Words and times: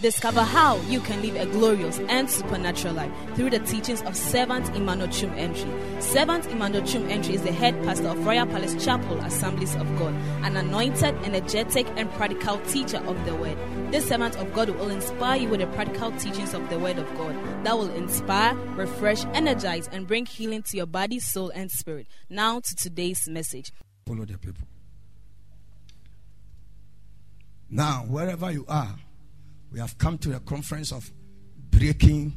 Discover 0.00 0.40
how 0.44 0.80
you 0.82 0.98
can 1.00 1.20
live 1.20 1.36
a 1.36 1.44
glorious 1.44 1.98
and 2.08 2.30
supernatural 2.30 2.94
life 2.94 3.12
through 3.34 3.50
the 3.50 3.58
teachings 3.58 4.00
of 4.02 4.16
Servant 4.16 4.74
Emmanuel 4.74 5.10
Chum 5.10 5.30
Entry. 5.34 5.70
Servant 6.00 6.46
Emmanuel 6.46 6.86
Chum 6.86 7.06
Entry 7.10 7.34
is 7.34 7.42
the 7.42 7.52
head 7.52 7.74
pastor 7.84 8.08
of 8.08 8.24
Royal 8.24 8.46
Palace 8.46 8.82
Chapel 8.82 9.18
Assemblies 9.18 9.74
of 9.74 9.86
God, 9.98 10.14
an 10.42 10.56
anointed, 10.56 11.14
energetic, 11.22 11.86
and 11.96 12.10
practical 12.12 12.58
teacher 12.60 12.96
of 12.96 13.22
the 13.26 13.34
Word. 13.34 13.58
This 13.92 14.08
servant 14.08 14.38
of 14.38 14.54
God 14.54 14.70
will 14.70 14.88
inspire 14.88 15.38
you 15.38 15.50
with 15.50 15.60
the 15.60 15.66
practical 15.66 16.12
teachings 16.12 16.54
of 16.54 16.66
the 16.70 16.78
Word 16.78 16.96
of 16.96 17.06
God 17.18 17.36
that 17.66 17.76
will 17.76 17.90
inspire, 17.90 18.54
refresh, 18.76 19.26
energize, 19.34 19.86
and 19.92 20.06
bring 20.06 20.24
healing 20.24 20.62
to 20.62 20.78
your 20.78 20.86
body, 20.86 21.18
soul, 21.18 21.50
and 21.50 21.70
spirit. 21.70 22.06
Now 22.30 22.60
to 22.60 22.74
today's 22.74 23.28
message. 23.28 23.70
Follow 24.06 24.24
the 24.24 24.38
people. 24.38 24.66
Now, 27.68 28.04
wherever 28.08 28.50
you 28.50 28.64
are, 28.66 28.96
we 29.72 29.78
have 29.80 29.96
come 29.98 30.18
to 30.18 30.36
a 30.36 30.40
conference 30.40 30.92
of 30.92 31.10
breaking 31.70 32.36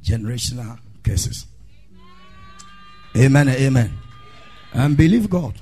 generational 0.00 0.78
curses. 1.02 1.46
Amen. 3.16 3.48
Amen. 3.48 3.98
And 4.72 4.96
believe 4.96 5.28
God 5.28 5.54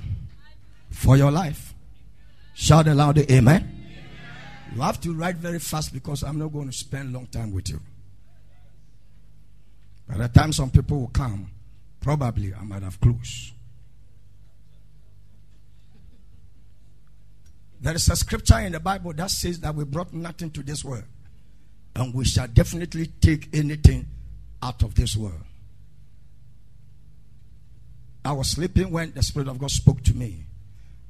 for 0.89 1.17
your 1.17 1.31
life. 1.31 1.73
Shout 2.53 2.87
aloud, 2.87 3.17
Amen. 3.31 3.73
You 4.75 4.81
have 4.81 4.99
to 5.01 5.13
write 5.13 5.37
very 5.37 5.59
fast 5.59 5.93
because 5.93 6.23
I'm 6.23 6.37
not 6.37 6.51
going 6.51 6.67
to 6.67 6.75
spend 6.75 7.13
long 7.13 7.27
time 7.27 7.51
with 7.51 7.69
you. 7.69 7.79
By 10.07 10.17
the 10.17 10.27
time 10.27 10.53
some 10.53 10.69
people 10.69 10.99
will 10.99 11.07
come, 11.07 11.51
probably 11.99 12.53
I 12.53 12.63
might 12.63 12.83
have 12.83 12.99
closed. 12.99 13.53
There 17.79 17.95
is 17.95 18.09
a 18.09 18.15
scripture 18.15 18.59
in 18.59 18.71
the 18.71 18.79
Bible 18.79 19.13
that 19.13 19.29
says 19.29 19.59
that 19.59 19.75
we 19.75 19.83
brought 19.83 20.13
nothing 20.13 20.49
to 20.51 20.63
this 20.63 20.83
world, 20.83 21.03
and 21.95 22.13
we 22.13 22.25
shall 22.25 22.47
definitely 22.47 23.07
take 23.21 23.49
anything 23.53 24.07
out 24.63 24.81
of 24.83 24.95
this 24.95 25.15
world. 25.15 25.43
I 28.25 28.31
was 28.31 28.49
sleeping 28.49 28.91
when 28.91 29.13
the 29.13 29.23
Spirit 29.23 29.47
of 29.47 29.59
God 29.59 29.71
spoke 29.71 30.03
to 30.03 30.13
me 30.13 30.43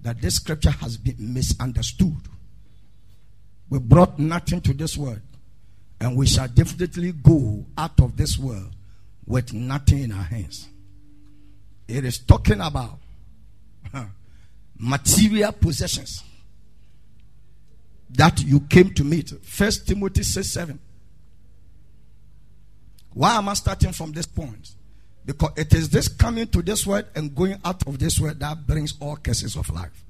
that 0.02 0.22
this 0.22 0.36
scripture 0.36 0.72
has 0.72 0.98
been 0.98 1.16
misunderstood. 1.34 2.18
We 3.70 3.80
brought 3.80 4.20
nothing 4.20 4.62
to 4.62 4.74
this 4.74 4.98
world, 4.98 5.22
and 6.00 6.16
we 6.16 6.28
shall 6.28 6.48
definitely 6.48 7.14
go 7.14 7.66
out 7.78 8.00
of 8.02 8.18
this 8.18 8.38
world 8.38 8.74
with 9.26 9.54
nothing 9.54 10.04
in 10.04 10.12
our 10.12 10.24
hands. 10.24 10.68
It 11.88 12.06
is 12.06 12.20
talking 12.20 12.60
about 12.60 13.00
material 14.78 15.54
possessions 15.54 16.24
that 18.12 18.42
you 18.44 18.62
came 18.62 18.94
to 18.94 19.04
meet. 19.04 19.30
First 19.44 19.88
Timothy 19.88 20.24
says 20.24 20.52
7. 20.52 20.80
Why 23.14 23.36
am 23.36 23.50
I 23.50 23.54
starting 23.56 23.92
from 23.94 24.12
this 24.12 24.26
point? 24.26 24.72
Because 25.26 25.52
it 25.58 25.74
is 25.74 25.90
this 25.90 26.08
coming 26.08 26.48
to 26.48 26.62
this 26.62 26.86
world 26.86 27.06
and 27.16 27.36
going 27.36 27.58
out 27.66 27.86
of 27.88 28.00
this 28.00 28.20
world 28.20 28.40
that 28.40 28.66
brings 28.66 28.94
all 29.00 29.16
cases 29.18 29.56
of 29.56 29.70
life. 29.72 30.06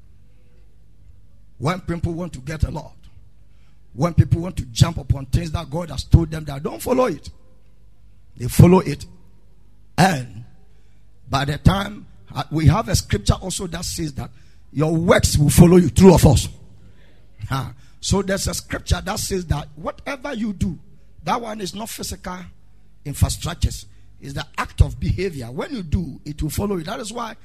When 1.57 1.81
people 1.81 2.13
want 2.13 2.33
to 2.33 2.39
get 2.39 2.63
a 2.63 2.69
lot, 2.69 2.93
when 3.93 4.13
people 4.13 4.41
want 4.41 4.57
to 4.57 4.65
jump 4.65 4.97
upon 4.97 5.25
things 5.27 5.51
that 5.53 5.69
God 5.69 5.89
has 5.89 6.03
told 6.03 6.29
them 6.29 6.45
that 6.45 6.61
don't 6.61 6.81
follow 6.81 7.05
it, 7.05 7.29
they 8.35 8.47
follow 8.47 8.79
it. 8.79 9.05
And 9.97 10.43
by 11.29 11.45
the 11.45 11.57
time 11.57 12.05
uh, 12.35 12.43
we 12.51 12.67
have 12.67 12.89
a 12.89 12.95
scripture 12.95 13.33
also 13.35 13.65
that 13.67 13.85
says 13.85 14.13
that 14.13 14.29
your 14.71 14.93
works 14.93 15.37
will 15.37 15.49
follow 15.49 15.77
you, 15.77 15.89
true 15.89 16.13
of 16.13 16.25
us. 16.25 16.47
Huh. 17.49 17.69
So 17.99 18.21
there's 18.21 18.47
a 18.47 18.53
scripture 18.53 19.01
that 19.03 19.19
says 19.19 19.45
that 19.47 19.67
whatever 19.75 20.33
you 20.33 20.53
do, 20.53 20.77
that 21.23 21.41
one 21.41 21.61
is 21.61 21.75
not 21.75 21.89
physical 21.89 22.37
infrastructures, 23.05 23.85
it's 24.19 24.33
the 24.33 24.45
act 24.57 24.81
of 24.81 24.99
behavior. 24.99 25.47
When 25.47 25.73
you 25.73 25.83
do, 25.83 26.19
it 26.25 26.41
will 26.41 26.49
follow 26.49 26.77
you. 26.77 26.83
That 26.83 26.99
is 26.99 27.11
why 27.11 27.35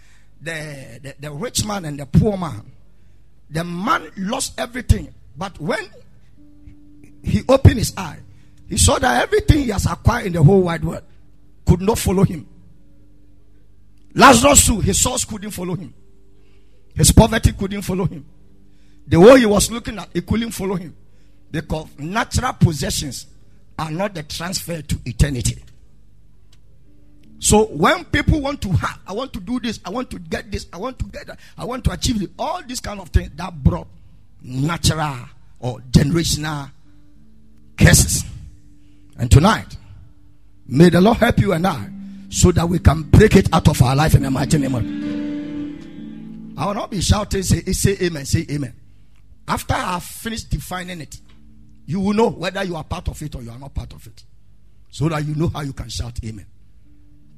the, 0.40 1.00
the, 1.02 1.14
the 1.20 1.30
rich 1.30 1.64
man 1.64 1.84
and 1.84 1.98
the 1.98 2.06
poor 2.06 2.36
man, 2.36 2.62
the 3.50 3.64
man 3.64 4.10
lost 4.16 4.58
everything, 4.58 5.12
but 5.36 5.58
when 5.60 5.86
he 7.22 7.42
opened 7.48 7.78
his 7.78 7.92
eye, 7.96 8.18
he 8.68 8.76
saw 8.78 8.98
that 8.98 9.22
everything 9.22 9.58
he 9.58 9.68
has 9.68 9.86
acquired 9.86 10.26
in 10.26 10.32
the 10.32 10.42
whole 10.42 10.62
wide 10.62 10.84
world 10.84 11.02
could 11.66 11.80
not 11.80 11.98
follow 11.98 12.24
him. 12.24 12.48
Lazarus 14.14 14.66
too, 14.66 14.80
his 14.80 15.00
source 15.00 15.24
couldn't 15.24 15.50
follow 15.50 15.74
him. 15.74 15.92
His 16.94 17.12
poverty 17.12 17.52
couldn't 17.52 17.82
follow 17.82 18.04
him. 18.04 18.24
The 19.06 19.18
way 19.18 19.40
he 19.40 19.46
was 19.46 19.70
looking 19.70 19.98
at, 19.98 20.08
he 20.12 20.22
couldn't 20.22 20.52
follow 20.52 20.76
him. 20.76 20.96
Because 21.50 21.88
natural 21.98 22.52
possessions 22.54 23.26
are 23.78 23.90
not 23.90 24.14
the 24.14 24.22
transfer 24.22 24.80
to 24.80 24.98
eternity. 25.04 25.62
So 27.38 27.64
when 27.64 28.04
people 28.04 28.40
want 28.40 28.62
to 28.62 28.70
have, 28.70 29.00
I 29.06 29.12
want 29.12 29.32
to 29.32 29.40
do 29.40 29.58
this, 29.58 29.80
I 29.84 29.90
want 29.90 30.10
to 30.10 30.18
get 30.20 30.52
this, 30.52 30.66
I 30.72 30.76
want 30.76 30.98
to 31.00 31.04
get 31.06 31.26
that, 31.26 31.40
I 31.58 31.64
want 31.64 31.82
to 31.84 31.90
achieve 31.90 32.22
it, 32.22 32.30
all 32.38 32.62
these 32.62 32.80
kind 32.80 33.00
of 33.00 33.08
things 33.08 33.30
that 33.34 33.52
brought 33.64 33.88
natural 34.40 35.28
or 35.58 35.78
generational 35.90 36.70
curses. 37.76 38.24
And 39.18 39.28
tonight, 39.28 39.76
may 40.68 40.88
the 40.88 41.00
Lord 41.00 41.16
help 41.16 41.40
you 41.40 41.52
and 41.52 41.66
I 41.66 41.88
so 42.30 42.52
that 42.52 42.68
we 42.68 42.78
can 42.78 43.02
break 43.02 43.34
it 43.34 43.52
out 43.52 43.66
of 43.66 43.82
our 43.82 43.96
life 43.96 44.14
in 44.14 44.22
the 44.22 44.30
mighty 44.30 44.58
name 44.58 44.74
I 46.56 46.66
will 46.66 46.74
not 46.74 46.90
be 46.92 47.00
shouting, 47.00 47.42
say, 47.42 47.60
say 47.72 47.96
amen, 48.02 48.24
say 48.24 48.46
amen. 48.50 48.72
After 49.46 49.74
I 49.74 49.92
have 49.92 50.02
finished 50.02 50.50
defining 50.50 51.00
it, 51.00 51.20
you 51.86 52.00
will 52.00 52.14
know 52.14 52.30
whether 52.30 52.62
you 52.64 52.76
are 52.76 52.84
part 52.84 53.08
of 53.08 53.20
it 53.22 53.34
or 53.34 53.42
you 53.42 53.50
are 53.50 53.58
not 53.58 53.74
part 53.74 53.92
of 53.92 54.06
it. 54.06 54.24
So 54.90 55.08
that 55.08 55.24
you 55.24 55.34
know 55.34 55.48
how 55.48 55.62
you 55.62 55.72
can 55.72 55.88
shout 55.88 56.18
amen. 56.24 56.46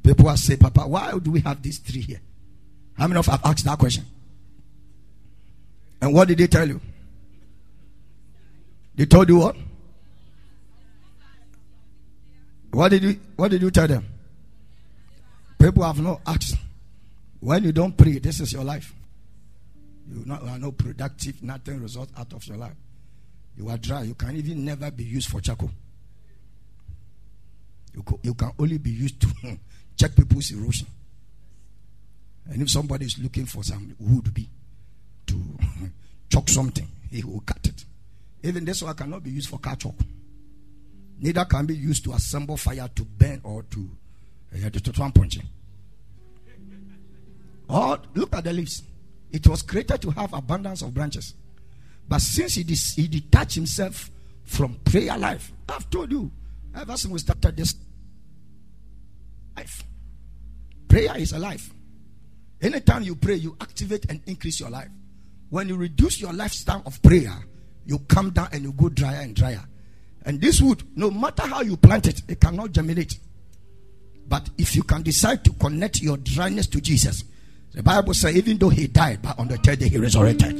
People 0.02 0.26
will 0.26 0.36
say, 0.36 0.56
Papa, 0.56 0.82
why 0.82 1.18
do 1.18 1.30
we 1.30 1.40
have 1.40 1.62
these 1.62 1.78
three 1.78 2.02
here? 2.02 2.20
How 2.98 3.06
many 3.08 3.18
of 3.18 3.26
you 3.26 3.30
have 3.30 3.44
asked 3.44 3.64
that 3.64 3.78
question? 3.78 4.04
And 6.00 6.12
what 6.12 6.28
did 6.28 6.38
they 6.38 6.46
tell 6.46 6.68
you? 6.68 6.80
They 8.94 9.06
told 9.06 9.28
you 9.28 9.38
what? 9.38 9.56
What 12.70 12.88
did 12.90 13.02
you 13.02 13.20
what 13.36 13.50
did 13.50 13.62
you 13.62 13.70
tell 13.70 13.86
them? 13.86 14.04
People 15.58 15.84
have 15.84 16.00
not 16.00 16.20
asked. 16.26 16.56
When 17.40 17.64
you 17.64 17.72
don't 17.72 17.96
pray, 17.96 18.18
this 18.18 18.40
is 18.40 18.52
your 18.52 18.64
life. 18.64 18.92
You 20.10 20.24
are 20.32 20.58
not 20.58 20.76
productive, 20.76 21.42
nothing 21.42 21.80
result 21.80 22.10
out 22.16 22.32
of 22.32 22.46
your 22.46 22.56
life. 22.58 22.76
You 23.56 23.68
are 23.68 23.78
dry. 23.78 24.02
You 24.02 24.14
can 24.14 24.36
even 24.36 24.64
never 24.64 24.90
be 24.90 25.04
used 25.04 25.28
for 25.28 25.40
charcoal. 25.40 25.70
You, 27.94 28.02
co- 28.02 28.20
you 28.22 28.34
can 28.34 28.50
only 28.58 28.78
be 28.78 28.90
used 28.90 29.20
to 29.22 29.28
check 29.96 30.14
people's 30.16 30.50
erosion. 30.50 30.88
And 32.46 32.60
if 32.60 32.70
somebody 32.70 33.06
is 33.06 33.18
looking 33.18 33.46
for 33.46 33.62
some 33.62 33.94
wood 33.98 34.34
be 34.34 34.48
to 35.26 35.40
chalk 36.28 36.48
something, 36.48 36.86
he 37.10 37.22
will 37.22 37.40
cut 37.40 37.64
it. 37.66 37.84
Even 38.42 38.64
this 38.64 38.82
one 38.82 38.94
cannot 38.94 39.22
be 39.22 39.30
used 39.30 39.48
for 39.48 39.58
car 39.58 39.76
chalk. 39.76 39.94
Neither 41.18 41.44
can 41.44 41.64
be 41.64 41.76
used 41.76 42.04
to 42.04 42.12
assemble 42.12 42.56
fire 42.56 42.88
to 42.94 43.04
burn 43.04 43.40
or 43.44 43.62
to 43.62 43.88
uh, 44.54 44.68
to 44.68 44.92
punching. 44.92 45.48
Or 47.68 47.98
look 48.14 48.34
at 48.34 48.44
the 48.44 48.52
leaves. 48.52 48.82
It 49.34 49.48
was 49.48 49.62
created 49.62 50.00
to 50.02 50.10
have 50.12 50.32
abundance 50.32 50.80
of 50.82 50.94
branches. 50.94 51.34
But 52.08 52.20
since 52.20 52.54
he, 52.54 52.62
dis- 52.62 52.94
he 52.94 53.08
detached 53.08 53.56
himself 53.56 54.08
from 54.44 54.76
prayer 54.84 55.18
life, 55.18 55.52
I've 55.68 55.90
told 55.90 56.12
you, 56.12 56.30
ever 56.72 56.96
since 56.96 57.12
we 57.12 57.18
started 57.18 57.56
this 57.56 57.74
life, 59.56 59.82
prayer 60.86 61.16
is 61.16 61.32
a 61.32 61.40
life. 61.40 61.74
Anytime 62.62 63.02
you 63.02 63.16
pray, 63.16 63.34
you 63.34 63.56
activate 63.60 64.08
and 64.08 64.20
increase 64.26 64.60
your 64.60 64.70
life. 64.70 64.88
When 65.50 65.68
you 65.68 65.76
reduce 65.76 66.20
your 66.20 66.32
lifestyle 66.32 66.84
of 66.86 67.02
prayer, 67.02 67.34
you 67.84 67.98
come 67.98 68.30
down 68.30 68.50
and 68.52 68.62
you 68.62 68.72
go 68.72 68.88
drier 68.88 69.20
and 69.20 69.34
drier. 69.34 69.64
And 70.24 70.40
this 70.40 70.62
wood, 70.62 70.84
no 70.94 71.10
matter 71.10 71.42
how 71.44 71.62
you 71.62 71.76
plant 71.76 72.06
it, 72.06 72.22
it 72.28 72.40
cannot 72.40 72.70
germinate. 72.70 73.18
But 74.28 74.48
if 74.58 74.76
you 74.76 74.84
can 74.84 75.02
decide 75.02 75.44
to 75.44 75.52
connect 75.54 76.00
your 76.02 76.18
dryness 76.18 76.68
to 76.68 76.80
Jesus, 76.80 77.24
the 77.74 77.82
Bible 77.82 78.14
says, 78.14 78.36
even 78.36 78.56
though 78.56 78.68
he 78.68 78.86
died, 78.86 79.20
but 79.20 79.36
on 79.38 79.48
the 79.48 79.56
third 79.58 79.80
day 79.80 79.88
he 79.88 79.98
resurrected. 79.98 80.52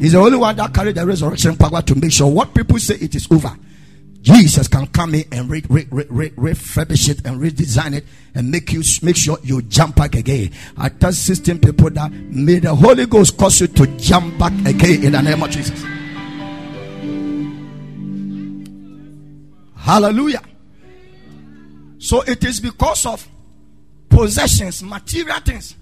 He's 0.00 0.12
the 0.12 0.18
only 0.18 0.38
one 0.38 0.56
that 0.56 0.72
carried 0.72 0.94
the 0.94 1.06
resurrection 1.06 1.56
power 1.56 1.82
to 1.82 1.94
make 1.94 2.10
sure 2.10 2.26
what 2.26 2.54
people 2.54 2.78
say 2.78 2.94
it 2.96 3.14
is 3.14 3.30
over. 3.30 3.54
Jesus 4.22 4.66
can 4.66 4.86
come 4.86 5.14
in 5.14 5.24
and 5.30 5.50
re- 5.50 5.64
re- 5.68 5.86
re- 5.90 6.30
refurbish 6.30 7.10
it 7.10 7.26
and 7.26 7.40
redesign 7.40 7.92
it 7.94 8.06
and 8.34 8.50
make 8.50 8.72
you 8.72 8.82
make 9.02 9.16
sure 9.16 9.36
you 9.42 9.60
jump 9.62 9.96
back 9.96 10.14
again. 10.14 10.52
I 10.78 10.88
tell 10.88 11.12
16 11.12 11.58
people 11.58 11.90
that 11.90 12.10
may 12.10 12.60
the 12.60 12.74
Holy 12.74 13.06
Ghost 13.06 13.36
cause 13.36 13.60
you 13.60 13.66
to 13.66 13.86
jump 13.98 14.38
back 14.38 14.52
again 14.64 15.04
in 15.04 15.12
the 15.12 15.20
name 15.20 15.42
of 15.42 15.50
Jesus. 15.50 15.84
Hallelujah. 19.76 20.42
So 21.98 22.22
it 22.22 22.42
is 22.44 22.60
because 22.60 23.04
of 23.04 23.28
possessions, 24.08 24.82
material 24.82 25.40
things 25.40 25.74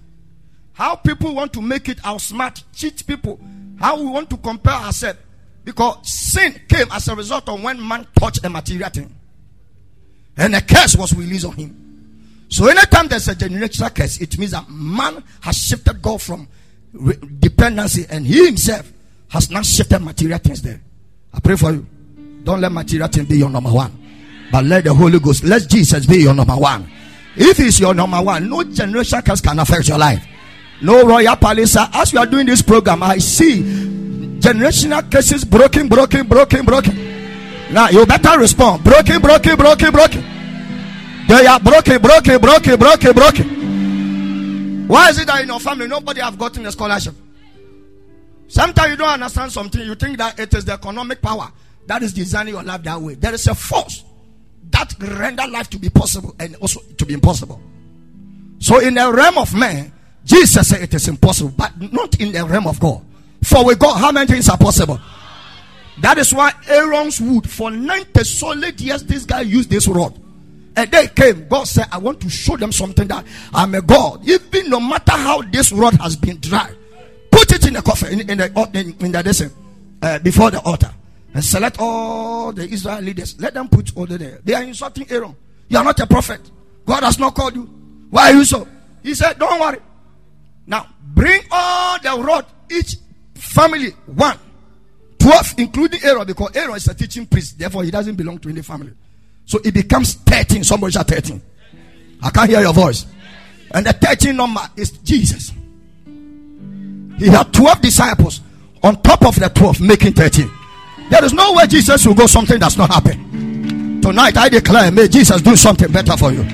how 0.80 0.96
people 0.96 1.34
want 1.34 1.52
to 1.52 1.60
make 1.60 1.90
it 1.90 1.98
outsmart, 1.98 2.62
cheat 2.72 3.06
people. 3.06 3.38
How 3.78 4.00
we 4.00 4.06
want 4.06 4.30
to 4.30 4.38
compare 4.38 4.72
ourselves. 4.72 5.18
Because 5.62 6.10
sin 6.10 6.58
came 6.68 6.86
as 6.90 7.06
a 7.08 7.14
result 7.14 7.50
of 7.50 7.62
when 7.62 7.86
man 7.86 8.06
touched 8.18 8.42
a 8.46 8.48
material 8.48 8.88
thing. 8.88 9.14
And 10.38 10.56
a 10.56 10.62
curse 10.62 10.96
was 10.96 11.14
released 11.14 11.44
on 11.44 11.52
him. 11.52 12.46
So 12.48 12.66
anytime 12.68 13.08
there's 13.08 13.28
a 13.28 13.34
generational 13.34 13.94
curse, 13.94 14.22
it 14.22 14.38
means 14.38 14.52
that 14.52 14.70
man 14.70 15.22
has 15.42 15.58
shifted 15.58 16.00
God 16.00 16.22
from 16.22 16.48
dependency 17.38 18.06
and 18.08 18.26
he 18.26 18.46
himself 18.46 18.90
has 19.28 19.50
not 19.50 19.66
shifted 19.66 19.98
material 19.98 20.38
things 20.38 20.62
there. 20.62 20.80
I 21.34 21.40
pray 21.40 21.56
for 21.56 21.72
you. 21.72 21.86
Don't 22.42 22.62
let 22.62 22.72
material 22.72 23.08
things 23.08 23.28
be 23.28 23.36
your 23.36 23.50
number 23.50 23.70
one. 23.70 23.92
But 24.50 24.64
let 24.64 24.84
the 24.84 24.94
Holy 24.94 25.20
Ghost, 25.20 25.44
let 25.44 25.68
Jesus 25.68 26.06
be 26.06 26.22
your 26.22 26.32
number 26.32 26.56
one. 26.56 26.90
If 27.36 27.58
he's 27.58 27.78
your 27.78 27.92
number 27.92 28.22
one, 28.22 28.48
no 28.48 28.64
generation 28.64 29.20
curse 29.20 29.42
can 29.42 29.58
affect 29.58 29.86
your 29.86 29.98
life. 29.98 30.26
No 30.82 31.04
royal 31.04 31.36
palace. 31.36 31.76
As 31.76 32.12
we 32.12 32.18
are 32.18 32.26
doing 32.26 32.46
this 32.46 32.62
program, 32.62 33.02
I 33.02 33.18
see 33.18 33.62
generational 34.40 35.10
cases 35.10 35.44
broken, 35.44 35.88
broken, 35.88 36.26
broken, 36.26 36.64
broken. 36.64 36.94
Now 37.72 37.88
you 37.90 38.06
better 38.06 38.38
respond. 38.38 38.82
Broken, 38.82 39.20
broken, 39.20 39.56
broken, 39.56 39.92
broken. 39.92 40.24
They 41.28 41.46
are 41.46 41.60
broken, 41.60 42.00
broken, 42.00 42.40
broken, 42.40 42.78
broken, 42.78 43.12
broken. 43.12 44.88
Why 44.88 45.10
is 45.10 45.18
it 45.18 45.26
that 45.28 45.42
in 45.42 45.48
your 45.48 45.60
family 45.60 45.86
nobody 45.86 46.20
have 46.20 46.36
gotten 46.36 46.66
a 46.66 46.72
scholarship? 46.72 47.14
Sometimes 48.48 48.90
you 48.90 48.96
don't 48.96 49.08
understand 49.08 49.52
something. 49.52 49.80
You 49.80 49.94
think 49.94 50.18
that 50.18 50.40
it 50.40 50.52
is 50.54 50.64
the 50.64 50.72
economic 50.72 51.22
power 51.22 51.52
that 51.86 52.02
is 52.02 52.12
designing 52.12 52.54
your 52.54 52.64
life 52.64 52.82
that 52.82 53.00
way. 53.00 53.14
There 53.14 53.32
is 53.32 53.46
a 53.46 53.54
force 53.54 54.02
that 54.70 54.92
render 55.00 55.46
life 55.46 55.70
to 55.70 55.78
be 55.78 55.88
possible 55.90 56.34
and 56.40 56.56
also 56.56 56.80
to 56.98 57.06
be 57.06 57.14
impossible. 57.14 57.60
So 58.58 58.80
in 58.80 58.94
the 58.94 59.12
realm 59.12 59.38
of 59.38 59.54
man, 59.54 59.92
Jesus 60.24 60.68
said 60.68 60.82
it 60.82 60.94
is 60.94 61.08
impossible, 61.08 61.52
but 61.56 61.72
not 61.92 62.20
in 62.20 62.32
the 62.32 62.44
realm 62.44 62.66
of 62.66 62.78
God. 62.78 63.02
For 63.42 63.64
with 63.64 63.78
God, 63.78 63.98
how 63.98 64.12
many 64.12 64.26
things 64.26 64.48
are 64.48 64.58
possible? 64.58 65.00
That 66.00 66.18
is 66.18 66.32
why 66.32 66.52
Aaron's 66.68 67.20
wood 67.20 67.48
for 67.48 67.70
90 67.70 68.24
solid 68.24 68.80
years, 68.80 69.02
this 69.04 69.24
guy 69.24 69.42
used 69.42 69.70
this 69.70 69.86
rod. 69.86 70.18
And 70.76 70.90
they 70.90 71.08
came. 71.08 71.48
God 71.48 71.64
said, 71.64 71.86
I 71.92 71.98
want 71.98 72.20
to 72.20 72.30
show 72.30 72.56
them 72.56 72.72
something 72.72 73.08
that 73.08 73.26
I'm 73.52 73.74
a 73.74 73.82
God. 73.82 74.26
Even 74.26 74.70
no 74.70 74.80
matter 74.80 75.12
how 75.12 75.42
this 75.42 75.72
rod 75.72 75.94
has 76.00 76.16
been 76.16 76.38
dry, 76.40 76.72
put 77.30 77.52
it 77.52 77.66
in 77.66 77.74
the 77.74 77.82
coffin, 77.82 78.20
in, 78.20 78.30
in 78.30 78.38
the 78.38 78.70
in, 78.72 79.04
in 79.04 79.12
the 79.12 79.52
uh, 80.02 80.18
before 80.20 80.50
the 80.50 80.60
altar, 80.60 80.90
and 81.34 81.44
select 81.44 81.76
all 81.78 82.52
the 82.52 82.66
Israel 82.66 83.00
leaders. 83.00 83.38
Let 83.40 83.54
them 83.54 83.68
put 83.68 83.94
order 83.96 84.16
there. 84.16 84.38
They 84.44 84.54
are 84.54 84.62
insulting 84.62 85.10
Aaron. 85.10 85.36
You 85.68 85.78
are 85.78 85.84
not 85.84 85.98
a 86.00 86.06
prophet. 86.06 86.40
God 86.86 87.02
has 87.02 87.18
not 87.18 87.34
called 87.34 87.56
you. 87.56 87.64
Why 88.10 88.30
are 88.30 88.34
you 88.34 88.44
so? 88.44 88.66
He 89.02 89.14
said, 89.14 89.38
Don't 89.38 89.60
worry. 89.60 89.78
Now 90.70 90.86
bring 91.02 91.42
all 91.50 91.98
the 91.98 92.22
rod, 92.22 92.46
each 92.70 92.96
family 93.34 93.90
one. 94.06 94.38
12, 95.18 95.54
including 95.58 96.00
Aaron, 96.02 96.26
because 96.26 96.56
Aaron 96.56 96.76
is 96.76 96.88
a 96.88 96.94
teaching 96.94 97.26
priest, 97.26 97.58
therefore 97.58 97.84
he 97.84 97.90
doesn't 97.90 98.14
belong 98.14 98.38
to 98.38 98.48
any 98.48 98.62
family. 98.62 98.92
So 99.44 99.58
it 99.62 99.74
becomes 99.74 100.14
13. 100.14 100.64
Somebody 100.64 100.92
say 100.92 101.02
13. 101.02 101.42
I 102.22 102.30
can't 102.30 102.48
hear 102.48 102.60
your 102.60 102.72
voice. 102.72 103.04
And 103.72 103.84
the 103.84 103.92
13 103.92 104.34
number 104.34 104.60
is 104.76 104.92
Jesus. 104.92 105.52
He 107.18 107.26
had 107.26 107.52
12 107.52 107.82
disciples 107.82 108.40
on 108.82 109.02
top 109.02 109.26
of 109.26 109.34
the 109.34 109.48
12, 109.48 109.80
making 109.82 110.14
13. 110.14 110.50
There 111.10 111.24
is 111.24 111.34
no 111.34 111.52
way 111.52 111.66
Jesus 111.66 112.06
will 112.06 112.14
go 112.14 112.26
something 112.26 112.58
that's 112.58 112.78
not 112.78 112.90
happening. 112.90 114.00
Tonight 114.00 114.38
I 114.38 114.48
declare, 114.48 114.90
may 114.90 115.08
Jesus 115.08 115.42
do 115.42 115.56
something 115.56 115.90
better 115.92 116.16
for 116.16 116.32
you. 116.32 116.46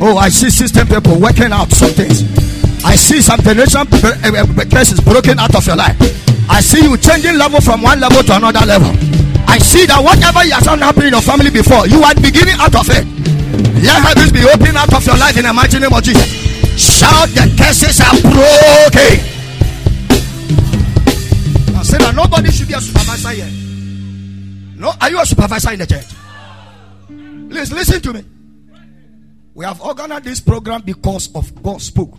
Oh, 0.00 0.18
I 0.18 0.28
see 0.28 0.50
system 0.50 0.86
people 0.88 1.18
working 1.18 1.52
out 1.52 1.70
some 1.70 1.90
things. 1.90 2.67
I 2.84 2.96
see 2.96 3.20
some 3.20 3.40
generation 3.40 3.86
eh, 3.92 4.20
eh, 4.24 4.44
eh, 4.44 4.64
curses 4.70 5.00
broken 5.00 5.38
out 5.38 5.54
of 5.54 5.66
your 5.66 5.76
life. 5.76 5.96
I 6.48 6.60
see 6.60 6.82
you 6.82 6.96
changing 6.96 7.36
level 7.36 7.60
from 7.60 7.82
one 7.82 8.00
level 8.00 8.22
to 8.22 8.36
another 8.36 8.64
level. 8.64 8.90
I 9.48 9.58
see 9.58 9.86
that 9.86 10.00
whatever 10.02 10.40
has 10.44 10.64
not 10.64 10.78
happened 10.78 11.06
in 11.06 11.12
your 11.12 11.22
family 11.22 11.50
before, 11.50 11.86
you 11.88 12.02
are 12.02 12.14
beginning 12.14 12.56
out 12.60 12.74
of 12.74 12.88
it. 12.88 13.04
Let 13.82 14.02
heavens 14.04 14.32
be 14.32 14.44
open 14.44 14.76
out 14.76 14.92
of 14.92 15.04
your 15.04 15.16
life 15.16 15.36
in 15.36 15.44
the 15.44 15.52
mighty 15.52 15.78
name 15.78 15.92
of 15.92 16.02
Jesus. 16.02 16.26
Shout 16.76 17.28
the 17.30 17.48
curses 17.56 18.00
are 18.00 18.16
broken. 18.22 19.14
I 21.74 21.82
say 21.82 21.98
that 21.98 22.12
nobody 22.14 22.50
should 22.50 22.68
be 22.68 22.74
a 22.74 22.80
supervisor 22.80 23.30
here. 23.30 23.50
No, 24.76 24.92
are 25.00 25.10
you 25.10 25.20
a 25.20 25.26
supervisor 25.26 25.72
in 25.72 25.80
the 25.80 25.86
church? 25.86 26.06
Please 27.50 27.72
listen 27.72 28.00
to 28.02 28.12
me. 28.12 28.24
We 29.54 29.64
have 29.64 29.80
organized 29.80 30.24
this 30.24 30.40
program 30.40 30.82
because 30.82 31.34
of 31.34 31.50
God 31.62 31.82
spoke. 31.82 32.16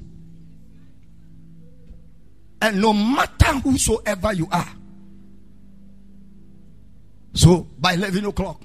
And 2.62 2.82
no 2.82 2.94
matter 2.94 3.54
whosoever 3.60 4.34
you 4.34 4.48
are. 4.52 4.68
So 7.34 7.68
by 7.80 7.94
11 7.94 8.26
o'clock, 8.26 8.62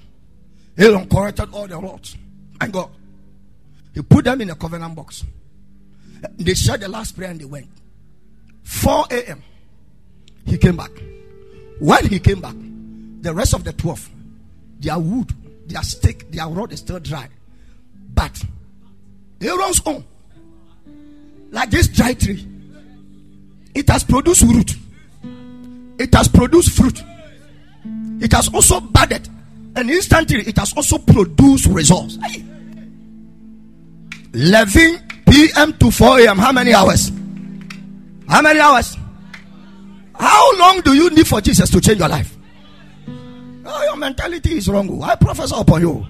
Aaron 0.77 1.07
corrected 1.07 1.49
all 1.53 1.67
the 1.67 1.77
rods. 1.77 2.17
And 2.59 2.73
God, 2.73 2.89
he 3.93 4.01
put 4.01 4.25
them 4.25 4.41
in 4.41 4.49
a 4.49 4.55
covenant 4.55 4.95
box. 4.95 5.23
They 6.37 6.53
said 6.53 6.81
the 6.81 6.89
last 6.89 7.15
prayer 7.15 7.31
and 7.31 7.39
they 7.39 7.45
went. 7.45 7.67
4 8.63 9.05
a.m. 9.11 9.43
He 10.45 10.57
came 10.57 10.75
back. 10.75 10.91
When 11.79 12.07
he 12.07 12.19
came 12.19 12.41
back, 12.41 12.55
the 13.21 13.33
rest 13.33 13.53
of 13.53 13.63
the 13.63 13.73
12, 13.73 14.09
their 14.79 14.99
wood, 14.99 15.31
their 15.67 15.83
stick, 15.83 16.29
their 16.31 16.47
rod 16.47 16.71
is 16.73 16.79
still 16.79 16.99
dry. 16.99 17.29
But 18.13 18.43
Aaron's 19.41 19.81
own, 19.85 20.03
like 21.51 21.69
this 21.69 21.87
dry 21.87 22.13
tree, 22.13 22.47
it 23.75 23.89
has 23.89 24.03
produced 24.03 24.43
root. 24.43 24.75
It 25.99 26.13
has 26.13 26.27
produced 26.27 26.71
fruit. 26.75 27.03
It 28.21 28.31
has 28.31 28.51
also 28.53 28.79
budded. 28.79 29.27
And 29.75 29.89
instantly, 29.91 30.39
it 30.47 30.57
has 30.57 30.73
also 30.73 30.97
produced 30.97 31.67
results. 31.67 32.17
11 34.33 34.99
p.m. 35.29 35.73
to 35.73 35.91
4 35.91 36.19
a.m. 36.21 36.37
How 36.37 36.51
many 36.51 36.73
hours? 36.73 37.11
How 38.27 38.41
many 38.41 38.59
hours? 38.59 38.97
How 40.17 40.57
long 40.57 40.81
do 40.81 40.93
you 40.93 41.09
need 41.09 41.27
for 41.27 41.41
Jesus 41.41 41.69
to 41.71 41.81
change 41.81 41.99
your 41.99 42.09
life? 42.09 42.35
Oh, 43.65 43.83
your 43.83 43.97
mentality 43.97 44.57
is 44.57 44.69
wrong. 44.69 44.89
Oh. 44.89 45.01
I 45.01 45.15
prophesy 45.15 45.55
upon 45.57 45.81
you. 45.81 46.05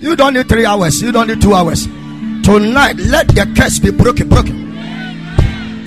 You 0.00 0.16
don't 0.16 0.34
need 0.34 0.48
three 0.48 0.66
hours. 0.66 1.00
You 1.00 1.12
don't 1.12 1.28
need 1.28 1.40
two 1.40 1.54
hours. 1.54 1.86
Tonight, 1.86 2.96
let 2.96 3.28
the 3.28 3.50
curse 3.56 3.78
be 3.78 3.90
broken, 3.90 4.28
broken. 4.28 4.73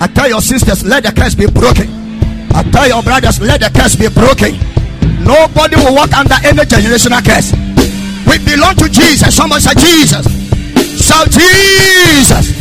I 0.00 0.06
tell 0.06 0.28
your 0.28 0.40
sisters, 0.40 0.84
let 0.84 1.02
the 1.02 1.12
curse 1.12 1.34
be 1.34 1.46
broken. 1.46 1.88
I 2.54 2.62
tell 2.70 2.88
your 2.88 3.02
brothers, 3.02 3.40
let 3.40 3.60
the 3.60 3.70
curse 3.70 3.96
be 3.96 4.08
broken. 4.08 4.58
Nobody 5.24 5.76
will 5.76 5.94
walk 5.94 6.12
under 6.12 6.36
any 6.44 6.62
generational 6.62 7.22
curse. 7.24 7.52
We 8.26 8.38
belong 8.44 8.76
to 8.76 8.88
Jesus. 8.88 9.34
Somebody 9.34 9.62
say 9.62 9.74
Jesus. 9.74 10.26
Shout 11.04 11.30
Jesus. 11.30 12.58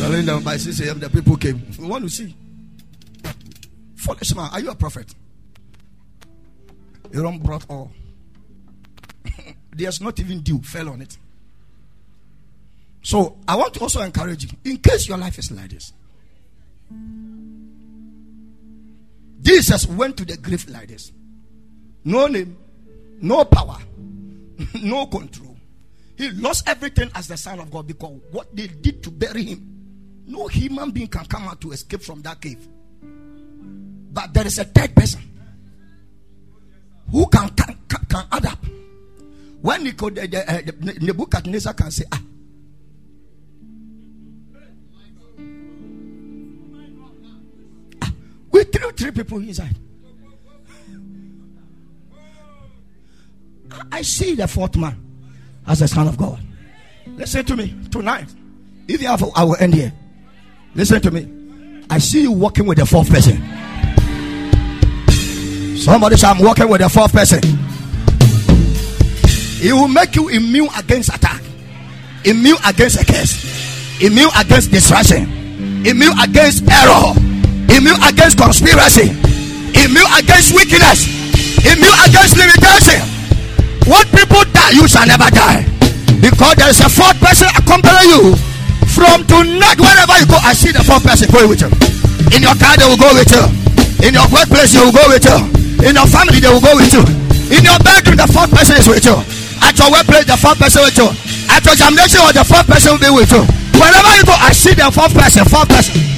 Rolling 0.00 0.26
down 0.26 0.42
by 0.42 0.56
6 0.56 0.80
a.m., 0.80 0.98
the 0.98 1.08
people 1.08 1.36
came. 1.36 1.62
We 1.78 1.86
want 1.86 2.04
to 2.04 2.10
see. 2.10 2.34
Foolish 3.96 4.34
man, 4.34 4.50
are 4.52 4.60
you 4.60 4.70
a 4.70 4.74
prophet? 4.74 5.14
Aaron 7.14 7.38
brought 7.38 7.64
all. 7.70 7.92
There's 9.72 10.00
not 10.00 10.18
even 10.18 10.40
dew 10.40 10.60
fell 10.60 10.88
on 10.88 11.02
it. 11.02 11.16
So 13.02 13.36
I 13.48 13.56
want 13.56 13.74
to 13.74 13.80
also 13.80 14.00
encourage 14.00 14.44
you, 14.44 14.50
in 14.64 14.78
case 14.78 15.08
your 15.08 15.18
life 15.18 15.38
is 15.38 15.50
like 15.50 15.70
this. 15.70 15.92
Jesus 19.40 19.86
went 19.88 20.16
to 20.18 20.24
the 20.24 20.36
grave 20.36 20.68
like 20.68 20.88
this. 20.88 21.10
No 22.04 22.28
name, 22.28 22.56
no 23.20 23.44
power, 23.44 23.78
no 24.82 25.06
control. 25.06 25.56
He 26.16 26.30
lost 26.30 26.68
everything 26.68 27.10
as 27.14 27.26
the 27.26 27.36
Son 27.36 27.58
of 27.58 27.70
God 27.70 27.88
because 27.88 28.20
what 28.30 28.54
they 28.54 28.68
did 28.68 29.02
to 29.02 29.10
bury 29.10 29.44
him, 29.44 30.22
no 30.26 30.46
human 30.46 30.92
being 30.92 31.08
can 31.08 31.24
come 31.24 31.48
out 31.48 31.60
to 31.62 31.72
escape 31.72 32.02
from 32.02 32.22
that 32.22 32.40
cave. 32.40 32.68
But 34.12 34.32
there 34.32 34.46
is 34.46 34.58
a 34.58 34.64
third 34.64 34.94
person 34.94 35.22
who 37.10 37.26
can 37.26 37.48
can, 37.50 37.76
can, 37.88 38.24
add 38.30 38.46
up. 38.46 38.58
When 39.60 39.84
Nebuchadnezzar 39.84 41.74
can 41.74 41.90
say, 41.90 42.04
ah, 42.12 42.20
We 48.52 48.64
threw 48.64 48.90
three 48.92 49.10
people 49.10 49.38
inside. 49.38 49.74
I 53.90 54.02
see 54.02 54.34
the 54.34 54.46
fourth 54.46 54.76
man 54.76 55.02
as 55.66 55.80
the 55.80 55.88
Son 55.88 56.06
of 56.06 56.18
God. 56.18 56.38
Listen 57.06 57.44
to 57.46 57.56
me 57.56 57.74
tonight. 57.90 58.28
If 58.86 59.00
you 59.00 59.08
have, 59.08 59.24
I 59.34 59.44
will 59.44 59.56
end 59.58 59.74
here. 59.74 59.92
Listen 60.74 61.00
to 61.00 61.10
me. 61.10 61.84
I 61.88 61.98
see 61.98 62.22
you 62.22 62.32
walking 62.32 62.66
with 62.66 62.78
the 62.78 62.86
fourth 62.86 63.08
person. 63.08 63.36
Somebody 65.76 66.16
say, 66.16 66.28
I'm 66.28 66.38
walking 66.38 66.68
with 66.68 66.80
the 66.82 66.88
fourth 66.88 67.12
person. 67.12 67.40
It 69.64 69.72
will 69.72 69.88
make 69.88 70.14
you 70.14 70.28
immune 70.28 70.68
against 70.78 71.14
attack, 71.14 71.42
immune 72.24 72.58
against 72.66 73.00
a 73.00 73.04
curse, 73.04 74.02
immune 74.02 74.30
against 74.38 74.70
distraction, 74.70 75.22
immune 75.86 76.18
against 76.20 76.68
error 76.70 77.14
immune 77.72 78.00
against 78.04 78.36
conspiracy. 78.36 79.10
Immune 79.72 80.10
against 80.20 80.52
weakness. 80.52 81.08
Immune 81.64 81.98
against 82.04 82.36
limitation. 82.36 83.00
What 83.88 84.06
people 84.12 84.44
die, 84.52 84.76
you 84.76 84.86
shall 84.86 85.06
never 85.08 85.28
die. 85.32 85.64
Because 86.20 86.54
there 86.60 86.70
is 86.70 86.78
a 86.80 86.88
fourth 86.92 87.18
person 87.18 87.48
accompanying 87.56 88.12
you. 88.12 88.22
From 88.92 89.24
tonight, 89.24 89.80
wherever 89.80 90.14
you 90.20 90.28
go, 90.28 90.38
I 90.44 90.52
see 90.52 90.70
the 90.70 90.84
fourth 90.84 91.02
person 91.02 91.32
going 91.32 91.48
with 91.48 91.64
you. 91.64 91.70
In 92.36 92.44
your 92.44 92.54
car, 92.60 92.76
they 92.76 92.86
will 92.86 93.00
go 93.00 93.10
with 93.16 93.32
you. 93.32 93.42
In 94.04 94.12
your 94.14 94.28
workplace, 94.28 94.76
they 94.76 94.82
will 94.84 94.94
go 94.94 95.02
with 95.08 95.24
you. 95.24 95.38
In 95.82 95.96
your 95.96 96.06
family, 96.06 96.38
they 96.38 96.52
will 96.52 96.62
go 96.62 96.76
with 96.76 96.92
you. 96.92 97.02
In 97.50 97.64
your 97.64 97.80
bedroom, 97.80 98.20
the 98.20 98.28
fourth 98.30 98.52
person 98.52 98.76
is 98.78 98.86
with 98.86 99.02
you. 99.02 99.16
At 99.64 99.74
your 99.80 99.90
workplace, 99.90 100.28
the 100.28 100.36
fourth 100.36 100.60
person 100.60 100.84
with 100.84 100.96
you. 100.98 101.08
At 101.50 101.64
your 101.64 101.74
examination, 101.74 102.20
the 102.36 102.44
fourth 102.44 102.68
person 102.68 102.94
will 102.94 103.02
be 103.02 103.10
with 103.10 103.32
you. 103.32 103.42
Wherever 103.80 104.12
you 104.14 104.24
go, 104.28 104.36
I 104.36 104.52
see 104.52 104.74
the 104.76 104.92
fourth 104.92 105.16
person. 105.16 105.42
Fourth 105.48 105.68
person. 105.72 106.11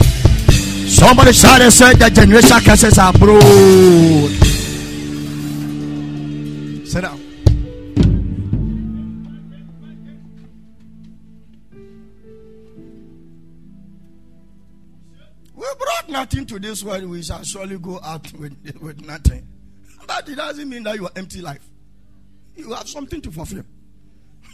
Somebody 0.95 1.33
shout 1.33 1.61
and 1.61 1.73
say 1.73 1.93
the 1.95 2.09
generation 2.09 2.61
curses 2.61 2.99
are 2.99 3.13
broad. 3.15 4.31
Sit 6.87 7.01
down. 7.03 7.21
We 15.57 15.67
brought 15.79 16.09
nothing 16.09 16.47
to 16.47 16.61
this 16.61 16.85
world. 16.85 17.07
We 17.07 17.23
shall 17.23 17.43
surely 17.43 17.77
go 17.79 17.99
out 18.01 18.33
with, 18.35 18.57
with 18.81 19.05
nothing. 19.05 19.49
But 20.07 20.29
it 20.29 20.37
doesn't 20.37 20.69
mean 20.69 20.85
that 20.85 20.95
you 20.95 21.07
are 21.07 21.13
empty 21.17 21.41
life. 21.41 21.69
You 22.55 22.73
have 22.73 22.89
something 22.89 23.21
to 23.21 23.33
fulfill. 23.33 23.65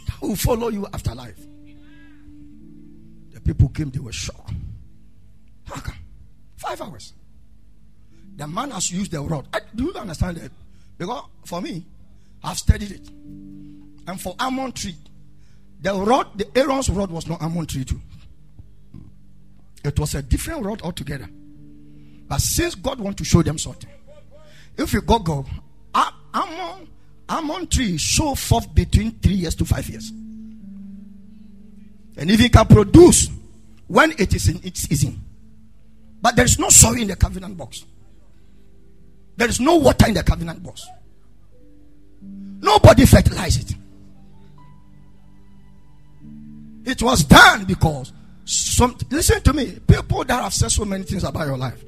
That 0.07 0.21
will 0.21 0.35
follow 0.35 0.69
you 0.69 0.87
after 0.91 1.13
life. 1.13 1.39
The 3.31 3.41
people 3.41 3.69
came, 3.69 3.91
they 3.91 3.99
were 3.99 4.11
shocked. 4.11 4.53
How 5.65 5.75
come? 5.75 5.95
Five 6.61 6.79
hours. 6.79 7.13
The 8.35 8.47
man 8.47 8.69
has 8.69 8.91
used 8.91 9.11
the 9.11 9.19
rod. 9.19 9.47
I, 9.51 9.61
do 9.75 9.85
you 9.85 9.93
understand 9.95 10.37
that? 10.37 10.51
Because 10.95 11.23
for 11.43 11.59
me, 11.59 11.83
I've 12.43 12.59
studied 12.59 12.91
it. 12.91 13.07
And 14.07 14.21
for 14.21 14.35
almond 14.39 14.75
tree, 14.75 14.95
the 15.81 15.91
rod, 15.91 16.27
the 16.37 16.47
Aaron's 16.55 16.87
rod 16.91 17.09
was 17.09 17.27
not 17.27 17.41
almond 17.41 17.69
tree 17.69 17.83
too. 17.83 17.99
It 19.83 19.97
was 19.97 20.13
a 20.13 20.21
different 20.21 20.63
rod 20.63 20.83
altogether. 20.83 21.27
But 22.27 22.41
since 22.41 22.75
God 22.75 22.99
want 22.99 23.17
to 23.17 23.25
show 23.25 23.41
them 23.41 23.57
something, 23.57 23.89
if 24.77 24.93
you 24.93 25.01
go 25.01 25.17
go, 25.17 25.43
almond, 25.95 26.87
almond 27.27 27.71
tree 27.71 27.97
show 27.97 28.35
forth 28.35 28.73
between 28.75 29.13
three 29.13 29.33
years 29.33 29.55
to 29.55 29.65
five 29.65 29.89
years. 29.89 30.11
And 32.17 32.29
if 32.29 32.39
it 32.39 32.53
can 32.53 32.67
produce 32.67 33.29
when 33.87 34.11
it 34.11 34.35
is 34.35 34.47
in 34.47 34.61
its 34.63 34.81
season. 34.81 35.25
But 36.21 36.35
there 36.35 36.45
is 36.45 36.59
no 36.59 36.69
soil 36.69 36.97
in 36.97 37.07
the 37.07 37.15
covenant 37.15 37.57
box. 37.57 37.85
There 39.37 39.49
is 39.49 39.59
no 39.59 39.77
water 39.77 40.07
in 40.07 40.13
the 40.13 40.23
covenant 40.23 40.61
box. 40.61 40.85
Nobody 42.21 43.05
fertilized 43.05 43.71
it. 43.71 43.77
It 46.85 47.01
was 47.01 47.23
done 47.23 47.65
because 47.65 48.13
some 48.45 48.95
listen 49.09 49.41
to 49.41 49.53
me, 49.53 49.79
people 49.87 50.23
that 50.25 50.43
have 50.43 50.53
said 50.53 50.71
so 50.71 50.85
many 50.85 51.03
things 51.03 51.23
about 51.23 51.47
your 51.47 51.57
life. 51.57 51.83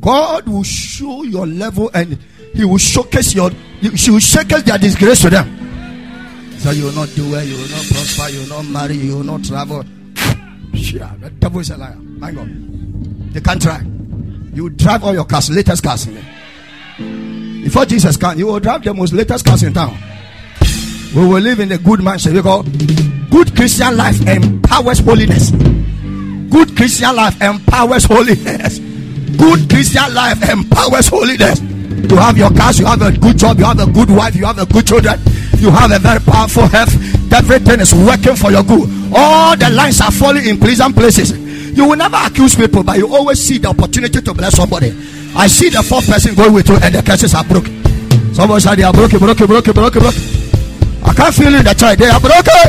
God 0.00 0.48
will 0.48 0.62
show 0.62 1.22
your 1.22 1.46
level 1.46 1.90
and 1.94 2.18
He 2.54 2.64
will 2.64 2.78
showcase 2.78 3.34
your 3.34 3.50
He 3.80 4.10
will 4.10 4.18
showcase 4.18 4.62
their 4.62 4.78
disgrace 4.78 5.22
to 5.22 5.30
them. 5.30 6.58
So 6.58 6.70
you 6.70 6.84
will 6.84 6.92
not 6.92 7.08
do 7.14 7.30
well, 7.30 7.44
you 7.44 7.54
will 7.54 7.68
not 7.68 7.84
prosper, 7.86 8.28
you 8.30 8.40
will 8.40 8.62
not 8.62 8.66
marry, 8.66 8.94
you 8.94 9.16
will 9.16 9.24
not 9.24 9.44
travel. 9.44 9.84
Yeah, 10.72 11.14
the 11.20 11.30
devil 11.30 11.60
is 11.60 11.70
a 11.70 11.76
liar. 11.76 11.96
My 11.96 12.30
God. 12.32 12.48
They 13.32 13.40
can't. 13.40 13.64
You 14.54 14.68
drive 14.68 15.04
all 15.04 15.14
your 15.14 15.24
cars, 15.24 15.50
latest 15.50 15.82
cars 15.82 16.06
in. 16.06 17.62
Before 17.62 17.86
Jesus 17.86 18.16
comes, 18.16 18.38
you 18.38 18.46
will 18.46 18.60
drive 18.60 18.84
the 18.84 18.92
most 18.92 19.12
latest 19.12 19.46
cars 19.46 19.62
in 19.62 19.72
town. 19.72 19.96
We 21.14 21.26
will 21.26 21.40
live 21.40 21.60
in 21.60 21.72
a 21.72 21.78
good 21.78 22.02
mansion 22.02 22.34
because 22.34 22.66
good 23.30 23.54
Christian 23.56 23.96
life 23.96 24.20
empowers 24.26 24.98
holiness. 24.98 25.50
Good 25.50 26.76
Christian 26.76 27.16
life 27.16 27.40
empowers 27.40 28.04
holiness. 28.04 28.78
Good 28.78 29.70
Christian 29.70 30.14
life 30.14 30.48
empowers 30.48 31.08
holiness. 31.08 31.60
You 31.60 32.16
have 32.16 32.36
your 32.36 32.50
cars, 32.50 32.78
you 32.78 32.86
have 32.86 33.00
a 33.00 33.12
good 33.16 33.38
job, 33.38 33.58
you 33.58 33.64
have 33.64 33.78
a 33.78 33.90
good 33.90 34.10
wife, 34.10 34.36
you 34.36 34.44
have 34.44 34.58
a 34.58 34.66
good 34.66 34.86
children, 34.86 35.18
you 35.58 35.70
have 35.70 35.92
a 35.92 35.98
very 35.98 36.20
powerful 36.20 36.66
health. 36.66 36.92
Everything 37.32 37.80
is 37.80 37.94
working 37.94 38.36
for 38.36 38.50
your 38.50 38.62
good. 38.62 38.88
All 39.14 39.56
the 39.56 39.70
lines 39.70 40.00
are 40.00 40.10
falling 40.10 40.46
in 40.46 40.58
pleasant 40.58 40.94
places. 40.94 41.41
You 41.72 41.88
will 41.88 41.96
never 41.96 42.20
accuse 42.20 42.54
people, 42.54 42.82
but 42.84 42.98
you 42.98 43.08
always 43.08 43.40
see 43.40 43.58
the 43.58 43.68
opportunity 43.68 44.20
to 44.20 44.34
bless 44.34 44.56
somebody. 44.56 44.92
I 45.34 45.46
see 45.48 45.70
the 45.70 45.82
fourth 45.82 46.06
person 46.06 46.34
going 46.34 46.52
with 46.52 46.68
you, 46.68 46.76
and 46.76 46.94
the 46.94 47.02
curses 47.02 47.34
are 47.34 47.44
broken. 47.44 47.72
Somebody 48.34 48.60
said 48.60 48.76
they 48.76 48.84
are 48.84 48.92
broken, 48.92 49.18
broken, 49.18 49.46
broken, 49.46 49.72
broken, 49.72 50.00
broken. 50.00 50.22
I 51.04 51.12
can't 51.16 51.34
feel 51.34 51.52
in 51.52 51.64
the 51.64 51.72
church. 51.72 51.96
They 51.96 52.12
are 52.12 52.20
broken. 52.20 52.68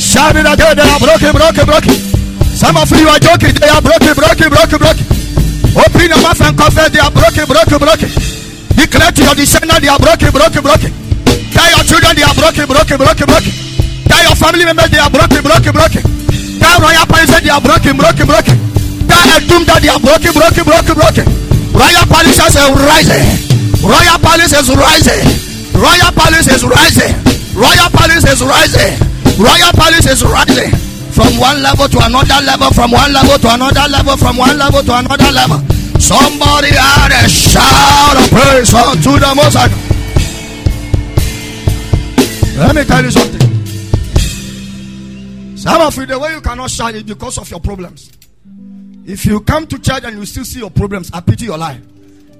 Shout 0.00 0.36
it 0.36 0.48
again. 0.48 0.76
They 0.76 0.88
are 0.88 1.00
broken, 1.00 1.32
broken, 1.36 1.64
broken. 1.68 1.96
Some 2.56 2.76
of 2.80 2.88
you 2.96 3.08
are 3.08 3.20
joking. 3.20 3.52
They 3.60 3.68
are 3.68 3.84
broken, 3.84 4.12
broken, 4.16 4.48
broken, 4.48 4.78
broken. 4.80 5.04
Open 5.76 6.06
your 6.08 6.20
mouth 6.24 6.40
and 6.40 6.56
confess. 6.56 6.88
They 6.88 7.00
are 7.00 7.12
broken, 7.12 7.44
broken, 7.44 7.78
broken. 7.78 8.10
Declare 8.72 9.12
to 9.12 9.20
your 9.24 9.36
descendants. 9.36 9.80
They 9.84 9.92
are 9.92 10.00
broken, 10.00 10.32
broken, 10.32 10.62
broken. 10.64 10.90
Tell 11.52 11.68
your 11.76 11.84
children. 11.84 12.12
They 12.16 12.24
are 12.24 12.36
broken, 12.36 12.64
broken, 12.64 12.96
broken, 12.96 13.26
broken. 13.28 13.52
Tell 14.08 14.22
your 14.24 14.36
family 14.36 14.64
members. 14.64 14.88
They 14.88 15.00
are 15.00 15.12
broken, 15.12 15.40
broken, 15.44 15.72
broken. 15.76 16.27
Royal 16.76 17.06
palace. 17.08 17.40
They 17.40 17.48
are 17.48 17.62
broken, 17.64 17.96
broken, 17.96 18.26
broken. 18.28 18.56
Tell 19.08 19.28
a 19.32 19.40
doom 19.40 19.64
that 19.64 19.80
they 19.80 19.88
are 19.88 20.00
broken, 20.00 20.36
broken, 20.36 20.64
broken, 20.68 20.94
broken. 20.94 21.26
Royal 21.72 22.04
palace 22.10 22.36
is 22.36 22.56
rising. 22.76 23.24
Royal 23.80 24.18
palace 24.20 24.52
is 24.52 24.68
rising. 24.68 25.24
Royal 25.72 26.12
palace 26.12 26.50
is 26.50 26.64
rising. 26.66 27.14
Royal 27.56 27.90
palace 27.94 28.26
is 28.28 28.42
rising. 28.44 28.92
Royal 29.38 29.72
palace 29.72 30.06
is 30.10 30.20
rising. 30.26 30.74
From 31.14 31.38
one 31.38 31.62
level 31.62 31.88
to 31.88 31.98
another 32.02 32.40
level, 32.44 32.70
from 32.70 32.90
one 32.92 33.12
level 33.12 33.38
to 33.38 33.48
another 33.54 33.86
level, 33.88 34.16
from 34.16 34.36
one 34.36 34.58
level 34.58 34.82
to 34.82 34.92
another 34.98 35.30
level. 35.32 35.58
Somebody 35.98 36.68
had 36.74 37.10
a 37.10 37.28
shout 37.28 38.16
of 38.18 38.30
praise 38.30 38.74
unto 38.74 39.18
the 39.18 39.32
Most 39.34 39.56
High. 39.56 39.72
Let 42.58 42.74
me 42.74 42.84
tell 42.84 43.04
you 43.04 43.10
something. 43.10 43.47
Some 45.58 45.80
of 45.80 45.96
you, 45.96 46.06
the 46.06 46.18
way 46.18 46.32
you 46.34 46.40
cannot 46.40 46.70
shine 46.70 46.94
is 46.94 47.02
because 47.02 47.36
of 47.36 47.50
your 47.50 47.58
problems. 47.58 48.12
If 49.04 49.26
you 49.26 49.40
come 49.40 49.66
to 49.66 49.78
church 49.80 50.04
and 50.04 50.16
you 50.16 50.24
still 50.24 50.44
see 50.44 50.60
your 50.60 50.70
problems, 50.70 51.10
I 51.12 51.20
pity 51.20 51.46
your 51.46 51.58
life. 51.58 51.82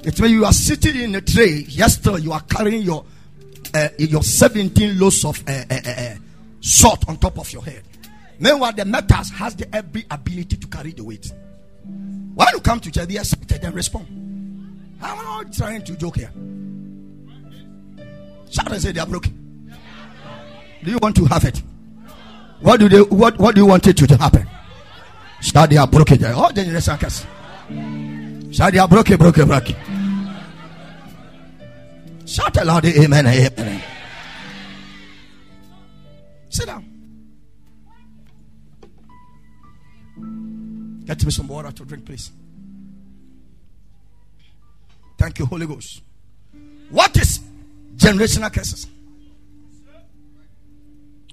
It's 0.04 0.20
when 0.20 0.30
you 0.30 0.44
are 0.44 0.52
sitting 0.52 0.94
in 1.00 1.14
a 1.16 1.20
tray. 1.20 1.64
Yes, 1.66 1.94
still 1.94 2.18
you 2.18 2.32
are 2.32 2.42
carrying 2.42 2.82
your 2.82 3.04
uh, 3.74 3.88
your 3.98 4.22
17 4.22 4.98
loads 4.98 5.24
of 5.24 5.42
uh, 5.48 5.64
uh, 5.68 5.80
uh, 5.84 6.14
salt 6.60 7.08
on 7.08 7.16
top 7.16 7.38
of 7.38 7.52
your 7.52 7.62
head. 7.62 7.82
Meanwhile, 8.38 8.74
the 8.74 8.84
metals 8.84 9.30
has 9.30 9.56
the 9.56 9.74
every 9.74 10.06
ability 10.10 10.56
to 10.56 10.66
carry 10.68 10.92
the 10.92 11.02
weight. 11.02 11.32
When 11.84 12.48
you 12.52 12.60
come 12.60 12.78
to 12.80 12.90
church, 12.90 13.08
be 13.08 13.16
accepted 13.16 13.64
and 13.64 13.74
respond. 13.74 14.06
I'm 15.02 15.24
not 15.24 15.52
trying 15.52 15.82
to 15.82 15.96
joke 15.96 16.16
here. 16.16 16.32
Shout 18.50 18.70
and 18.70 18.80
say 18.80 18.92
they 18.92 19.00
are 19.00 19.06
broken. 19.06 19.74
Do 20.84 20.90
you 20.92 20.98
want 21.02 21.16
to 21.16 21.24
have 21.24 21.44
it? 21.44 21.60
What 22.60 22.80
do 22.80 22.88
they? 22.88 23.00
What 23.02 23.38
What 23.38 23.54
do 23.54 23.60
you 23.60 23.66
want 23.66 23.86
it 23.86 23.96
to 23.96 24.16
happen? 24.16 24.48
They 25.68 25.76
are 25.76 25.86
broken. 25.86 26.24
Oh, 26.24 26.50
generation 26.50 26.96
curse. 26.98 27.24
They 27.70 28.78
are 28.78 28.88
broken, 28.88 29.16
broken, 29.16 29.46
broken. 29.46 29.76
Shout 32.26 32.56
aloud, 32.56 32.84
amen, 32.84 33.26
amen. 33.26 33.82
Sit 36.48 36.66
down. 36.66 36.84
Get 41.06 41.24
me 41.24 41.30
some 41.30 41.48
water 41.48 41.70
to 41.72 41.84
drink, 41.84 42.04
please. 42.04 42.30
Thank 45.16 45.38
you, 45.38 45.46
Holy 45.46 45.66
Ghost. 45.66 46.02
What 46.90 47.16
is 47.16 47.40
generational 47.96 48.52
curses? 48.52 48.86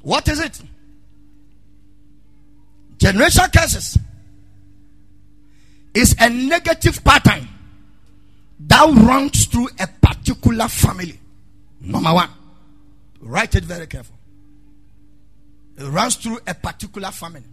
What 0.02 0.28
is 0.30 0.40
it? 0.40 0.62
Generational 3.06 3.54
curses 3.54 4.00
is 5.94 6.16
a 6.20 6.28
negative 6.28 7.04
pattern 7.04 7.48
that 8.62 8.90
runs 9.06 9.46
through 9.46 9.68
a 9.80 9.86
particular 9.86 10.68
family. 10.68 11.20
Number 11.82 12.12
one, 12.12 12.30
write 13.22 13.54
it 13.54 13.64
very 13.64 13.86
careful. 13.86 14.16
It 15.78 15.84
runs 15.84 16.16
through 16.16 16.40
a 16.48 16.56
particular 16.56 17.12
family. 17.12 17.44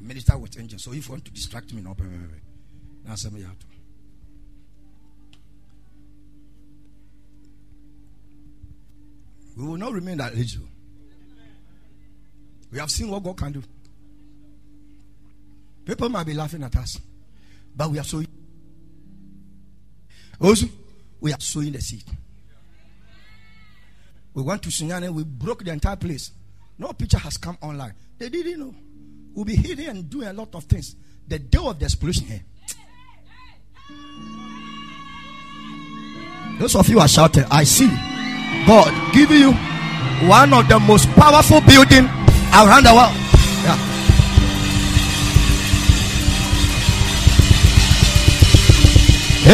Minister 0.00 0.38
with 0.38 0.58
angels, 0.58 0.84
so 0.84 0.94
if 0.94 1.06
you 1.06 1.12
want 1.12 1.26
to 1.26 1.30
distract 1.30 1.74
me, 1.74 1.82
no, 1.82 1.90
wait. 1.90 2.08
Now, 3.06 3.14
send 3.16 3.34
me 3.34 3.44
out. 3.44 3.50
We 9.54 9.66
will 9.66 9.76
not 9.76 9.92
remain 9.92 10.16
that 10.16 10.34
age. 10.34 10.56
We 12.70 12.78
have 12.78 12.90
seen 12.90 13.10
what 13.10 13.22
God 13.22 13.36
can 13.36 13.52
do. 13.52 13.62
People 15.84 16.08
might 16.10 16.26
be 16.26 16.34
laughing 16.34 16.62
at 16.62 16.76
us. 16.76 17.00
But 17.74 17.90
we 17.90 17.98
are 17.98 18.04
sowing. 18.04 18.26
Also, 20.40 20.66
we 21.20 21.32
are 21.32 21.40
sowing 21.40 21.72
the 21.72 21.80
seed. 21.80 22.04
We 24.34 24.42
went 24.42 24.62
to 24.62 24.68
Sunyani, 24.68 25.10
we 25.10 25.24
broke 25.24 25.64
the 25.64 25.72
entire 25.72 25.96
place. 25.96 26.30
No 26.78 26.92
picture 26.92 27.18
has 27.18 27.36
come 27.38 27.58
online. 27.60 27.94
They 28.18 28.28
didn't 28.28 28.60
know. 28.60 28.74
We'll 29.34 29.44
be 29.44 29.56
hiding 29.56 29.86
and 29.86 30.10
doing 30.10 30.28
a 30.28 30.32
lot 30.32 30.54
of 30.54 30.64
things. 30.64 30.94
The 31.26 31.38
day 31.38 31.58
of 31.58 31.78
the 31.78 31.86
explosion 31.86 32.26
here. 32.26 32.42
Those 36.58 36.74
of 36.76 36.88
you 36.88 36.98
are 37.00 37.08
shouting, 37.08 37.44
I 37.50 37.64
see 37.64 37.88
God 38.66 39.14
giving 39.14 39.38
you 39.38 39.52
one 40.28 40.52
of 40.52 40.68
the 40.68 40.78
most 40.80 41.08
powerful 41.10 41.60
building 41.60 42.08
around 42.52 42.84
the 42.84 42.94
world. 42.94 43.14
Yeah. 43.64 43.78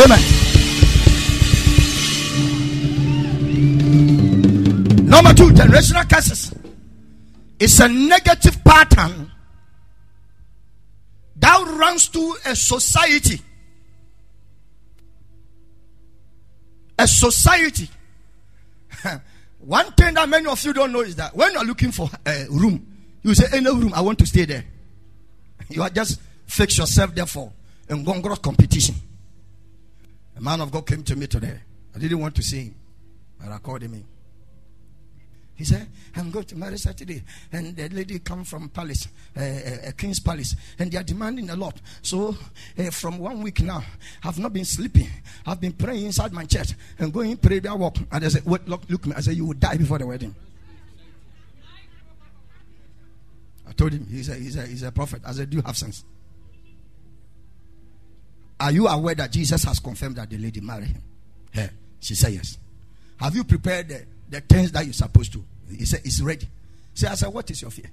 Amen. 0.04 0.20
Number 5.08 5.32
two, 5.34 5.50
generational 5.50 6.08
curses. 6.10 6.52
It's 7.60 7.78
a 7.78 7.88
negative 7.88 8.64
pattern 8.64 9.30
that 11.36 11.76
runs 11.78 12.08
to 12.08 12.36
a 12.46 12.56
society. 12.56 13.40
A 16.98 17.06
society. 17.06 17.88
One 19.64 19.92
thing 19.92 20.12
that 20.14 20.28
many 20.28 20.46
of 20.46 20.62
you 20.62 20.74
don't 20.74 20.92
know 20.92 21.00
is 21.00 21.16
that 21.16 21.34
when 21.34 21.52
you're 21.52 21.64
looking 21.64 21.90
for 21.90 22.10
a 22.26 22.46
room, 22.50 22.86
you 23.22 23.34
say, 23.34 23.46
Any 23.56 23.70
room, 23.70 23.92
I 23.94 24.02
want 24.02 24.18
to 24.18 24.26
stay 24.26 24.44
there. 24.44 24.64
You 25.70 25.82
are 25.82 25.88
just 25.88 26.20
fix 26.46 26.76
yourself 26.76 27.14
there 27.14 27.24
for 27.24 27.50
a 27.88 27.94
Gongros 27.94 28.42
competition. 28.42 28.94
A 30.36 30.40
man 30.40 30.60
of 30.60 30.70
God 30.70 30.86
came 30.86 31.02
to 31.04 31.16
me 31.16 31.26
today. 31.26 31.58
I 31.94 31.98
didn't 31.98 32.18
want 32.18 32.34
to 32.34 32.42
see 32.42 32.64
him, 32.64 32.74
but 33.40 33.50
I 33.50 33.58
called 33.58 33.82
him 33.82 33.94
in. 33.94 34.04
He 35.56 35.64
said, 35.64 35.86
I'm 36.16 36.30
going 36.30 36.46
to 36.46 36.56
marry 36.56 36.76
Saturday. 36.78 37.22
And 37.52 37.76
the 37.76 37.88
lady 37.88 38.18
come 38.18 38.44
from 38.44 38.68
palace, 38.70 39.06
uh, 39.36 39.40
uh, 39.40 39.92
King's 39.96 40.18
palace. 40.18 40.56
And 40.78 40.90
they 40.90 40.98
are 40.98 41.04
demanding 41.04 41.50
a 41.50 41.56
lot. 41.56 41.80
So 42.02 42.36
uh, 42.76 42.90
from 42.90 43.18
one 43.18 43.40
week 43.40 43.60
now, 43.62 43.84
I've 44.24 44.38
not 44.38 44.52
been 44.52 44.64
sleeping. 44.64 45.08
I've 45.46 45.60
been 45.60 45.72
praying 45.72 46.06
inside 46.06 46.32
my 46.32 46.44
church 46.44 46.72
and 46.98 47.12
going 47.12 47.36
pray 47.36 47.60
their 47.60 47.74
walk. 47.76 47.96
And 48.10 48.24
I 48.24 48.28
said, 48.28 48.44
Wait, 48.44 48.66
look, 48.68 48.82
look 48.88 49.06
me. 49.06 49.14
I 49.16 49.20
said, 49.20 49.36
you 49.36 49.46
will 49.46 49.54
die 49.54 49.76
before 49.76 49.98
the 49.98 50.06
wedding. 50.06 50.34
I 53.66 53.72
told 53.72 53.92
him, 53.92 54.06
he's 54.10 54.28
a, 54.28 54.34
he's 54.34 54.56
a, 54.56 54.66
he's 54.66 54.82
a 54.82 54.90
prophet. 54.92 55.22
I 55.24 55.32
said, 55.32 55.50
do 55.50 55.56
you 55.56 55.62
have 55.62 55.76
sense? 55.76 56.04
Are 58.58 58.72
you 58.72 58.88
aware 58.88 59.14
that 59.14 59.30
Jesus 59.30 59.64
has 59.64 59.78
confirmed 59.78 60.16
that 60.16 60.30
the 60.30 60.38
lady 60.38 60.60
married 60.60 60.88
him? 60.88 61.02
Yeah. 61.54 61.70
She 62.00 62.14
said 62.14 62.32
yes. 62.32 62.58
Have 63.18 63.34
you 63.34 63.44
prepared 63.44 63.88
the 63.88 64.04
the 64.34 64.40
things 64.40 64.72
that 64.72 64.84
you're 64.84 64.92
supposed 64.92 65.32
to. 65.32 65.44
He 65.70 65.84
said, 65.84 66.00
It's 66.04 66.20
ready. 66.20 66.48
Say, 66.92 67.06
I 67.06 67.14
said, 67.14 67.32
What 67.32 67.50
is 67.50 67.62
your 67.62 67.70
fear? 67.70 67.90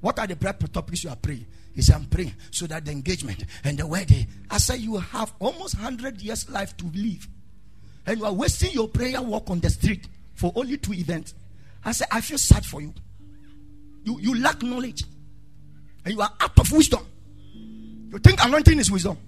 What 0.00 0.18
are 0.18 0.26
the 0.26 0.36
prayer 0.36 0.52
topics 0.52 1.04
you 1.04 1.10
are 1.10 1.16
praying? 1.16 1.46
He 1.74 1.82
said, 1.82 1.96
I'm 1.96 2.06
praying 2.06 2.34
so 2.50 2.66
that 2.66 2.84
the 2.84 2.90
engagement 2.90 3.44
and 3.64 3.78
the 3.78 3.86
wedding. 3.86 4.26
I 4.50 4.58
said, 4.58 4.80
You 4.80 4.96
have 4.96 5.32
almost 5.38 5.76
100 5.76 6.20
years 6.20 6.50
life 6.50 6.76
to 6.78 6.86
live. 6.86 7.28
And 8.06 8.18
you 8.18 8.24
are 8.24 8.32
wasting 8.32 8.72
your 8.72 8.88
prayer 8.88 9.22
walk 9.22 9.50
on 9.50 9.60
the 9.60 9.70
street 9.70 10.08
for 10.34 10.52
only 10.56 10.78
two 10.78 10.94
events. 10.94 11.34
I 11.84 11.92
said, 11.92 12.08
I 12.10 12.20
feel 12.20 12.38
sad 12.38 12.64
for 12.64 12.80
you. 12.80 12.92
You, 14.04 14.18
you 14.20 14.40
lack 14.40 14.62
knowledge. 14.62 15.04
And 16.04 16.14
you 16.14 16.20
are 16.20 16.32
out 16.40 16.58
of 16.58 16.72
wisdom. 16.72 17.06
You 17.54 18.18
think 18.18 18.44
anointing 18.44 18.78
is 18.78 18.90
wisdom. 18.90 19.18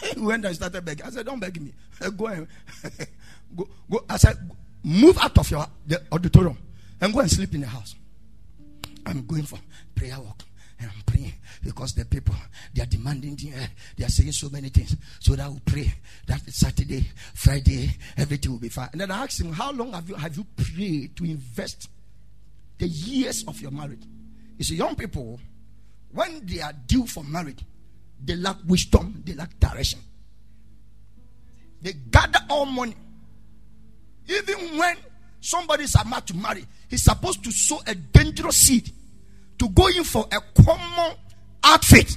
when 0.16 0.44
I 0.44 0.52
started 0.52 0.84
begging, 0.84 1.06
I 1.06 1.10
said, 1.10 1.26
Don't 1.26 1.40
beg 1.40 1.60
me. 1.60 1.72
Go 2.16 2.26
and 2.26 2.46
go, 3.56 3.68
go. 3.90 4.04
I 4.08 4.16
said, 4.16 4.36
Move 4.82 5.18
out 5.18 5.36
of 5.38 5.50
your 5.50 5.66
the 5.86 6.02
auditorium 6.12 6.58
and 7.00 7.12
go 7.12 7.20
and 7.20 7.30
sleep 7.30 7.54
in 7.54 7.62
the 7.62 7.66
house. 7.66 7.94
I'm 9.04 9.26
going 9.26 9.42
for 9.44 9.58
prayer 9.94 10.18
walk 10.18 10.42
and 10.78 10.90
I'm 10.90 11.02
praying 11.04 11.32
because 11.62 11.94
the 11.94 12.04
people 12.04 12.34
they 12.74 12.82
are 12.82 12.86
demanding 12.86 13.36
they 13.96 14.04
are 14.04 14.08
saying 14.08 14.32
so 14.32 14.48
many 14.48 14.68
things. 14.68 14.96
So 15.20 15.34
that 15.34 15.48
will 15.48 15.60
pray 15.64 15.92
that 16.26 16.40
Saturday, 16.50 17.04
Friday, 17.34 17.90
everything 18.16 18.52
will 18.52 18.58
be 18.58 18.68
fine. 18.68 18.88
And 18.92 19.00
then 19.00 19.10
I 19.10 19.24
asked 19.24 19.40
him, 19.40 19.52
How 19.52 19.72
long 19.72 19.92
have 19.92 20.08
you 20.08 20.14
have 20.14 20.36
you 20.36 20.46
prayed 20.56 21.16
to 21.16 21.24
invest 21.24 21.88
the 22.78 22.86
years 22.86 23.44
of 23.48 23.60
your 23.60 23.70
marriage? 23.70 24.02
You 24.58 24.64
see, 24.64 24.76
young 24.76 24.96
people, 24.96 25.40
when 26.12 26.46
they 26.46 26.60
are 26.60 26.72
due 26.72 27.06
for 27.06 27.24
marriage, 27.24 27.62
they 28.24 28.36
lack 28.36 28.56
wisdom, 28.66 29.22
they 29.24 29.34
lack 29.34 29.58
direction. 29.60 30.00
They 31.82 31.92
gather 31.92 32.40
all 32.50 32.66
money. 32.66 32.94
Even 34.28 34.78
when 34.78 34.96
somebody 35.40 35.84
is 35.84 35.94
about 35.94 36.26
to 36.26 36.36
marry, 36.36 36.64
he's 36.88 37.02
supposed 37.04 37.44
to 37.44 37.52
sow 37.52 37.80
a 37.86 37.94
dangerous 37.94 38.56
seed 38.56 38.90
to 39.58 39.68
go 39.68 39.86
in 39.88 40.04
for 40.04 40.26
a 40.32 40.62
common 40.62 41.16
outfit. 41.62 42.16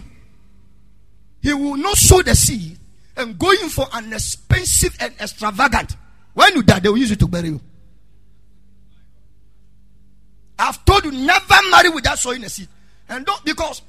He 1.42 1.54
will 1.54 1.78
not 1.78 1.98
sow 1.98 2.22
the 2.22 2.36
seed 2.36 2.78
and 3.16 3.38
go 3.38 3.52
in 3.52 3.70
for 3.70 3.86
an 3.94 4.12
expensive 4.14 4.96
and 5.00 5.14
extravagant. 5.20 5.96
When 6.34 6.56
you 6.56 6.64
die, 6.64 6.80
they 6.80 6.90
will 6.90 6.98
use 6.98 7.12
it 7.12 7.20
to 7.20 7.28
bury 7.28 7.50
you. 7.50 7.62
I've 10.58 10.84
told 10.84 11.06
you 11.06 11.12
never 11.12 11.56
marry 11.72 11.90
without 11.90 12.20
sowing 12.20 12.44
a 12.44 12.50
seed. 12.50 12.68
And 13.08 13.26
don't 13.26 13.44
because 13.46 13.82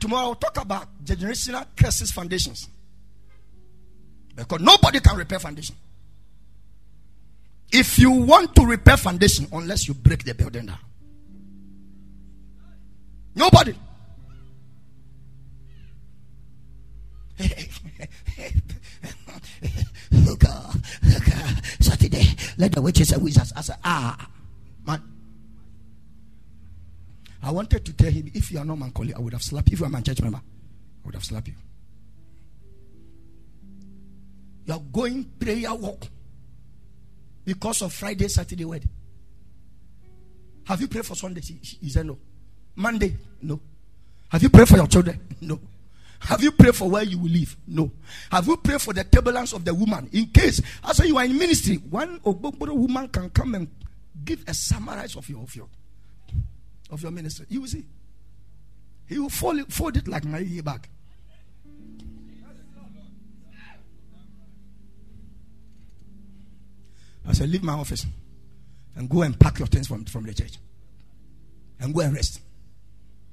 tomorrow 0.00 0.26
I'll 0.28 0.34
talk 0.34 0.60
about 0.60 1.04
generational 1.04 1.66
curses 1.76 2.10
foundations. 2.10 2.68
Because 4.34 4.60
nobody 4.60 5.00
can 5.00 5.16
repair 5.16 5.38
foundation. 5.38 5.74
If 7.72 7.98
you 7.98 8.10
want 8.10 8.54
to 8.56 8.64
repair 8.66 8.96
foundation, 8.96 9.46
unless 9.52 9.88
you 9.88 9.94
break 9.94 10.24
the 10.24 10.34
building 10.34 10.66
down. 10.66 10.78
Nobody. 13.34 13.74
Saturday, 21.80 22.34
let 22.56 22.72
the 22.72 22.80
witches 22.80 23.12
and 23.12 23.22
wizards. 23.22 23.52
I 23.56 23.62
ah, 23.84 24.28
man. 24.86 25.02
I 27.46 27.52
wanted 27.52 27.84
to 27.84 27.92
tell 27.92 28.10
him, 28.10 28.28
if 28.34 28.50
you 28.50 28.58
are 28.58 28.64
not 28.64 28.76
my 28.76 28.90
colleague, 28.90 29.14
I 29.16 29.20
would 29.20 29.32
have 29.32 29.42
slapped 29.42 29.70
you. 29.70 29.74
If 29.74 29.80
you 29.80 29.86
are 29.86 29.88
my 29.88 30.00
church 30.00 30.20
member, 30.20 30.38
I 30.38 31.06
would 31.06 31.14
have 31.14 31.24
slapped 31.24 31.46
you. 31.46 31.54
You 34.64 34.74
are 34.74 34.80
going 34.80 35.22
prayer 35.38 35.72
walk 35.72 36.08
because 37.44 37.82
of 37.82 37.92
Friday, 37.92 38.26
Saturday 38.26 38.64
wedding. 38.64 38.90
Have 40.64 40.80
you 40.80 40.88
prayed 40.88 41.06
for 41.06 41.14
Sunday? 41.14 41.40
He 41.40 41.88
said 41.88 42.06
no. 42.06 42.18
Monday? 42.74 43.16
No. 43.40 43.60
Have 44.28 44.42
you 44.42 44.50
prayed 44.50 44.66
for 44.66 44.78
your 44.78 44.88
children? 44.88 45.20
No. 45.40 45.60
Have 46.18 46.42
you 46.42 46.50
prayed 46.50 46.74
for 46.74 46.90
where 46.90 47.04
you 47.04 47.20
will 47.20 47.30
live? 47.30 47.56
No. 47.68 47.92
Have 48.32 48.48
you 48.48 48.56
prayed 48.56 48.82
for 48.82 48.92
the 48.92 49.04
turbulence 49.04 49.52
of 49.52 49.64
the 49.64 49.72
woman? 49.72 50.08
In 50.12 50.26
case, 50.26 50.60
as 50.82 50.98
you 50.98 51.16
are 51.16 51.24
in 51.24 51.38
ministry, 51.38 51.76
one 51.76 52.20
woman 52.24 53.06
can 53.06 53.30
come 53.30 53.54
and 53.54 53.68
give 54.24 54.42
a 54.48 54.54
summary 54.54 55.04
of 55.04 55.28
your, 55.28 55.42
of 55.44 55.54
your 55.54 55.68
of 56.90 57.02
your 57.02 57.10
ministry. 57.10 57.46
You 57.48 57.60
will 57.62 57.68
see. 57.68 57.84
He 59.06 59.18
will 59.18 59.28
fold 59.28 59.58
it, 59.58 59.72
fold 59.72 59.96
it 59.96 60.08
like 60.08 60.24
my 60.24 60.40
ear 60.40 60.62
back. 60.62 60.88
I 67.28 67.32
said, 67.32 67.48
leave 67.50 67.62
my 67.62 67.72
office 67.72 68.06
and 68.94 69.08
go 69.10 69.22
and 69.22 69.38
pack 69.38 69.58
your 69.58 69.66
things 69.66 69.88
from, 69.88 70.04
from 70.04 70.24
the 70.24 70.34
church. 70.34 70.58
And 71.80 71.92
go 71.92 72.00
and 72.00 72.14
rest. 72.14 72.40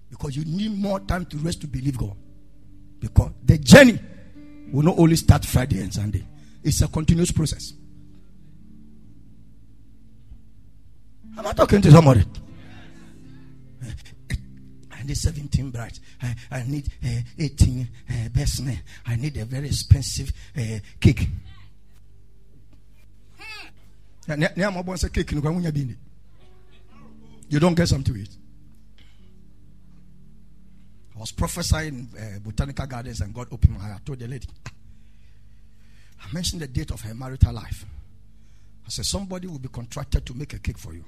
Because 0.09 0.35
you 0.35 0.43
need 0.45 0.77
more 0.77 0.99
time 0.99 1.25
to 1.27 1.37
rest 1.37 1.61
to 1.61 1.67
believe 1.67 1.97
God. 1.97 2.15
Because 2.99 3.31
the 3.43 3.57
journey 3.57 3.99
will 4.71 4.83
not 4.83 4.97
only 4.97 5.15
start 5.15 5.45
Friday 5.45 5.79
and 5.79 5.93
Sunday, 5.93 6.25
it's 6.63 6.81
a 6.81 6.87
continuous 6.87 7.31
process. 7.31 7.73
Am 11.37 11.47
I 11.47 11.53
talking 11.53 11.81
to 11.81 11.91
somebody? 11.91 12.23
I 15.03 15.05
need 15.05 15.17
17 15.17 15.69
brides. 15.69 15.99
I, 16.21 16.33
I 16.49 16.63
need 16.63 16.87
uh, 17.03 17.19
18 17.37 17.89
uh, 18.09 18.29
best 18.29 18.63
men. 18.63 18.79
I 19.05 19.17
need 19.17 19.35
a 19.35 19.43
very 19.43 19.67
expensive 19.67 20.31
uh, 20.57 20.79
cake. 21.01 21.27
You 27.49 27.59
don't 27.59 27.75
get 27.75 27.89
something 27.89 28.13
to 28.13 28.19
eat. 28.21 28.29
I 31.13 31.19
was 31.19 31.33
prophesying 31.33 32.07
uh, 32.17 32.39
botanical 32.39 32.87
gardens 32.87 33.19
and 33.19 33.33
God 33.33 33.47
opened 33.51 33.77
my 33.77 33.83
eye. 33.83 33.95
I 33.95 33.99
told 34.05 34.19
the 34.19 34.27
lady, 34.29 34.47
I 36.23 36.33
mentioned 36.33 36.61
the 36.61 36.67
date 36.67 36.91
of 36.91 37.01
her 37.01 37.13
marital 37.13 37.51
life. 37.51 37.85
I 38.85 38.89
said, 38.89 39.05
somebody 39.05 39.47
will 39.47 39.59
be 39.59 39.67
contracted 39.67 40.25
to 40.27 40.33
make 40.33 40.53
a 40.53 40.59
cake 40.59 40.77
for 40.77 40.93
you. 40.93 41.03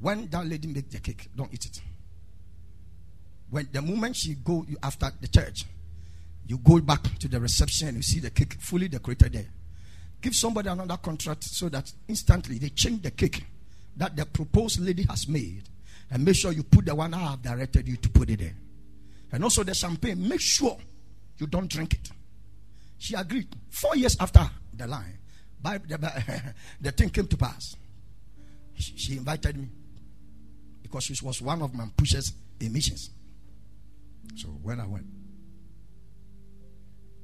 When 0.00 0.28
that 0.28 0.46
lady 0.46 0.68
make 0.68 0.88
the 0.88 0.98
cake, 0.98 1.28
don't 1.36 1.52
eat 1.52 1.66
it. 1.66 1.82
When 3.52 3.68
the 3.70 3.82
moment 3.82 4.16
she 4.16 4.32
go 4.32 4.64
you, 4.66 4.78
after 4.82 5.12
the 5.20 5.28
church, 5.28 5.66
you 6.46 6.56
go 6.56 6.80
back 6.80 7.02
to 7.18 7.28
the 7.28 7.38
reception 7.38 7.88
and 7.88 7.98
you 7.98 8.02
see 8.02 8.18
the 8.18 8.30
cake 8.30 8.54
fully 8.54 8.88
decorated 8.88 9.34
there. 9.34 9.46
Give 10.22 10.34
somebody 10.34 10.70
another 10.70 10.96
contract 10.96 11.44
so 11.44 11.68
that 11.68 11.92
instantly 12.08 12.56
they 12.56 12.70
change 12.70 13.02
the 13.02 13.10
cake 13.10 13.44
that 13.98 14.16
the 14.16 14.24
proposed 14.24 14.80
lady 14.80 15.02
has 15.02 15.28
made 15.28 15.64
and 16.10 16.24
make 16.24 16.34
sure 16.34 16.50
you 16.50 16.62
put 16.62 16.86
the 16.86 16.94
one 16.94 17.12
I 17.12 17.18
have 17.18 17.42
directed 17.42 17.86
you 17.86 17.98
to 17.98 18.08
put 18.08 18.30
it 18.30 18.38
there. 18.38 18.54
And 19.32 19.44
also 19.44 19.64
the 19.64 19.74
champagne, 19.74 20.26
make 20.26 20.40
sure 20.40 20.78
you 21.36 21.46
don't 21.46 21.68
drink 21.68 21.92
it. 21.92 22.10
She 22.96 23.14
agreed. 23.14 23.48
Four 23.68 23.96
years 23.96 24.16
after 24.18 24.48
the 24.72 24.86
line, 24.86 25.18
by 25.60 25.76
the, 25.76 25.98
the 26.80 26.90
thing 26.92 27.10
came 27.10 27.26
to 27.26 27.36
pass. 27.36 27.76
She, 28.76 28.96
she 28.96 29.16
invited 29.18 29.58
me 29.58 29.68
because 30.82 31.04
she 31.04 31.14
was 31.22 31.42
one 31.42 31.60
of 31.60 31.74
my 31.74 31.84
pushers 31.94 32.32
in 32.58 32.72
missions. 32.72 33.10
So 34.36 34.48
when 34.48 34.80
I 34.80 34.86
went, 34.86 35.06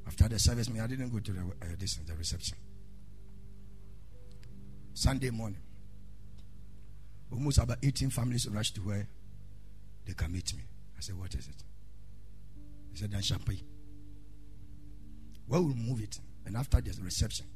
after 0.06 0.28
the 0.28 0.38
service, 0.38 0.70
me 0.70 0.80
I 0.80 0.86
didn't 0.86 1.10
go 1.10 1.18
to 1.18 1.32
the, 1.32 1.40
uh, 1.40 1.66
this, 1.78 1.96
the 1.96 2.14
reception. 2.14 2.56
Sunday 4.94 5.30
morning, 5.30 5.60
almost 7.30 7.58
about 7.58 7.78
18 7.82 8.10
families 8.10 8.48
rushed 8.48 8.74
to 8.76 8.80
where 8.80 9.06
they 10.06 10.14
can 10.14 10.32
meet 10.32 10.54
me. 10.56 10.62
I 10.96 11.00
said, 11.00 11.18
What 11.18 11.34
is 11.34 11.46
it? 11.46 11.62
He 12.90 12.98
said, 12.98 13.12
Then 13.12 13.22
champagne. 13.22 13.62
Well, 15.46 15.62
we 15.62 15.74
move 15.74 16.02
it. 16.02 16.18
And 16.46 16.56
after 16.56 16.80
the 16.80 16.92
reception, 17.02 17.46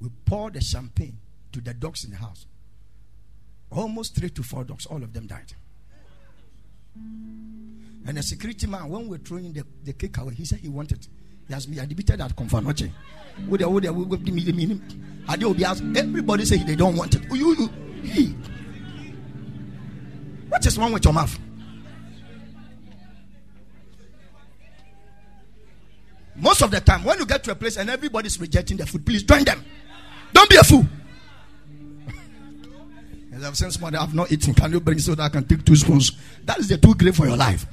we 0.00 0.08
pour 0.24 0.50
the 0.50 0.60
champagne 0.60 1.18
to 1.52 1.60
the 1.60 1.74
dogs 1.74 2.04
in 2.04 2.10
the 2.10 2.16
house. 2.16 2.46
Almost 3.70 4.14
three 4.16 4.30
to 4.30 4.42
four 4.42 4.64
dogs, 4.64 4.86
all 4.86 5.02
of 5.02 5.12
them 5.12 5.26
died. 5.26 5.52
And 8.06 8.16
the 8.16 8.22
security 8.22 8.66
man, 8.66 8.88
when 8.88 9.02
we 9.02 9.08
were 9.08 9.18
throwing 9.18 9.52
the, 9.52 9.64
the 9.84 9.92
cake 9.92 10.16
away, 10.18 10.34
he 10.34 10.44
said 10.44 10.60
he 10.60 10.68
wanted. 10.68 11.06
He 11.46 11.54
has 11.54 11.66
been 11.66 11.86
debated 11.88 12.20
at 12.20 12.34
Confanoche. 12.36 12.90
Everybody 15.96 16.44
say 16.44 16.56
they 16.58 16.76
don't 16.76 16.96
want 16.96 17.14
it. 17.14 17.22
You, 17.32 17.54
you, 17.56 17.70
he. 18.02 18.34
What 20.48 20.64
is 20.66 20.78
wrong 20.78 20.92
with 20.92 21.04
your 21.04 21.14
mouth? 21.14 21.38
Most 26.36 26.62
of 26.62 26.70
the 26.70 26.80
time, 26.80 27.02
when 27.04 27.18
you 27.18 27.26
get 27.26 27.42
to 27.44 27.50
a 27.50 27.54
place 27.54 27.76
and 27.76 27.90
everybody's 27.90 28.40
rejecting 28.40 28.76
the 28.76 28.86
food, 28.86 29.04
please 29.04 29.22
join 29.24 29.44
them. 29.44 29.64
Don't 30.32 30.48
be 30.48 30.56
a 30.56 30.62
fool. 30.62 30.86
As 33.34 33.44
I've 33.44 33.56
somebody 33.56 33.96
I've 33.96 34.14
not 34.14 34.30
eaten. 34.30 34.54
Can 34.54 34.72
you 34.72 34.80
bring 34.80 34.98
so 34.98 35.14
that 35.14 35.22
I 35.24 35.28
can 35.30 35.44
take 35.44 35.64
two 35.64 35.74
spoons? 35.76 36.12
That 36.44 36.58
is 36.58 36.68
the 36.68 36.78
too 36.78 36.94
great 36.94 37.14
for 37.14 37.26
your 37.26 37.36
life. 37.36 37.66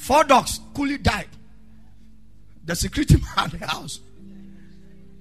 Four 0.00 0.24
dogs 0.24 0.60
coolly 0.74 0.96
died. 0.96 1.28
The 2.64 2.74
security 2.74 3.16
man 3.36 3.50
in 3.52 3.60
the 3.60 3.66
house. 3.66 4.00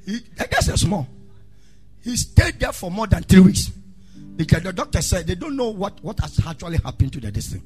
He, 0.05 0.21
I 0.39 0.45
guess 0.45 0.69
a 0.69 0.77
small. 0.77 1.05
He 2.01 2.15
stayed 2.15 2.61
there 2.61 2.71
for 2.71 2.89
more 2.89 3.05
than 3.05 3.23
three 3.23 3.41
weeks. 3.41 3.71
Because 4.37 4.63
the 4.63 4.71
doctor 4.71 5.01
said 5.01 5.27
they 5.27 5.35
don't 5.35 5.57
know 5.57 5.69
what, 5.69 6.01
what 6.01 6.17
has 6.21 6.39
actually 6.47 6.77
happened 6.77 7.11
to 7.11 7.19
the 7.19 7.29
destiny. 7.29 7.61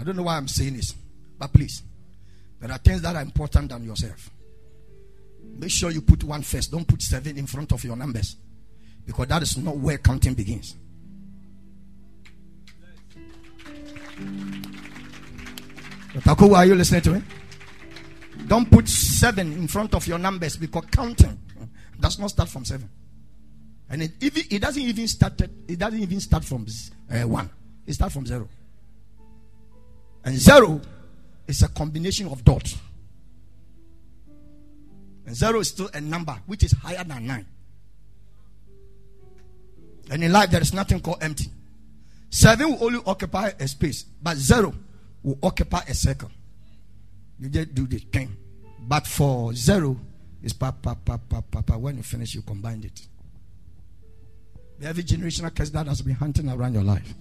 I 0.00 0.04
don't 0.04 0.16
know 0.16 0.22
why 0.22 0.38
I'm 0.38 0.48
saying 0.48 0.72
this. 0.72 0.94
But 1.38 1.52
please, 1.52 1.82
there 2.58 2.72
are 2.72 2.78
things 2.78 3.02
that 3.02 3.14
are 3.14 3.20
important 3.22 3.68
than 3.68 3.84
yourself. 3.84 4.30
Make 5.58 5.70
sure 5.70 5.90
you 5.90 6.00
put 6.00 6.24
one 6.24 6.40
first. 6.40 6.72
Don't 6.72 6.88
put 6.88 7.02
seven 7.02 7.36
in 7.36 7.46
front 7.46 7.72
of 7.72 7.84
your 7.84 7.94
numbers. 7.94 8.36
Because 9.04 9.26
that 9.28 9.42
is 9.42 9.58
not 9.58 9.76
where 9.76 9.98
counting 9.98 10.32
begins. 10.32 10.76
Dr. 16.24 16.54
are 16.54 16.66
you 16.66 16.74
listening 16.74 17.02
to 17.02 17.10
me? 17.10 17.22
Don't 18.46 18.70
put 18.70 18.88
seven 18.88 19.52
in 19.52 19.68
front 19.68 19.94
of 19.94 20.06
your 20.06 20.18
numbers 20.18 20.56
because 20.56 20.84
counting 20.90 21.38
does 21.98 22.18
not 22.18 22.30
start 22.30 22.48
from 22.48 22.64
seven. 22.64 22.88
And 23.88 24.02
it, 24.02 24.12
it 24.20 24.60
doesn't 24.60 24.82
even 24.82 25.06
start. 25.08 25.40
It 25.40 25.78
doesn't 25.78 25.98
even 25.98 26.20
start 26.20 26.44
from 26.44 26.66
uh, 27.10 27.26
one. 27.26 27.48
It 27.86 27.94
starts 27.94 28.14
from 28.14 28.26
zero. 28.26 28.48
And 30.24 30.36
zero 30.36 30.80
is 31.46 31.62
a 31.62 31.68
combination 31.68 32.28
of 32.28 32.44
dots. 32.44 32.76
And 35.24 35.34
zero 35.34 35.60
is 35.60 35.68
still 35.68 35.90
a 35.94 36.00
number 36.00 36.36
which 36.46 36.64
is 36.64 36.72
higher 36.72 37.04
than 37.04 37.26
nine. 37.26 37.46
And 40.10 40.22
in 40.22 40.32
life, 40.32 40.50
there 40.50 40.60
is 40.60 40.72
nothing 40.72 41.00
called 41.00 41.18
empty. 41.20 41.46
Seven 42.30 42.72
will 42.72 42.84
only 42.84 43.00
occupy 43.06 43.52
a 43.58 43.68
space, 43.68 44.02
but 44.02 44.36
zero 44.36 44.74
will 45.22 45.38
occupy 45.42 45.82
a 45.88 45.94
circle. 45.94 46.30
You 47.38 47.48
just 47.48 47.74
do 47.74 47.86
the 47.86 47.98
thing. 47.98 48.36
But 48.80 49.06
for 49.06 49.52
zero, 49.52 49.98
it's 50.42 50.52
pa 50.52 50.70
pa 50.70 50.94
pa 50.94 51.18
pa 51.18 51.40
pa 51.40 51.60
pa. 51.62 51.76
When 51.76 51.96
you 51.96 52.02
finish, 52.02 52.34
you 52.34 52.42
combine 52.42 52.84
it. 52.84 53.06
Every 54.82 55.02
generational 55.02 55.54
curse 55.54 55.70
that 55.70 55.86
has 55.86 56.02
been 56.02 56.14
hunting 56.14 56.48
around 56.48 56.74
your 56.74 56.84
life 56.84 57.14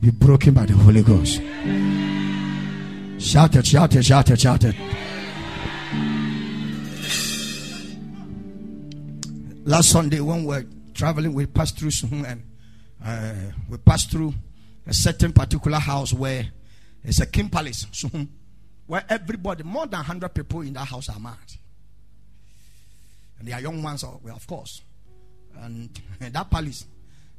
be 0.00 0.10
broken 0.10 0.52
by 0.52 0.66
the 0.66 0.74
Holy 0.74 1.02
Ghost. 1.02 1.40
Shout 3.18 3.56
it, 3.56 3.66
shout 3.66 3.94
it, 3.94 4.04
shout 4.04 4.30
it, 4.30 4.40
shout 4.40 4.64
it. 4.64 4.74
Last 9.64 9.90
Sunday, 9.90 10.20
when 10.20 10.40
we 10.44 10.46
were 10.48 10.66
traveling, 10.92 11.32
we 11.32 11.46
passed 11.46 11.78
through 11.78 11.88
Suhum 11.88 12.26
and 12.26 12.42
uh, 13.02 13.52
we 13.70 13.78
passed 13.78 14.10
through 14.10 14.34
a 14.86 14.92
certain 14.92 15.32
particular 15.32 15.78
house 15.78 16.12
where 16.12 16.48
it's 17.04 17.20
a 17.20 17.26
king 17.26 17.50
palace, 17.50 17.86
Suhum, 17.92 18.26
where 18.86 19.04
everybody, 19.08 19.62
more 19.62 19.86
than 19.86 19.98
100 19.98 20.28
people 20.30 20.62
in 20.62 20.72
that 20.72 20.86
house 20.86 21.08
are 21.08 21.20
mad. 21.20 21.36
And 23.38 23.46
they 23.46 23.52
are 23.52 23.60
young 23.60 23.82
ones, 23.82 24.04
oh, 24.04 24.20
well, 24.22 24.36
of 24.36 24.46
course. 24.46 24.82
And, 25.60 25.90
and 26.20 26.32
that 26.34 26.50
palace, 26.50 26.86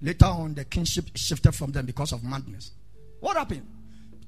later 0.02 0.26
on, 0.26 0.54
the 0.54 0.66
kingship 0.66 1.06
shifted 1.16 1.54
from 1.54 1.72
them 1.72 1.86
because 1.86 2.12
of 2.12 2.24
madness. 2.24 2.72
What 3.20 3.38
happened? 3.38 3.66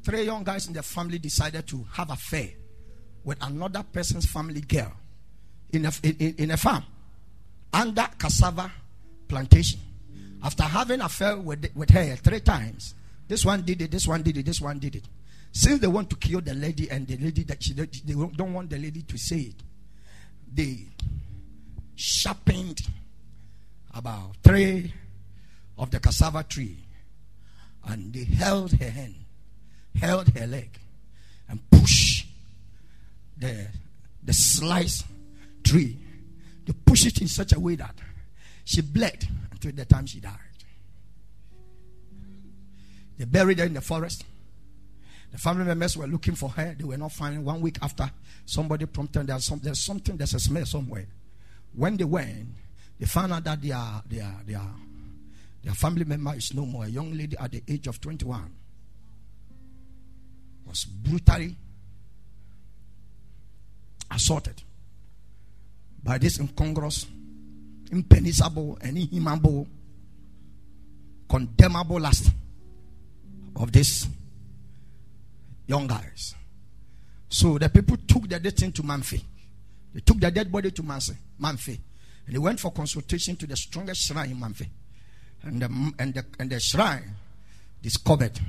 Three 0.04 0.24
young 0.24 0.44
guys 0.44 0.68
in 0.68 0.74
the 0.74 0.84
family 0.84 1.20
decided 1.20 1.68
to 1.68 1.86
have 1.94 2.10
affair 2.10 2.50
with 3.24 3.38
another 3.42 3.84
person's 3.84 4.26
family 4.26 4.62
girl 4.62 4.94
in 5.72 5.86
a, 5.86 5.92
in, 6.02 6.36
in 6.38 6.52
a 6.52 6.58
farm 6.58 6.84
under 7.74 8.08
cassava 8.18 8.72
plantation. 9.28 9.80
After 10.42 10.64
having 10.64 11.02
affair 11.02 11.38
with, 11.38 11.70
with 11.76 11.90
her 11.90 12.16
three 12.16 12.40
times, 12.40 12.96
this 13.28 13.44
one 13.44 13.64
did 13.64 13.82
it, 13.82 13.92
this 13.92 14.08
one 14.08 14.24
did 14.24 14.38
it, 14.38 14.46
this 14.46 14.62
one 14.62 14.80
did 14.80 14.96
it. 14.96 15.04
Since 15.58 15.80
they 15.80 15.88
want 15.88 16.08
to 16.12 16.16
kill 16.18 16.40
the 16.40 16.54
lady 16.54 16.88
and 16.92 17.08
the 17.08 17.18
lady 17.18 17.42
that 17.46 17.64
she 17.64 17.74
they 17.74 18.14
don't 18.14 18.54
want 18.54 18.70
the 18.70 18.78
lady 18.78 19.02
to 19.02 19.18
say 19.18 19.38
it, 19.38 19.56
they 20.54 20.86
sharpened 21.96 22.80
about 23.92 24.36
three 24.44 24.94
of 25.80 25.90
the 25.90 26.00
cassava 26.00 26.44
tree 26.44 26.78
and 27.88 28.14
they 28.14 28.26
held 28.26 28.72
her 28.74 28.88
hand, 28.88 29.16
held 30.00 30.30
her 30.38 30.46
leg, 30.46 30.70
and 31.50 31.60
pushed 31.72 32.28
the 33.36 33.66
the 34.22 34.34
slice 34.34 35.04
tree 35.64 35.98
they 36.68 36.74
push 36.86 37.08
it 37.08 37.20
in 37.20 37.28
such 37.28 37.54
a 37.54 37.60
way 37.60 37.74
that 37.74 37.96
she 38.64 38.82
bled 38.82 39.28
until 39.52 39.72
the 39.72 39.86
time 39.86 40.06
she 40.06 40.20
died. 40.20 40.34
They 43.18 43.26
buried 43.26 43.58
her 43.58 43.66
in 43.66 43.74
the 43.74 43.82
forest. 43.82 44.24
The 45.32 45.38
family 45.38 45.66
members 45.66 45.98
were 45.98 46.08
looking 46.08 46.36
for 46.36 46.50
her. 46.50 46.76
They 46.78 46.84
were 46.84 46.98
not 46.98 47.12
finding. 47.12 47.44
One 47.44 47.62
week 47.62 47.78
after, 47.82 48.10
somebody 48.46 48.86
prompted 48.86 49.28
there's, 49.28 49.46
some, 49.46 49.60
there's 49.60 49.80
something, 49.80 50.16
there's 50.16 50.34
a 50.34 50.40
smell 50.40 50.66
somewhere. 50.66 51.06
When 51.74 51.98
they 51.98 52.06
went, 52.06 52.48
they 53.00 53.06
found 53.06 53.34
out 53.34 53.44
that 53.44 53.62
their, 53.62 54.02
their, 54.08 54.34
their, 54.46 54.62
their 55.64 55.74
family 55.74 56.06
member 56.06 56.34
is 56.36 56.54
no 56.54 56.66
more. 56.66 56.86
A 56.86 56.88
young 56.88 57.16
lady 57.16 57.38
at 57.38 57.52
the 57.52 57.62
age 57.68 57.88
of 57.88 58.00
21 58.00 58.52
was 60.66 60.86
brutally 60.86 61.56
assaulted 64.10 64.62
by 66.04 66.18
this 66.18 66.40
incongruous, 66.40 67.06
impenetrable, 67.92 68.78
and 68.82 68.98
inhumanable, 68.98 69.68
condemnable 71.30 72.00
lust 72.00 72.32
of 73.56 73.72
these 73.72 74.08
young 75.68 75.86
guys. 75.88 76.34
So 77.30 77.58
the 77.58 77.70
people 77.70 77.98
took 78.08 78.28
the 78.28 78.40
dead 78.40 78.58
thing 78.58 78.72
to 78.74 78.84
Mamfe. 78.84 79.22
They 79.94 80.00
took 80.00 80.20
the 80.20 80.32
dead 80.32 80.52
body 80.52 80.72
to. 80.72 80.82
Mamfe. 80.84 81.80
And 82.26 82.36
they 82.36 82.40
went 82.40 82.60
for 82.60 82.72
consultation 82.72 83.36
to 83.38 83.48
the 83.48 83.56
strongest 83.56 84.02
shrine 84.08 84.32
in 84.32 84.38
Mamfe. 84.38 84.68
And 85.44 85.62
the, 85.62 85.94
and 86.00 86.14
the, 86.14 86.26
and 86.40 86.50
the 86.50 86.60
shrine 86.60 87.16
discovered 87.82 88.40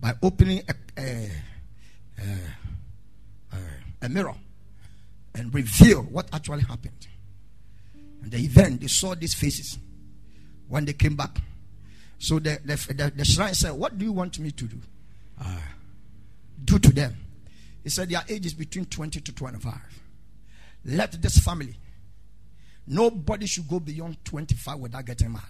by 0.00 0.14
opening 0.22 0.62
a, 0.68 1.00
a, 1.00 1.30
a, 3.52 3.56
a 4.02 4.08
mirror 4.08 4.34
and 5.34 5.54
reveal 5.54 6.02
what 6.02 6.28
actually 6.32 6.62
happened. 6.62 7.06
And 8.22 8.30
the 8.30 8.38
event, 8.38 8.80
they 8.80 8.88
saw 8.88 9.14
these 9.14 9.34
faces 9.34 9.78
when 10.68 10.84
they 10.84 10.92
came 10.92 11.16
back. 11.16 11.38
So 12.18 12.38
the, 12.40 12.58
the, 12.64 12.76
the, 12.94 13.12
the 13.16 13.24
shrine 13.24 13.54
said, 13.54 13.72
What 13.72 13.96
do 13.96 14.04
you 14.04 14.12
want 14.12 14.38
me 14.38 14.50
to 14.50 14.64
do? 14.64 14.78
Uh, 15.40 15.60
do 16.64 16.78
to 16.78 16.90
them. 16.92 17.16
He 17.82 17.90
said, 17.90 18.08
Their 18.08 18.22
age 18.28 18.46
is 18.46 18.54
between 18.54 18.86
20 18.86 19.20
to 19.20 19.32
25. 19.34 19.74
Let 20.84 21.20
this 21.20 21.38
family, 21.38 21.76
nobody 22.86 23.46
should 23.46 23.68
go 23.68 23.80
beyond 23.80 24.24
25 24.24 24.78
without 24.78 25.04
getting 25.04 25.32
mad. 25.32 25.42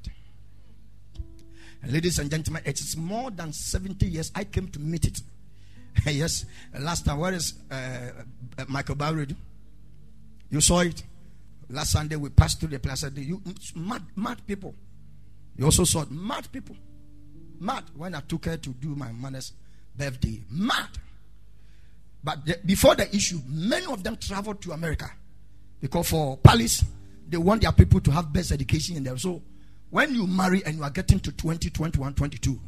And 1.83 1.93
ladies 1.93 2.19
and 2.19 2.31
gentlemen, 2.31 2.63
it 2.65 2.81
is 2.81 2.97
more 2.97 3.31
than 3.31 3.53
70 3.53 4.07
years. 4.07 4.33
I 4.35 4.45
came 4.45 4.69
to 4.69 4.81
meet 4.81 5.07
it. 5.07 5.21
yes, 6.07 6.45
last 6.79 7.05
time, 7.05 7.19
where 7.19 7.33
is 7.33 7.55
uh, 7.71 7.75
uh, 8.59 8.65
Michael 8.69 8.95
Barrett? 8.95 9.33
You 10.51 10.61
saw 10.61 10.81
it. 10.81 11.03
Last 11.71 11.93
Sunday, 11.93 12.17
we 12.17 12.31
passed 12.31 12.61
through 12.61 12.71
the 12.71 12.79
place. 12.79 13.05
I 13.05 13.09
You 13.09 13.43
mad, 13.75 14.03
mad 14.17 14.47
people. 14.47 14.75
You 15.57 15.67
also 15.67 15.85
saw 15.85 16.03
it. 16.03 16.11
mad 16.11 16.51
people. 16.51 16.77
Mad 17.61 17.85
when 17.97 18.15
I 18.15 18.21
took 18.21 18.47
her 18.47 18.57
to 18.57 18.71
do 18.71 18.95
my 18.95 19.13
mother's 19.13 19.53
birthday. 19.99 20.43
Mad. 20.51 20.89
But 22.23 22.67
before 22.67 22.95
the 22.95 23.15
issue, 23.15 23.41
many 23.47 23.87
of 23.87 24.03
them 24.03 24.17
traveled 24.17 24.61
to 24.63 24.73
America 24.73 25.11
because 25.81 26.09
for 26.09 26.37
Palace, 26.39 26.85
they 27.29 27.37
want 27.37 27.63
their 27.63 27.73
people 27.73 28.01
to 28.01 28.11
have 28.11 28.33
best 28.33 28.53
education 28.53 28.97
in 28.97 29.05
there. 29.05 29.17
So 29.19 29.43
when 29.91 30.15
you 30.15 30.27
marry 30.27 30.65
and 30.65 30.77
you 30.77 30.83
are 30.83 30.91
getting 30.91 31.21
to 31.21 31.33
20, 31.33 31.71
21, 31.71 32.15
22, 32.15 32.59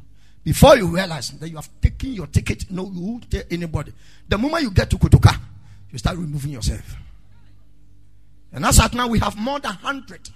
before 0.42 0.76
you 0.76 0.86
realize 0.86 1.30
that 1.30 1.48
you 1.48 1.56
have 1.56 1.68
taken 1.80 2.12
your 2.12 2.26
ticket, 2.26 2.70
no, 2.70 2.90
you 2.90 3.00
won't 3.00 3.30
tell 3.30 3.42
anybody. 3.50 3.92
The 4.28 4.38
moment 4.38 4.62
you 4.62 4.70
get 4.70 4.88
to 4.90 4.96
Kotoka, 4.96 5.38
you 5.90 5.98
start 5.98 6.16
removing 6.16 6.52
yourself. 6.52 6.96
And 8.52 8.64
as 8.64 8.80
at 8.80 8.94
now, 8.94 9.08
we 9.08 9.18
have 9.18 9.36
more 9.36 9.60
than 9.60 9.72
100 9.72 10.30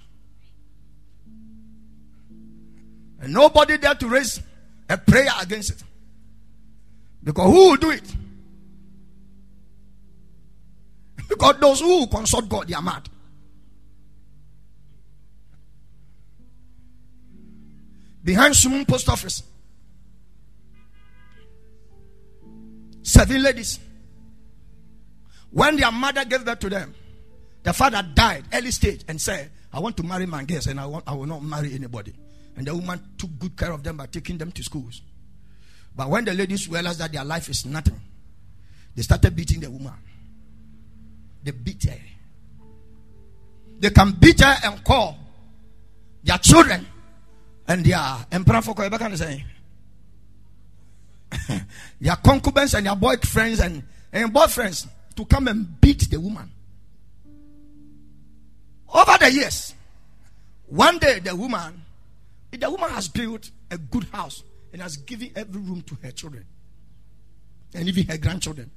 And 3.21 3.33
nobody 3.33 3.77
there 3.77 3.95
to 3.95 4.07
raise 4.07 4.41
a 4.89 4.97
prayer 4.97 5.29
against 5.41 5.71
it. 5.71 5.83
Because 7.25 7.51
who 7.51 7.69
will 7.71 7.77
do 7.77 7.89
it? 7.89 8.15
Because 11.27 11.59
those 11.59 11.81
who 11.81 12.05
consult 12.07 12.47
God, 12.47 12.67
they 12.67 12.75
are 12.75 12.81
mad. 12.83 13.09
Behind 18.23 18.53
Sumun 18.53 18.87
post 18.87 19.09
office, 19.09 19.43
seven 23.01 23.41
ladies. 23.41 23.79
When 25.51 25.77
their 25.77 25.91
mother 25.91 26.25
gave 26.25 26.43
birth 26.43 26.59
to 26.59 26.69
them, 26.69 26.93
the 27.63 27.71
father 27.71 28.03
died 28.13 28.43
early 28.53 28.71
stage 28.71 29.03
and 29.07 29.19
said, 29.19 29.51
I 29.71 29.79
want 29.79 29.95
to 29.97 30.03
marry 30.03 30.25
my 30.25 30.43
girls 30.43 30.67
and 30.67 30.79
I, 30.79 30.85
want, 30.85 31.05
I 31.07 31.13
will 31.13 31.25
not 31.25 31.43
marry 31.43 31.73
anybody. 31.73 32.13
And 32.57 32.67
the 32.67 32.75
woman 32.75 33.01
took 33.17 33.29
good 33.39 33.55
care 33.57 33.71
of 33.71 33.83
them 33.83 33.97
by 33.97 34.07
taking 34.07 34.37
them 34.37 34.51
to 34.51 34.63
schools. 34.63 35.01
But 35.95 36.09
when 36.09 36.25
the 36.25 36.33
ladies 36.33 36.67
realized 36.67 36.99
that 36.99 37.11
their 37.13 37.23
life 37.23 37.49
is 37.49 37.65
nothing, 37.65 37.99
they 38.95 39.01
started 39.01 39.35
beating 39.35 39.61
the 39.61 39.69
woman. 39.69 39.93
They 41.43 41.51
beat 41.51 41.83
her. 41.85 41.97
They 43.79 43.89
can 43.89 44.11
beat 44.11 44.41
her 44.41 44.55
and 44.63 44.83
call 44.83 45.17
their 46.23 46.37
children 46.37 46.85
and 47.67 47.85
their 47.85 48.17
emperor 48.31 48.61
for 48.61 48.73
can 48.73 49.17
say 49.17 49.43
their 52.01 52.15
concubines 52.17 52.73
and 52.73 52.85
their 52.85 52.95
boyfriends 52.95 53.63
and, 53.63 53.83
and 54.11 54.33
boyfriends 54.33 54.87
to 55.15 55.25
come 55.25 55.47
and 55.47 55.79
beat 55.81 56.09
the 56.09 56.19
woman. 56.19 56.49
Over 58.93 59.17
the 59.19 59.31
years, 59.31 59.73
one 60.67 60.97
day 60.99 61.19
the 61.19 61.35
woman 61.35 61.81
the 62.51 62.69
woman 62.69 62.89
has 62.91 63.07
built 63.09 63.51
a 63.69 63.77
good 63.77 64.05
house 64.05 64.43
and 64.75 64.81
has 64.81 64.97
given 64.97 65.31
every 65.37 65.61
room 65.61 65.81
to 65.83 65.95
her 66.03 66.11
children 66.11 66.45
and 67.73 67.87
even 67.87 68.05
her 68.07 68.17
grandchildren, 68.17 68.69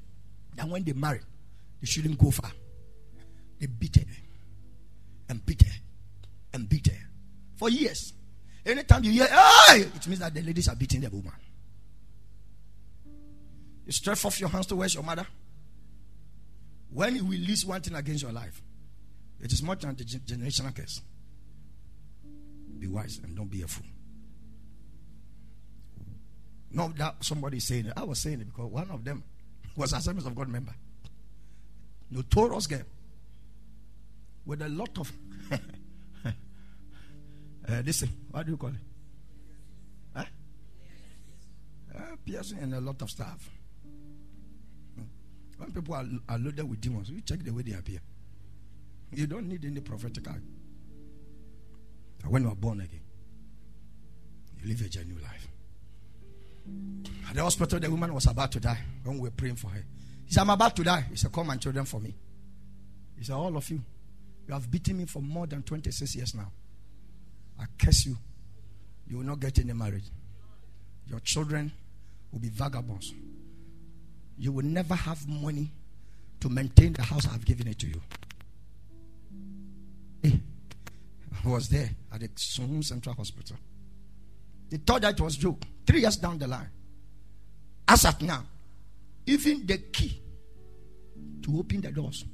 then 0.55 0.71
when 0.71 0.85
they 0.85 0.93
marry, 0.93 1.19
they 1.81 1.87
shouldn't 1.87 2.17
go 2.17 2.31
far. 2.31 2.53
They 3.59 3.67
beat 3.67 3.97
her 3.97 4.05
and 5.29 5.45
beat 5.45 5.61
her 5.61 5.75
and 6.55 6.69
beat 6.69 6.87
her 6.87 6.99
for 7.57 7.69
years. 7.69 8.13
Anytime 8.65 9.03
you 9.03 9.11
hear, 9.11 9.27
hey, 9.27 9.81
it 9.81 10.07
means 10.07 10.21
that 10.21 10.33
the 10.33 10.41
ladies 10.41 10.69
are 10.69 10.77
beating 10.77 11.01
the 11.01 11.11
woman. 11.11 11.33
You 13.85 13.91
stretch 13.91 14.25
off 14.25 14.39
your 14.39 14.51
hands 14.51 14.67
towards 14.67 14.95
your 14.95 15.03
mother. 15.03 15.27
When 16.93 17.17
you 17.17 17.25
release 17.25 17.65
one 17.65 17.81
thing 17.81 17.97
against 17.97 18.23
your 18.23 18.31
life, 18.31 18.63
it 19.41 19.53
is 19.53 19.65
more 19.65 19.75
than 19.75 19.97
the 19.97 20.05
generational 20.05 20.73
curse. 20.77 21.03
Be 22.79 22.87
wise 22.87 23.19
and 23.21 23.35
don't 23.35 23.51
be 23.51 23.63
a 23.63 23.67
fool. 23.67 23.85
Not 26.71 26.97
that 26.97 27.25
somebody 27.25 27.61
saying 27.61 27.87
it. 27.87 27.93
I 27.97 28.05
was 28.05 28.19
saying 28.19 28.41
it 28.41 28.47
because 28.47 28.71
one 28.71 28.91
of 28.91 29.05
them 29.05 29.23
was 29.77 29.93
Assemblies 29.93 30.27
of 30.27 30.35
God 30.35 30.49
member. 30.49 30.75
Notorious 32.11 32.67
girl. 32.67 32.83
With 34.47 34.63
a 34.63 34.69
lot 34.69 34.97
of 34.99 35.13
uh, 35.53 35.59
listen, 37.85 38.09
what 38.31 38.47
do 38.47 38.53
you 38.53 38.57
call 38.57 38.71
it? 38.71 38.77
Huh? 40.17 40.25
Uh, 41.95 42.17
piercing 42.25 42.59
and 42.59 42.75
a 42.75 42.81
lot 42.81 43.01
of 43.03 43.11
stuff. 43.11 43.51
When 45.59 45.73
people 45.73 45.95
are, 45.95 46.07
are 46.29 46.39
loaded 46.39 46.69
with 46.69 46.81
demons, 46.81 47.11
you 47.11 47.21
check 47.21 47.43
the 47.45 47.51
way 47.53 47.63
they 47.63 47.73
appear. 47.73 47.99
You 49.13 49.27
don't 49.27 49.49
need 49.49 49.65
any 49.65 49.81
prophetic 49.81 50.27
act. 50.29 50.43
when 52.27 52.43
you 52.43 52.49
are 52.49 52.55
born 52.55 52.81
again, 52.81 53.01
you 54.61 54.69
live 54.69 54.81
a 54.83 54.89
genuine 54.89 55.23
life. 55.23 55.49
At 57.29 57.35
the 57.35 57.43
hospital, 57.43 57.79
the 57.79 57.91
woman 57.91 58.15
was 58.15 58.27
about 58.27 58.53
to 58.53 58.61
die 58.61 58.79
when 59.05 59.17
we 59.19 59.29
were 59.29 59.31
praying 59.31 59.57
for 59.57 59.69
her. 59.69 59.85
He 60.27 60.33
said, 60.33 60.43
I'm 60.43 60.51
about 60.51 60.77
to 60.77 60.85
die. 60.85 61.05
He 61.11 61.17
said, 61.17 61.33
Come 61.33 61.51
and 61.51 61.61
children 61.61 61.85
for 61.85 62.01
me. 62.01 62.15
He 63.19 63.25
said, 63.25 63.35
All 63.35 63.57
of 63.57 63.69
you, 63.71 63.83
you 64.47 64.55
have 64.55 64.71
beaten 64.71 64.97
me 64.97 65.05
for 65.05 65.21
more 65.21 65.47
than 65.47 65.63
26 65.63 66.17
years 66.17 66.35
now. 66.35 66.51
I 67.61 67.65
curse 67.79 68.07
you. 68.07 68.17
You 69.07 69.19
will 69.19 69.25
not 69.25 69.41
get 69.41 69.59
any 69.59 69.73
marriage. 69.73 70.05
Your 71.07 71.21
children 71.21 71.73
will 72.33 72.41
be 72.41 72.49
vagabonds. 72.49 73.13
You 74.39 74.53
will 74.53 74.65
never 74.65 74.95
have 74.95 75.27
money 75.27 75.71
to 76.41 76.49
maintain 76.49 76.93
the 76.93 77.03
house 77.03 77.27
I've 77.27 77.45
given 77.45 77.69
it 77.69 77.79
to 77.81 77.87
you. 77.89 78.01
Hey. 80.23 80.33
Eh, 80.35 81.49
was 81.49 81.69
there 81.69 81.91
at 82.13 82.21
the 82.21 82.29
Sunum 82.29 82.85
Central 82.85 83.15
Hospital. 83.15 83.57
They 84.71 84.77
thought 84.79 85.03
that 85.03 85.21
was 85.21 85.37
joke. 85.37 85.63
Three 85.87 86.01
years 86.01 86.17
down 86.17 86.39
the 86.39 86.47
line. 86.47 86.69
As 87.87 88.05
at 88.05 88.21
now, 88.21 88.45
even 89.27 89.67
the 89.67 89.79
key 89.79 90.21
to 91.43 91.59
open 91.59 91.81
the 91.81 91.91
doors. 91.91 92.25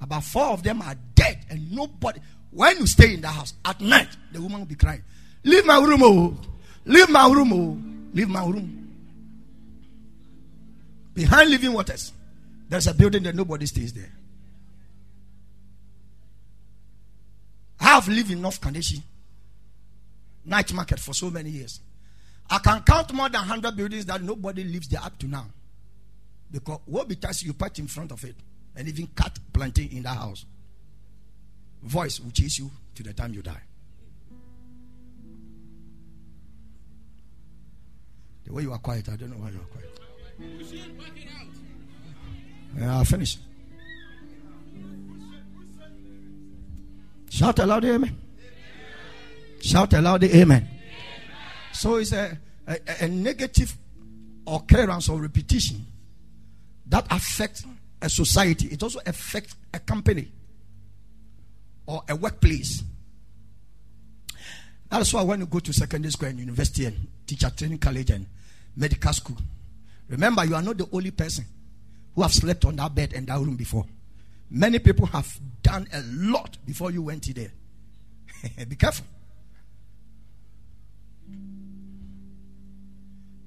About 0.00 0.24
four 0.24 0.46
of 0.46 0.62
them 0.62 0.82
are 0.82 0.94
dead, 1.14 1.44
and 1.50 1.72
nobody. 1.72 2.20
When 2.50 2.78
you 2.78 2.86
stay 2.86 3.14
in 3.14 3.20
the 3.20 3.28
house 3.28 3.54
at 3.64 3.80
night, 3.80 4.08
the 4.32 4.40
woman 4.40 4.60
will 4.60 4.66
be 4.66 4.74
crying, 4.74 5.02
Leave 5.44 5.64
my 5.64 5.78
room, 5.78 6.02
oh, 6.02 6.36
leave 6.84 7.08
my 7.08 7.26
room, 7.28 7.52
oh, 7.52 8.14
leave 8.14 8.28
my 8.28 8.44
room. 8.44 8.76
Behind 11.14 11.50
living 11.50 11.72
waters, 11.72 12.12
there's 12.68 12.86
a 12.86 12.94
building 12.94 13.22
that 13.24 13.34
nobody 13.34 13.66
stays 13.66 13.92
there. 13.92 14.12
I 17.80 17.84
have 17.84 18.08
lived 18.08 18.30
in 18.30 18.42
North 18.42 18.60
Kaneshie 18.60 19.02
night 20.44 20.72
market 20.72 20.98
for 20.98 21.14
so 21.14 21.30
many 21.30 21.50
years. 21.50 21.80
I 22.48 22.58
can 22.58 22.82
count 22.82 23.12
more 23.12 23.28
than 23.28 23.40
100 23.40 23.76
buildings 23.76 24.06
that 24.06 24.22
nobody 24.22 24.64
lives 24.64 24.88
there 24.88 25.02
up 25.02 25.18
to 25.18 25.26
now. 25.26 25.46
Because 26.50 26.80
what 26.86 27.06
because 27.08 27.42
you 27.42 27.52
put 27.52 27.78
in 27.78 27.86
front 27.86 28.10
of 28.10 28.24
it 28.24 28.34
and 28.74 28.88
even 28.88 29.08
cut 29.14 29.38
planting 29.52 29.92
in 29.92 30.02
that 30.02 30.16
house. 30.16 30.44
Voice 31.82 32.20
will 32.20 32.30
chase 32.30 32.58
you 32.58 32.70
to 32.94 33.02
the 33.02 33.12
time 33.12 33.32
you 33.32 33.42
die. 33.42 33.62
The 38.44 38.52
way 38.52 38.62
you 38.62 38.72
are 38.72 38.78
quiet, 38.78 39.08
I 39.08 39.16
don't 39.16 39.30
know 39.30 39.36
why 39.36 39.50
you 39.50 39.60
are 39.60 39.70
quiet. 39.70 40.00
Yeah, 42.78 42.96
I'll 42.96 43.04
finish. 43.04 43.38
Shout 47.30 47.58
aloud, 47.60 47.84
amen. 47.84 48.29
Shout 49.60 49.92
aloud, 49.92 50.24
amen. 50.24 50.42
amen. 50.42 50.68
So 51.72 51.96
it's 51.96 52.12
a, 52.12 52.36
a, 52.66 52.78
a 53.00 53.08
negative 53.08 53.76
occurrence 54.46 55.08
or 55.08 55.20
repetition 55.20 55.86
that 56.86 57.06
affects 57.10 57.64
a 58.02 58.08
society. 58.08 58.68
It 58.68 58.82
also 58.82 59.00
affects 59.06 59.54
a 59.72 59.78
company 59.78 60.28
or 61.86 62.02
a 62.08 62.16
workplace. 62.16 62.82
That's 64.88 65.12
why 65.14 65.22
when 65.22 65.40
you 65.40 65.46
go 65.46 65.60
to 65.60 65.72
secondary 65.72 66.10
school 66.10 66.28
and 66.28 66.38
university 66.38 66.86
and 66.86 67.06
teacher 67.26 67.50
training 67.50 67.78
college 67.78 68.10
and 68.10 68.26
medical 68.76 69.12
school, 69.12 69.36
remember 70.08 70.44
you 70.44 70.54
are 70.54 70.62
not 70.62 70.78
the 70.78 70.88
only 70.92 71.12
person 71.12 71.44
who 72.14 72.22
have 72.22 72.32
slept 72.32 72.64
on 72.64 72.76
that 72.76 72.94
bed 72.94 73.12
and 73.14 73.26
that 73.28 73.38
room 73.38 73.56
before. 73.56 73.86
Many 74.50 74.80
people 74.80 75.06
have 75.06 75.38
done 75.62 75.86
a 75.92 76.02
lot 76.06 76.58
before 76.66 76.90
you 76.90 77.02
went 77.02 77.32
there. 77.34 77.52
Be 78.68 78.74
careful. 78.74 79.04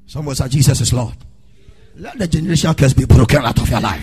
Somebody 0.05 0.35
say 0.35 0.47
Jesus 0.49 0.81
is 0.81 0.93
Lord. 0.93 1.13
Let 1.95 2.17
the 2.17 2.27
generational 2.27 2.77
curse 2.77 2.93
be 2.93 3.05
broken 3.05 3.43
out 3.43 3.59
of 3.61 3.69
your 3.69 3.79
life. 3.81 4.01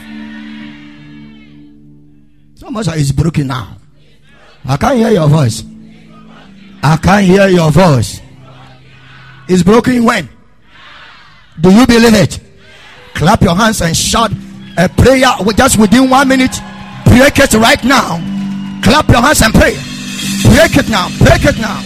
Somebody 2.54 2.88
say 2.88 3.00
it's 3.00 3.12
broken 3.12 3.46
now. 3.48 3.76
I 4.64 4.76
can't 4.76 4.96
hear 4.96 5.10
your 5.10 5.28
voice. 5.28 5.64
I 6.82 6.96
can't 6.96 7.26
hear 7.26 7.48
your 7.48 7.70
voice. 7.70 8.20
It's 9.48 9.62
broken 9.62 10.04
when? 10.04 10.28
Do 11.60 11.70
you 11.70 11.86
believe 11.86 12.14
it? 12.14 12.40
Clap 13.14 13.42
your 13.42 13.56
hands 13.56 13.82
and 13.82 13.96
shout 13.96 14.30
a 14.76 14.88
prayer 14.88 15.26
just 15.56 15.78
within 15.78 16.08
one 16.08 16.28
minute. 16.28 16.56
Break 17.04 17.38
it 17.38 17.54
right 17.54 17.82
now. 17.84 18.18
Clap 18.82 19.08
your 19.08 19.20
hands 19.20 19.42
and 19.42 19.52
pray. 19.52 19.74
Break 20.54 20.76
it 20.76 20.88
now. 20.88 21.08
Break 21.18 21.44
it 21.44 21.58
now. 21.58 21.82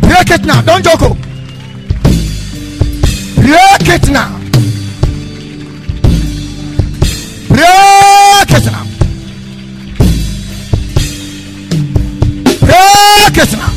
Break 0.00 0.30
it 0.30 0.44
now. 0.46 0.62
Don't 0.62 0.84
joke. 0.84 1.27
Break 3.48 3.88
it 3.88 4.10
now. 4.10 4.28
Break 7.48 8.50
it 8.52 8.66
now. 8.66 8.84
Break 12.60 13.38
it 13.38 13.52
now. 13.56 13.72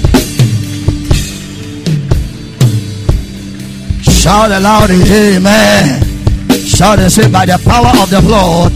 Shout 4.12 4.52
aloud, 4.52 4.90
Amen. 4.92 6.04
Shout 6.50 7.00
and 7.00 7.10
say, 7.10 7.32
by 7.32 7.46
the 7.46 7.58
power 7.64 8.04
of 8.04 8.10
the 8.10 8.20
blood, 8.20 8.74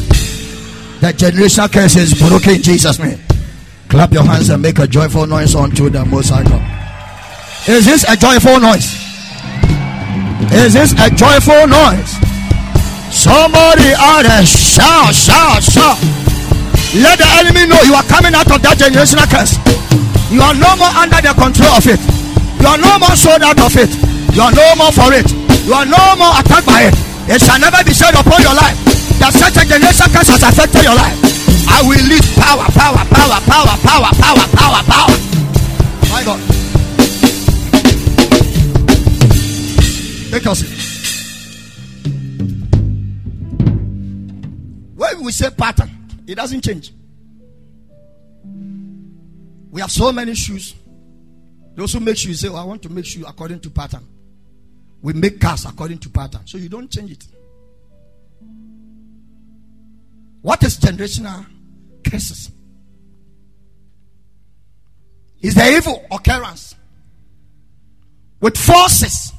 the 1.01 1.11
generational 1.11 1.69
curse 1.73 1.97
is 1.97 2.13
broken 2.13 2.55
in 2.55 2.61
Jesus' 2.61 2.99
name. 2.99 3.19
Clap 3.89 4.13
your 4.13 4.23
hands 4.23 4.49
and 4.49 4.61
make 4.61 4.79
a 4.79 4.87
joyful 4.87 5.27
noise 5.27 5.55
unto 5.55 5.89
the 5.89 6.05
Most 6.05 6.29
High 6.29 6.43
God. 6.43 7.67
Is 7.67 7.85
this 7.85 8.05
a 8.07 8.15
joyful 8.15 8.61
noise? 8.61 9.04
Is 10.53 10.73
this 10.73 10.93
a 11.01 11.09
joyful 11.09 11.65
noise? 11.65 12.13
Somebody 13.09 13.95
out 13.97 14.27
there 14.27 14.45
shout, 14.45 15.15
shout, 15.15 15.63
shout. 15.63 15.97
Let 16.93 17.17
the 17.17 17.27
enemy 17.41 17.65
know 17.65 17.81
you 17.83 17.95
are 17.95 18.05
coming 18.05 18.35
out 18.35 18.49
of 18.51 18.61
that 18.61 18.77
generational 18.77 19.25
curse. 19.31 19.57
You 20.29 20.41
are 20.41 20.53
no 20.53 20.69
more 20.77 20.93
under 20.95 21.19
the 21.23 21.33
control 21.33 21.73
of 21.73 21.85
it. 21.87 22.01
You 22.61 22.67
are 22.67 22.79
no 22.79 22.99
more 22.99 23.15
sold 23.15 23.41
out 23.41 23.59
of 23.59 23.73
it. 23.77 23.91
You 24.35 24.41
are 24.43 24.53
no 24.53 24.65
more 24.75 24.91
for 24.91 25.11
it. 25.11 25.27
You 25.65 25.73
are 25.73 25.87
no 25.87 26.01
more 26.17 26.33
attacked 26.37 26.67
by 26.67 26.91
it. 26.91 26.95
It 27.27 27.41
shall 27.41 27.59
never 27.59 27.81
be 27.83 27.93
said 27.93 28.13
upon 28.13 28.41
your 28.41 28.53
life 28.53 28.77
that 29.19 29.33
such 29.33 29.57
a 29.57 29.63
generation 29.65 30.07
curse 30.13 30.29
has 30.29 30.43
affected 30.43 30.83
your 30.85 30.95
life. 30.95 31.17
I 31.67 31.81
will 31.83 32.03
lead 32.05 32.25
power, 32.37 32.67
power, 32.75 33.01
power, 33.09 33.39
power, 33.49 33.75
power, 33.81 34.11
power, 34.13 34.45
power, 34.53 34.81
power. 34.85 35.15
My 36.11 36.21
God. 36.23 36.54
Take 40.35 40.47
us. 40.47 40.61
When 44.95 45.23
we 45.23 45.31
say 45.31 45.49
pattern, 45.51 46.09
it 46.27 46.35
doesn't 46.35 46.61
change. 46.61 46.91
We 49.71 49.79
have 49.79 49.91
so 49.91 50.11
many 50.11 50.35
shoes. 50.35 50.75
Those 51.75 51.93
who 51.93 52.01
make 52.01 52.17
shoes 52.17 52.41
say, 52.41 52.49
oh, 52.49 52.55
I 52.55 52.65
want 52.65 52.81
to 52.81 52.89
make 52.89 53.05
shoes 53.05 53.23
according 53.25 53.61
to 53.61 53.69
pattern. 53.69 54.05
We 55.01 55.13
make 55.13 55.39
cars 55.39 55.63
according 55.63 55.99
to 55.99 56.09
pattern. 56.09 56.41
So 56.43 56.57
you 56.57 56.67
don't 56.67 56.91
change 56.91 57.11
it. 57.11 57.25
What 60.41 60.61
is 60.63 60.77
generational 60.77 61.45
curses? 62.03 62.51
Is 65.39 65.55
the 65.55 65.65
evil 65.65 66.05
occurrence 66.11 66.75
with 68.41 68.57
forces. 68.57 69.31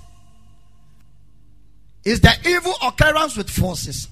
Is 2.06 2.20
the 2.20 2.32
evil 2.46 2.72
occurrence 2.84 3.36
with 3.36 3.50
forces 3.50 4.06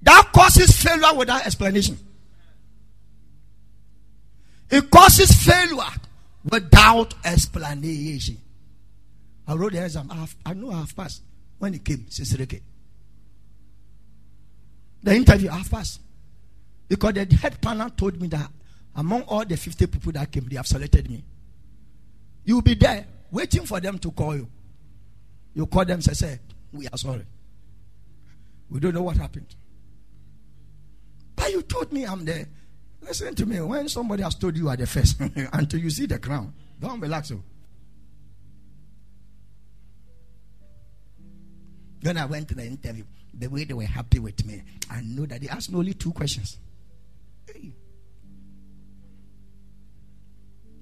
that 0.00 0.30
causes 0.32 0.70
failure 0.80 1.12
without 1.18 1.44
explanation. 1.44 1.98
It 4.70 4.88
causes 4.88 5.32
failure 5.32 5.82
without 6.48 7.14
explanation. 7.24 8.38
I 9.48 9.54
wrote 9.54 9.72
the 9.72 9.84
exam. 9.84 10.08
I, 10.08 10.14
have, 10.14 10.36
I 10.46 10.54
know 10.54 10.70
I 10.70 10.78
have 10.78 10.94
passed 10.94 11.22
when 11.58 11.74
it 11.74 11.84
came, 11.84 12.06
Sistereke. 12.08 12.60
The 15.02 15.16
interview, 15.16 15.50
I 15.50 15.58
have 15.58 15.70
passed. 15.70 16.00
Because 16.88 17.14
the 17.14 17.26
head 17.34 17.60
panel 17.60 17.90
told 17.90 18.20
me 18.20 18.28
that 18.28 18.48
among 18.94 19.22
all 19.22 19.44
the 19.44 19.56
50 19.56 19.88
people 19.88 20.12
that 20.12 20.30
came, 20.30 20.46
they 20.48 20.54
have 20.54 20.68
selected 20.68 21.10
me. 21.10 21.24
You 22.44 22.54
will 22.54 22.62
be 22.62 22.74
there 22.74 23.04
waiting 23.32 23.66
for 23.66 23.80
them 23.80 23.98
to 23.98 24.12
call 24.12 24.36
you. 24.36 24.48
You 25.56 25.66
call 25.66 25.86
them 25.86 26.02
and 26.06 26.16
say, 26.16 26.38
We 26.70 26.86
are 26.86 26.98
sorry. 26.98 27.24
We 28.68 28.78
don't 28.78 28.92
know 28.92 29.02
what 29.02 29.16
happened. 29.16 29.56
But 31.34 31.50
you 31.50 31.62
told 31.62 31.90
me 31.92 32.04
I'm 32.04 32.26
there. 32.26 32.46
Listen 33.00 33.34
to 33.34 33.46
me. 33.46 33.58
When 33.62 33.88
somebody 33.88 34.22
has 34.22 34.34
told 34.34 34.54
you 34.54 34.68
are 34.68 34.76
the 34.76 34.86
first, 34.86 35.18
until 35.52 35.80
you 35.80 35.88
see 35.88 36.04
the 36.04 36.18
crown, 36.18 36.52
don't 36.78 37.00
relax. 37.00 37.28
So. 37.28 37.36
Oh. 37.36 37.42
When 42.02 42.18
I 42.18 42.26
went 42.26 42.48
to 42.48 42.54
the 42.54 42.66
interview, 42.66 43.04
the 43.32 43.46
way 43.48 43.64
they 43.64 43.72
were 43.72 43.84
happy 43.84 44.18
with 44.18 44.44
me, 44.44 44.62
I 44.90 45.00
know 45.00 45.24
that 45.24 45.40
they 45.40 45.48
asked 45.48 45.72
me 45.72 45.78
only 45.78 45.94
two 45.94 46.12
questions. 46.12 46.58
Hey. 47.50 47.72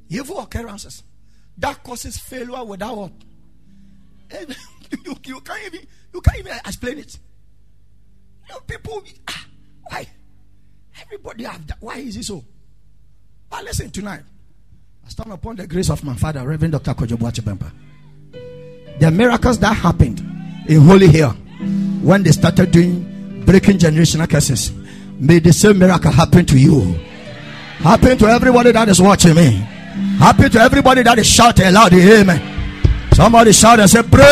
Evil 0.08 0.40
occurrences 0.40 1.04
that 1.58 1.80
causes 1.84 2.18
failure 2.18 2.64
without? 2.64 3.12
you, 5.04 5.16
you, 5.24 5.40
can't 5.40 5.64
even 5.66 5.86
you 6.12 6.20
can't 6.20 6.38
even 6.38 6.52
explain 6.52 6.98
it. 6.98 7.18
You 8.48 8.54
know, 8.54 8.60
people 8.60 9.02
ah, 9.28 9.46
why? 9.84 10.06
Everybody 11.02 11.44
have 11.44 11.66
that. 11.66 11.78
Why 11.80 11.98
is 11.98 12.16
it 12.16 12.24
so? 12.24 12.44
But 13.50 13.64
listen 13.64 13.90
tonight. 13.90 14.22
I 15.04 15.08
stand 15.08 15.32
upon 15.32 15.56
the 15.56 15.66
grace 15.66 15.90
of 15.90 16.02
my 16.04 16.14
father, 16.14 16.46
Reverend 16.46 16.72
Dr. 16.72 16.94
Kojobu 16.94 17.30
Achibempa. 17.30 17.70
The 19.00 19.10
miracles 19.10 19.58
that 19.58 19.74
happened 19.74 20.20
in 20.68 20.80
Holy 20.80 21.08
Hill 21.08 21.30
when 22.02 22.22
they 22.22 22.30
started 22.32 22.70
doing 22.70 23.42
breaking 23.44 23.78
generational 23.78 24.28
curses. 24.28 24.72
May 25.18 25.38
the 25.38 25.52
same 25.52 25.78
miracle 25.78 26.10
happen 26.10 26.46
to 26.46 26.58
you. 26.58 26.80
Happen 27.78 28.16
to 28.18 28.26
everybody 28.26 28.72
that 28.72 28.88
is 28.88 29.00
watching 29.00 29.34
me. 29.34 29.50
Happen 30.18 30.50
to 30.50 30.60
everybody 30.60 31.02
that 31.02 31.18
is 31.18 31.26
shouting 31.26 31.72
loud. 31.72 31.92
Amen. 31.92 32.53
Somebody 33.14 33.52
shout 33.52 33.78
and 33.78 33.88
say, 33.88 34.02
Break! 34.02 34.24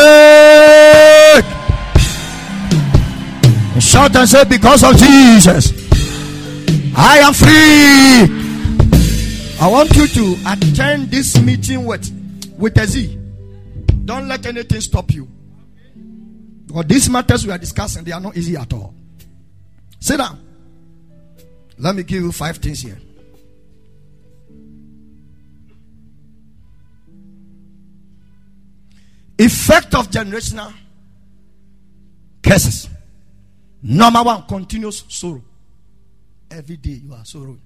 And 3.73 3.81
shout 3.81 4.13
and 4.13 4.27
say, 4.27 4.43
Because 4.43 4.83
of 4.83 4.97
Jesus. 4.97 5.71
I 6.95 7.19
am 7.19 7.33
free. 7.33 8.43
I 9.61 9.67
want 9.71 9.95
you 9.95 10.05
to 10.07 10.35
attend 10.45 11.09
this 11.09 11.39
meeting 11.41 11.85
with 11.85 12.11
with 12.57 12.77
a 12.77 12.85
Z. 12.85 13.17
Don't 14.03 14.27
let 14.27 14.45
anything 14.45 14.81
stop 14.81 15.11
you. 15.11 15.29
Because 16.67 16.85
these 16.85 17.09
matters 17.09 17.47
we 17.47 17.53
are 17.53 17.57
discussing, 17.57 18.03
they 18.03 18.11
are 18.11 18.19
not 18.19 18.35
easy 18.35 18.57
at 18.57 18.73
all. 18.73 18.93
Sit 20.01 20.17
down. 20.17 20.39
Let 21.77 21.95
me 21.95 22.03
give 22.03 22.21
you 22.21 22.33
five 22.33 22.57
things 22.57 22.81
here. 22.81 22.97
Effect 29.43 29.93
of 29.95 30.09
generational 30.09 30.73
curses. 32.41 32.87
Number 33.81 34.23
one, 34.23 34.43
continuous 34.43 35.03
sorrow. 35.09 35.43
Every 36.49 36.77
day 36.77 37.01
you 37.03 37.13
are 37.13 37.25
sorrowing. 37.25 37.59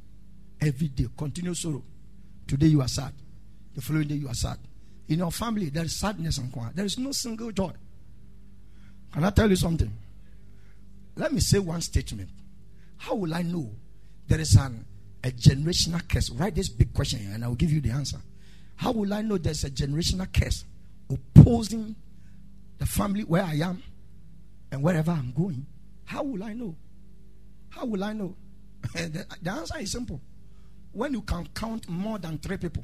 Every 0.60 0.88
day, 0.88 1.06
continuous 1.16 1.60
sorrow. 1.60 1.84
Today 2.48 2.66
you 2.66 2.82
are 2.82 2.88
sad. 2.88 3.14
The 3.76 3.82
following 3.82 4.08
day 4.08 4.16
you 4.16 4.28
are 4.28 4.34
sad. 4.34 4.58
In 5.08 5.20
your 5.20 5.32
family, 5.32 5.70
there 5.70 5.84
is 5.84 6.00
sadness 6.00 6.40
and 6.40 6.52
quiet. 6.52 6.76
There 6.76 6.86
is 6.86 6.98
no 6.98 7.12
single 7.12 7.52
joy. 7.52 7.74
Can 9.14 9.24
I 9.24 9.30
tell 9.30 9.48
you 9.48 9.56
something? 9.56 9.92
Let 11.16 11.32
me 11.32 11.40
say 11.40 11.60
one 11.60 11.82
statement. 11.82 12.30
How 12.98 13.14
will 13.14 13.36
I 13.36 13.44
know 13.44 13.70
there 14.28 14.40
is 14.42 14.56
an, 14.56 14.84
a 15.24 15.30
generational 15.30 16.02
curse? 16.10 16.32
Write 16.32 16.56
this 16.56 16.70
big 16.70 16.92
question 16.92 17.20
and 17.32 17.46
I 17.46 17.48
will 17.48 17.56
give 17.56 17.72
you 17.72 17.82
the 17.82 17.92
answer. 17.92 18.18
How 18.78 18.94
will 18.94 19.14
I 19.14 19.22
know 19.22 19.38
there's 19.38 19.64
a 19.64 19.70
generational 19.70 20.28
curse 20.34 20.66
opposing 21.48 21.96
the 22.78 22.86
family 22.86 23.24
where 23.24 23.44
I 23.44 23.56
am 23.56 23.82
and 24.72 24.84
wherever 24.84 25.12
I'm 25.12 25.32
going? 25.32 25.66
How 26.06 26.24
will 26.24 26.44
I 26.44 26.54
know? 26.54 26.76
How 27.70 27.86
will 27.86 28.04
I 28.04 28.14
know? 28.14 28.36
Eh, 28.96 29.08
the, 29.08 29.26
the 29.42 29.52
answer 29.52 29.80
is 29.80 29.92
simple. 29.92 30.22
When 30.92 31.14
you 31.14 31.22
can 31.22 31.48
count 31.54 31.88
more 31.90 32.20
than 32.20 32.38
three 32.38 32.58
people 32.58 32.84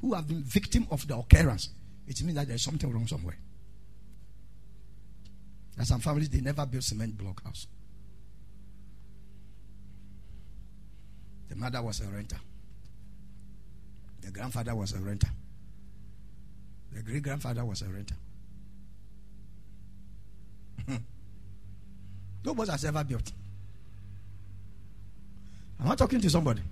who 0.00 0.14
have 0.14 0.26
been 0.26 0.42
victim 0.42 0.86
of 0.90 1.06
the 1.06 1.16
occurrence, 1.16 1.70
it 2.06 2.22
means 2.22 2.36
that 2.36 2.48
there's 2.48 2.62
something 2.62 2.90
wrong 2.90 3.06
somewhere. 3.06 3.38
There 5.76 5.84
some 5.84 6.00
families 6.00 6.28
they 6.28 6.40
never 6.40 6.66
built 6.66 6.84
cement 6.84 7.16
block 7.16 7.42
house. 7.44 7.66
The 11.48 11.56
mother 11.56 11.82
was 11.82 12.00
a 12.00 12.06
renter. 12.06 12.38
The 14.22 14.30
grandfather 14.30 14.74
was 14.74 14.92
a 14.92 14.98
renter. 14.98 15.28
The 16.94 17.02
great 17.02 17.22
grandfather 17.22 17.64
was 17.64 17.82
a 17.82 17.86
renter. 17.86 18.14
Nobody 22.44 22.70
has 22.70 22.84
ever 22.84 23.04
built. 23.04 23.32
Am 25.80 25.90
I 25.90 25.94
talking 25.94 26.20
to 26.20 26.30
somebody? 26.30 26.62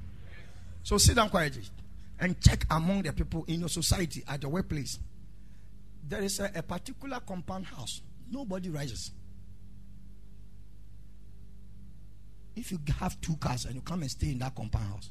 So 0.82 0.98
sit 0.98 1.16
down 1.16 1.30
quietly 1.30 1.62
and 2.18 2.40
check 2.40 2.64
among 2.70 3.02
the 3.02 3.12
people 3.12 3.44
in 3.48 3.60
your 3.60 3.68
society 3.68 4.22
at 4.28 4.42
your 4.42 4.52
workplace. 4.52 4.98
There 6.08 6.22
is 6.22 6.38
a, 6.40 6.50
a 6.54 6.62
particular 6.62 7.20
compound 7.20 7.66
house. 7.66 8.02
Nobody 8.30 8.68
rises. 8.68 9.10
If 12.56 12.72
you 12.72 12.78
have 12.98 13.20
two 13.20 13.36
cars 13.36 13.64
and 13.64 13.74
you 13.74 13.80
come 13.80 14.02
and 14.02 14.10
stay 14.10 14.32
in 14.32 14.38
that 14.40 14.54
compound 14.54 14.86
house 14.86 15.10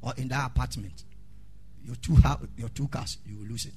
or 0.00 0.12
in 0.16 0.28
that 0.28 0.46
apartment, 0.46 1.04
your 1.84 1.96
two 1.96 2.16
your 2.56 2.68
two 2.68 2.88
cars, 2.88 3.18
you 3.26 3.38
will 3.38 3.46
lose 3.46 3.66
it. 3.66 3.74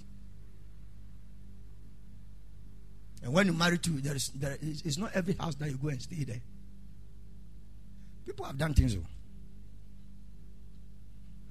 And 3.24 3.34
when 3.34 3.48
you 3.48 3.54
marry 3.54 3.78
two, 3.78 4.02
there 4.02 4.16
is 4.16 4.30
there 4.30 4.58
is 4.62 4.82
it's 4.86 4.98
not 4.98 5.12
every 5.14 5.34
house 5.34 5.56
that 5.56 5.70
you 5.70 5.78
go 5.78 5.90
and 5.90 6.02
stay 6.02 6.24
there. 6.24 6.42
People 8.26 8.46
have 8.46 8.58
done 8.58 8.74
things. 8.74 8.96
Though. 8.96 9.06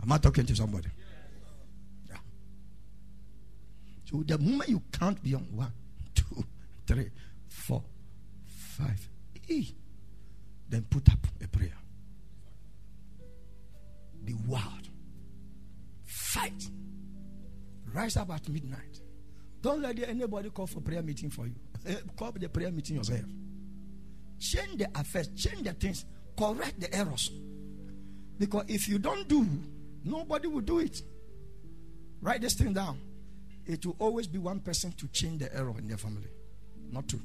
Am 0.02 0.12
I 0.12 0.18
talking 0.18 0.44
to 0.46 0.54
somebody? 0.54 0.88
Yeah. 2.08 2.16
So 4.10 4.22
the 4.26 4.38
moment 4.38 4.68
you 4.68 4.82
count 4.92 5.22
beyond 5.22 5.46
one, 5.52 5.72
two, 6.14 6.44
three, 6.86 7.10
four, 7.48 7.82
five, 8.46 9.08
eight, 9.48 9.74
then 10.68 10.82
put 10.90 11.10
up 11.10 11.26
a 11.42 11.48
prayer. 11.48 11.72
Be 14.24 14.34
wild. 14.46 14.88
Fight. 16.04 16.70
Rise 17.92 18.16
up 18.16 18.30
at 18.30 18.48
midnight. 18.48 19.00
Don't 19.64 19.80
let 19.80 19.98
anybody 20.06 20.50
call 20.50 20.66
for 20.66 20.82
prayer 20.82 21.02
meeting 21.02 21.30
for 21.30 21.46
you. 21.46 21.54
Eh, 21.86 21.96
call 22.16 22.32
the 22.32 22.48
prayer 22.48 22.70
meeting 22.70 22.96
yourself. 22.96 23.24
Change 24.38 24.78
the 24.78 24.88
affairs, 24.94 25.28
change 25.36 25.62
the 25.62 25.72
things, 25.74 26.06
correct 26.34 26.80
the 26.80 26.94
errors. 26.94 27.30
Because 28.38 28.64
if 28.68 28.88
you 28.88 28.98
don't 28.98 29.28
do, 29.28 29.46
nobody 30.02 30.48
will 30.48 30.62
do 30.62 30.78
it. 30.80 31.02
Write 32.22 32.40
this 32.40 32.54
thing 32.54 32.72
down. 32.72 32.98
It 33.66 33.84
will 33.84 33.96
always 33.98 34.26
be 34.26 34.38
one 34.38 34.60
person 34.60 34.92
to 34.92 35.08
change 35.08 35.40
the 35.40 35.54
error 35.54 35.74
in 35.78 35.88
their 35.88 35.98
family, 35.98 36.28
not 36.90 37.06
two. 37.06 37.20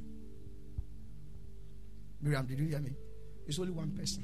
Miriam, 2.21 2.45
did 2.45 2.59
you 2.59 2.67
hear 2.67 2.79
me? 2.79 2.91
It's 3.47 3.59
only 3.59 3.71
one 3.71 3.91
person. 3.91 4.23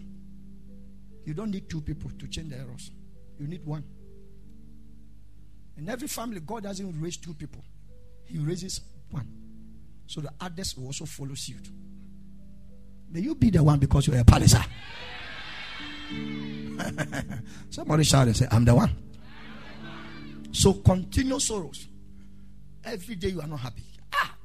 You 1.24 1.34
don't 1.34 1.52
need 1.52 1.70
two 1.70 1.80
people 1.80 2.12
to 2.20 2.28
change 2.28 2.50
the 2.50 2.58
errors. 2.58 2.92
You 3.40 3.48
need 3.48 3.66
one. 3.66 3.86
In 5.78 5.90
every 5.90 6.10
family, 6.10 6.42
God 6.42 6.64
doesn't 6.64 7.02
raise 7.02 7.16
two 7.18 7.34
people, 7.34 7.64
He 8.26 8.40
raises 8.40 8.82
one. 9.12 9.28
So 10.08 10.22
the 10.22 10.32
others 10.40 10.76
will 10.78 10.88
also 10.88 11.06
follow 11.06 11.36
suit. 11.36 11.70
May 13.12 13.22
you 13.22 13.36
be 13.36 13.50
the 13.50 13.64
one 13.64 13.80
because 13.80 14.08
you're 14.08 14.18
a 14.18 14.24
palacer. 14.24 14.64
Somebody 17.70 18.04
shout 18.04 18.28
and 18.28 18.36
say, 18.36 18.48
I'm 18.52 18.66
the 18.66 18.76
one. 18.76 18.92
So 20.52 20.74
continue 20.74 21.40
sorrows. 21.40 21.88
Every 22.84 23.16
day 23.16 23.30
you 23.30 23.42
are 23.42 23.48
not 23.48 23.60
happy. 23.60 23.84
Ah! 24.14 24.36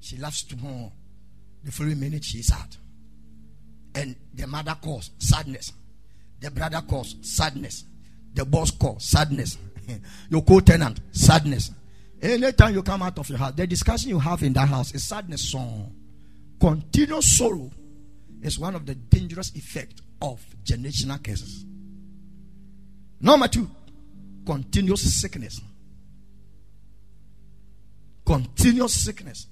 She 0.00 0.16
laughs 0.18 0.42
tomorrow. 0.44 0.92
The 1.64 1.72
following 1.72 1.98
minute 2.00 2.24
she 2.24 2.38
is 2.38 2.48
sad. 2.48 2.76
And 3.94 4.14
the 4.34 4.46
mother 4.46 4.76
calls 4.80 5.10
sadness. 5.18 5.72
The 6.40 6.50
brother 6.50 6.82
calls 6.82 7.16
sadness. 7.22 7.84
The 8.34 8.44
boss 8.44 8.70
calls 8.70 9.04
sadness. 9.04 9.56
Your 10.30 10.42
co-tenant 10.42 11.00
sadness. 11.12 11.70
Anytime 12.20 12.74
you 12.74 12.82
come 12.82 13.02
out 13.02 13.18
of 13.18 13.28
your 13.28 13.38
house, 13.38 13.54
the 13.54 13.66
discussion 13.66 14.10
you 14.10 14.18
have 14.18 14.42
in 14.42 14.52
that 14.54 14.68
house 14.68 14.94
is 14.94 15.04
sadness 15.04 15.50
song. 15.50 15.94
Continuous 16.58 17.36
sorrow 17.36 17.70
is 18.42 18.58
one 18.58 18.74
of 18.74 18.86
the 18.86 18.94
dangerous 18.94 19.52
effects 19.54 20.00
of 20.22 20.44
generational 20.64 21.22
curses. 21.22 21.64
Number 23.20 23.48
two, 23.48 23.68
continuous 24.44 25.20
sickness. 25.20 25.60
Continuous 28.24 28.94
sickness. 28.94 29.46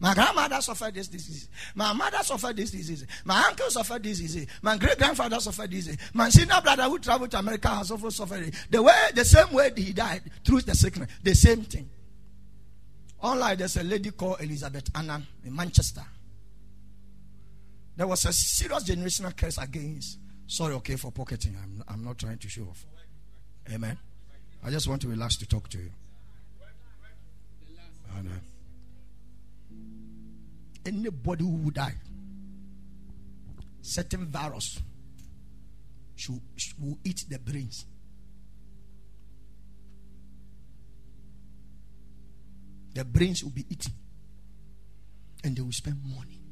My 0.00 0.14
grandmother 0.14 0.60
suffered 0.60 0.94
this 0.94 1.08
disease. 1.08 1.48
My 1.74 1.92
mother 1.92 2.18
suffered 2.22 2.56
this 2.56 2.70
disease. 2.70 3.06
My 3.24 3.44
uncle 3.48 3.70
suffered 3.70 4.02
this 4.02 4.20
disease. 4.20 4.46
My 4.62 4.76
great 4.76 4.96
grandfather 4.96 5.40
suffered 5.40 5.70
this 5.70 5.86
disease. 5.86 6.10
My 6.14 6.28
senior 6.28 6.60
brother 6.62 6.84
who 6.84 6.98
traveled 6.98 7.30
to 7.32 7.38
America 7.38 7.68
has 7.68 7.90
also 7.90 8.10
suffered. 8.10 8.54
The 8.70 8.82
way, 8.82 9.08
the 9.14 9.24
same 9.24 9.52
way 9.52 9.72
he 9.76 9.92
died 9.92 10.22
through 10.44 10.62
the 10.62 10.74
sickness, 10.74 11.10
the 11.22 11.34
same 11.34 11.62
thing. 11.62 11.88
Unlike 13.22 13.58
there's 13.58 13.76
a 13.76 13.82
lady 13.82 14.12
called 14.12 14.40
Elizabeth 14.40 14.88
Annan 14.94 15.26
in 15.44 15.54
Manchester. 15.54 16.04
There 17.96 18.06
was 18.06 18.24
a 18.26 18.32
serious 18.32 18.84
generational 18.84 19.36
curse 19.36 19.58
against. 19.58 20.18
Sorry, 20.46 20.74
okay, 20.74 20.94
for 20.94 21.10
pocketing. 21.10 21.56
I'm, 21.60 21.82
I'm 21.88 22.04
not 22.04 22.18
trying 22.18 22.38
to 22.38 22.48
show 22.48 22.62
off. 22.62 22.86
Amen. 23.72 23.98
I 24.64 24.70
just 24.70 24.86
want 24.86 25.02
to 25.02 25.08
relax 25.08 25.36
to 25.38 25.48
talk 25.48 25.68
to 25.70 25.78
you. 25.78 25.90
Uh, 28.10 28.22
anybody 30.84 31.44
who 31.44 31.50
would 31.50 31.74
die, 31.74 31.94
certain 33.80 34.26
virus 34.26 34.80
should, 36.16 36.40
will 36.78 36.98
eat 37.04 37.24
the 37.28 37.38
brains. 37.38 37.86
The 42.94 43.04
brains 43.04 43.44
will 43.44 43.50
be 43.50 43.64
eaten. 43.70 43.92
And 45.44 45.56
they 45.56 45.62
will 45.62 45.70
spend 45.70 46.02
money. 46.04 46.42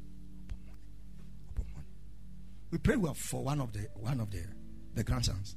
We 2.71 2.77
prayed 2.77 2.97
well 2.97 3.13
for 3.13 3.43
one 3.43 3.61
of 3.61 3.73
the 3.73 3.87
one 3.95 4.19
of 4.19 4.31
the, 4.31 4.43
the 4.93 5.03
grandsons 5.03 5.55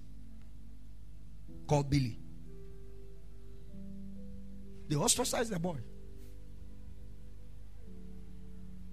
called 1.66 1.90
Billy. 1.90 2.18
They 4.88 4.96
ostracized 4.96 5.52
the 5.52 5.58
boy. 5.58 5.76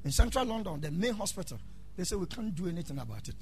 In 0.07 0.13
central 0.13 0.45
London, 0.45 0.79
the 0.79 0.89
main 0.89 1.13
hospital, 1.15 1.59
they 1.97 2.05
said 2.05 2.17
we 2.17 2.27
can't 2.27 2.55
do 2.55 2.69
anything 2.69 2.97
about 2.97 3.27
it. 3.27 3.35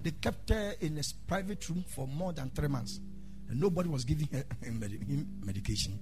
They 0.00 0.10
kept 0.10 0.50
her 0.50 0.74
in 0.80 0.98
a 0.98 1.02
private 1.28 1.68
room 1.68 1.84
for 1.86 2.08
more 2.08 2.32
than 2.32 2.50
three 2.50 2.66
months. 2.66 2.98
And 3.48 3.60
nobody 3.60 3.88
was 3.88 4.02
giving 4.04 4.28
her 4.32 4.42
medication. 5.46 5.96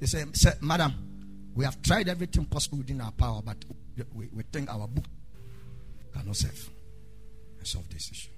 They 0.00 0.06
said, 0.06 0.26
Madam, 0.60 0.92
we 1.54 1.64
have 1.64 1.80
tried 1.82 2.08
everything 2.08 2.46
possible 2.46 2.78
within 2.78 3.00
our 3.00 3.12
power, 3.12 3.42
but 3.44 3.64
we, 4.12 4.28
we 4.34 4.42
think 4.42 4.68
our 4.68 4.88
book 4.88 5.04
cannot 6.12 6.34
serve 6.34 6.68
and 7.58 7.64
solve 7.64 7.88
this 7.90 8.10
issue. 8.10 8.30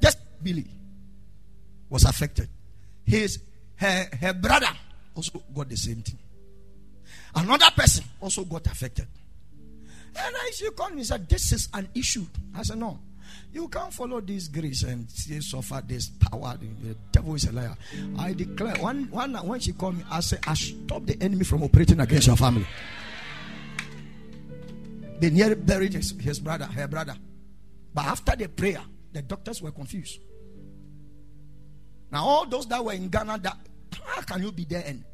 Just 0.00 0.16
Billy 0.42 0.64
was 1.90 2.04
affected. 2.04 2.48
His 3.04 3.38
her, 3.76 4.08
her 4.18 4.32
brother 4.32 4.70
also 5.14 5.42
got 5.54 5.68
the 5.68 5.76
same 5.76 6.00
thing. 6.00 6.18
Another 7.34 7.70
person 7.76 8.06
also 8.18 8.44
got 8.44 8.66
affected. 8.66 9.08
And 10.16 10.34
I 10.36 10.50
she 10.54 10.70
called 10.70 10.92
me 10.92 10.98
and 10.98 11.06
said, 11.06 11.28
This 11.28 11.52
is 11.52 11.68
an 11.74 11.88
issue. 11.94 12.26
I 12.54 12.62
said, 12.62 12.78
No. 12.78 12.98
You 13.52 13.68
can't 13.68 13.92
follow 13.92 14.20
this 14.20 14.48
grace 14.48 14.82
and 14.82 15.08
still 15.08 15.40
suffer 15.40 15.82
this 15.86 16.08
power. 16.08 16.56
The 16.58 16.96
devil 17.12 17.34
is 17.36 17.44
a 17.44 17.52
liar. 17.52 17.76
I 18.18 18.32
declare 18.32 18.74
one, 18.76 19.08
one 19.10 19.34
when 19.34 19.60
she 19.60 19.72
called 19.72 19.96
me, 19.96 20.04
I 20.10 20.20
said, 20.20 20.40
I 20.46 20.54
stop 20.54 21.06
the 21.06 21.16
enemy 21.22 21.44
from 21.44 21.62
operating 21.62 22.00
against 22.00 22.26
your 22.26 22.36
family. 22.36 22.66
They 25.20 25.30
nearly 25.30 25.54
buried 25.54 25.94
his, 25.94 26.10
his 26.20 26.40
brother, 26.40 26.64
her 26.64 26.88
brother. 26.88 27.14
But 27.94 28.06
after 28.06 28.34
the 28.34 28.48
prayer, 28.48 28.82
the 29.12 29.22
doctors 29.22 29.62
were 29.62 29.70
confused. 29.70 30.18
Now, 32.10 32.24
all 32.24 32.46
those 32.46 32.66
that 32.66 32.84
were 32.84 32.92
in 32.92 33.08
Ghana, 33.08 33.38
that 33.38 33.56
how 34.04 34.22
can 34.22 34.42
you 34.42 34.50
be 34.52 34.64
there 34.64 34.82
and 34.84 35.04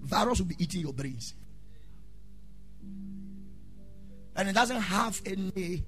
virus 0.00 0.38
will 0.38 0.46
be 0.46 0.56
eating 0.58 0.80
your 0.80 0.94
brains? 0.94 1.34
And 4.40 4.48
it 4.48 4.54
doesn't 4.54 4.80
have 4.80 5.20
any 5.26 5.84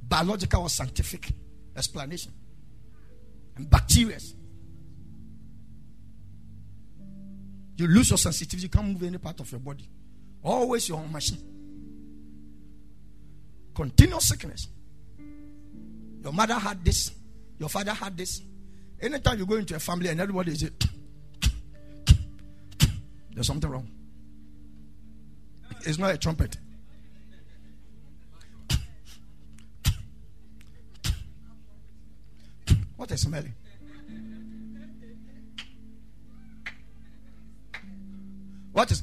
biological 0.00 0.62
or 0.62 0.68
scientific 0.68 1.32
explanation. 1.76 2.32
And 3.56 3.68
bacteria. 3.68 4.18
You 7.76 7.88
lose 7.88 8.10
your 8.10 8.18
sensitivity, 8.18 8.62
you 8.62 8.68
can't 8.68 8.86
move 8.86 9.02
any 9.02 9.18
part 9.18 9.40
of 9.40 9.50
your 9.50 9.58
body. 9.58 9.88
Always 10.44 10.88
your 10.88 10.98
own 10.98 11.10
machine. 11.10 11.42
Continuous 13.74 14.28
sickness. 14.28 14.68
Your 16.22 16.32
mother 16.32 16.54
had 16.54 16.84
this, 16.84 17.10
your 17.58 17.68
father 17.68 17.94
had 17.94 18.16
this. 18.16 18.42
Anytime 19.00 19.40
you 19.40 19.46
go 19.46 19.56
into 19.56 19.74
a 19.74 19.80
family 19.80 20.08
and 20.08 20.20
everybody 20.20 20.52
is 20.52 20.62
it, 20.62 20.84
there's 23.34 23.48
something 23.48 23.68
wrong. 23.68 23.90
It's 25.84 25.98
not 25.98 26.14
a 26.14 26.16
trumpet. 26.16 26.58
What 32.96 33.10
a 33.10 33.16
smelly. 33.18 33.52
What 38.72 38.90
is. 38.90 39.02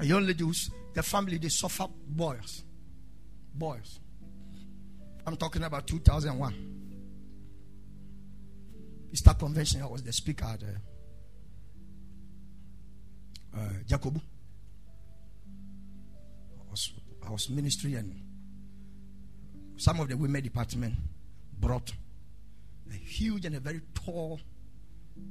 A 0.00 0.04
young 0.04 0.26
lady 0.26 0.44
the 0.92 1.02
family 1.02 1.38
they 1.38 1.48
suffer 1.48 1.86
boils. 2.06 2.64
Boils. 3.54 4.00
I'm 5.26 5.36
talking 5.36 5.62
about 5.62 5.86
2001. 5.86 6.74
Easter 9.12 9.34
convention, 9.34 9.80
I 9.82 9.86
was 9.86 10.02
the 10.02 10.12
speaker 10.12 10.44
at 10.44 10.62
uh, 10.62 10.66
uh, 13.56 13.68
Jacobu. 13.86 14.20
Was, 16.74 16.92
I 17.24 17.30
was 17.30 17.48
ministry 17.50 17.94
and 17.94 18.20
some 19.76 20.00
of 20.00 20.08
the 20.08 20.16
women 20.16 20.42
department 20.42 20.96
brought 21.60 21.92
a 22.90 22.96
huge 22.96 23.44
and 23.44 23.54
a 23.54 23.60
very 23.60 23.80
tall 23.94 24.40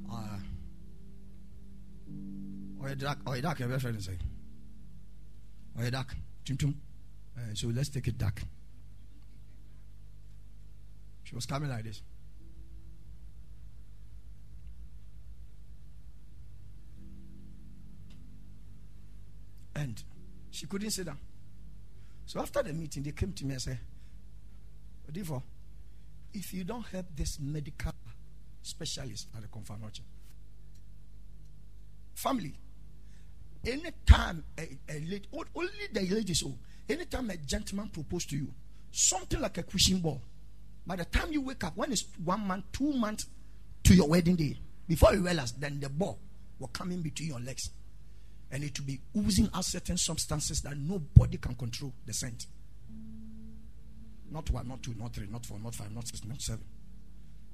uh, 0.10 0.40
or 2.80 2.88
a 2.88 2.96
dark 2.96 3.60
a 3.60 3.80
friend 3.80 4.02
say 4.02 4.18
or 5.78 5.84
a 5.84 5.92
dark 5.92 6.16
tum 6.46 6.56
tum 6.56 6.76
uh, 7.38 7.42
so 7.54 7.68
let's 7.68 7.90
take 7.90 8.08
it 8.08 8.18
dark 8.18 8.42
she 11.34 11.36
was 11.36 11.46
coming 11.46 11.70
like 11.70 11.84
this. 11.84 12.02
And 19.76 20.04
she 20.52 20.68
couldn't 20.68 20.92
sit 20.92 21.08
down 21.08 21.18
so 22.26 22.40
after 22.40 22.64
the 22.64 22.74
meeting 22.74 23.04
they 23.04 23.12
came 23.12 23.34
to 23.34 23.46
me 23.46 23.54
and 23.54 23.62
said 23.62 23.80
Therefore, 25.14 25.44
if 26.34 26.54
you 26.54 26.64
don't 26.64 26.86
help 26.88 27.06
this 27.16 27.40
medical 27.40 27.92
specialist 28.62 29.28
at 29.36 29.44
the 29.44 29.48
confirmation, 29.48 30.06
family, 32.16 32.56
anytime 33.64 34.44
a, 34.58 34.78
a 34.90 35.00
lady, 35.00 35.28
only 35.34 35.70
the 35.92 36.02
ladies, 36.02 36.44
oh, 36.46 36.58
anytime 36.90 37.30
a 37.30 37.38
gentleman 37.38 37.90
proposes 37.90 38.28
to 38.30 38.38
you, 38.38 38.48
something 38.92 39.40
like 39.40 39.58
a 39.60 39.64
cushion 39.64 40.00
ball, 40.00 40.22
by 40.86 40.96
the 40.96 41.06
time 41.06 41.32
you 41.32 41.42
wake 41.42 41.64
up, 41.64 41.78
when 41.78 41.92
it's 41.92 42.06
one 42.24 42.46
month, 42.48 42.66
two 42.72 42.92
months 42.94 43.28
to 43.84 43.94
your 43.94 44.08
wedding 44.08 44.36
day, 44.36 44.58
before 44.88 45.14
you 45.14 45.24
realize, 45.24 45.52
then 45.54 45.80
the 45.80 45.90
ball 45.90 46.18
will 46.58 46.68
come 46.70 46.92
in 46.92 47.02
between 47.02 47.30
your 47.30 47.40
legs 47.40 47.70
and 48.54 48.64
it 48.64 48.80
will 48.80 48.86
be 48.86 49.00
oozing 49.18 49.50
out 49.56 49.66
certain 49.66 49.98
substances 49.98 50.62
that 50.62 50.78
nobody 50.78 51.38
can 51.38 51.56
control 51.56 51.92
the 52.06 52.14
scent. 52.14 52.46
Not 54.30 54.50
one, 54.52 54.68
not 54.68 54.84
two, 54.84 54.94
not 54.98 55.12
three, 55.12 55.28
not 55.30 55.44
four, 55.44 55.58
not 55.58 55.74
five, 55.74 55.92
not 55.92 56.08
six, 56.08 56.24
not 56.24 56.40
seven. 56.40 56.64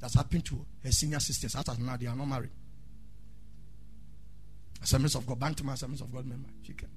That's 0.01 0.15
happened 0.15 0.43
to 0.45 0.65
her 0.83 0.91
senior 0.91 1.21
sisters. 1.21 1.55
As 1.55 1.79
now, 1.79 1.95
they 1.95 2.07
are 2.07 2.15
not 2.15 2.27
married. 2.27 2.49
Assemblies 4.83 5.15
of 5.15 5.25
God, 5.25 5.39
Bantam 5.39 5.69
Assemblies 5.69 6.01
of 6.01 6.13
God 6.13 6.25
member. 6.25 6.49
She 6.63 6.73
can. 6.73 6.89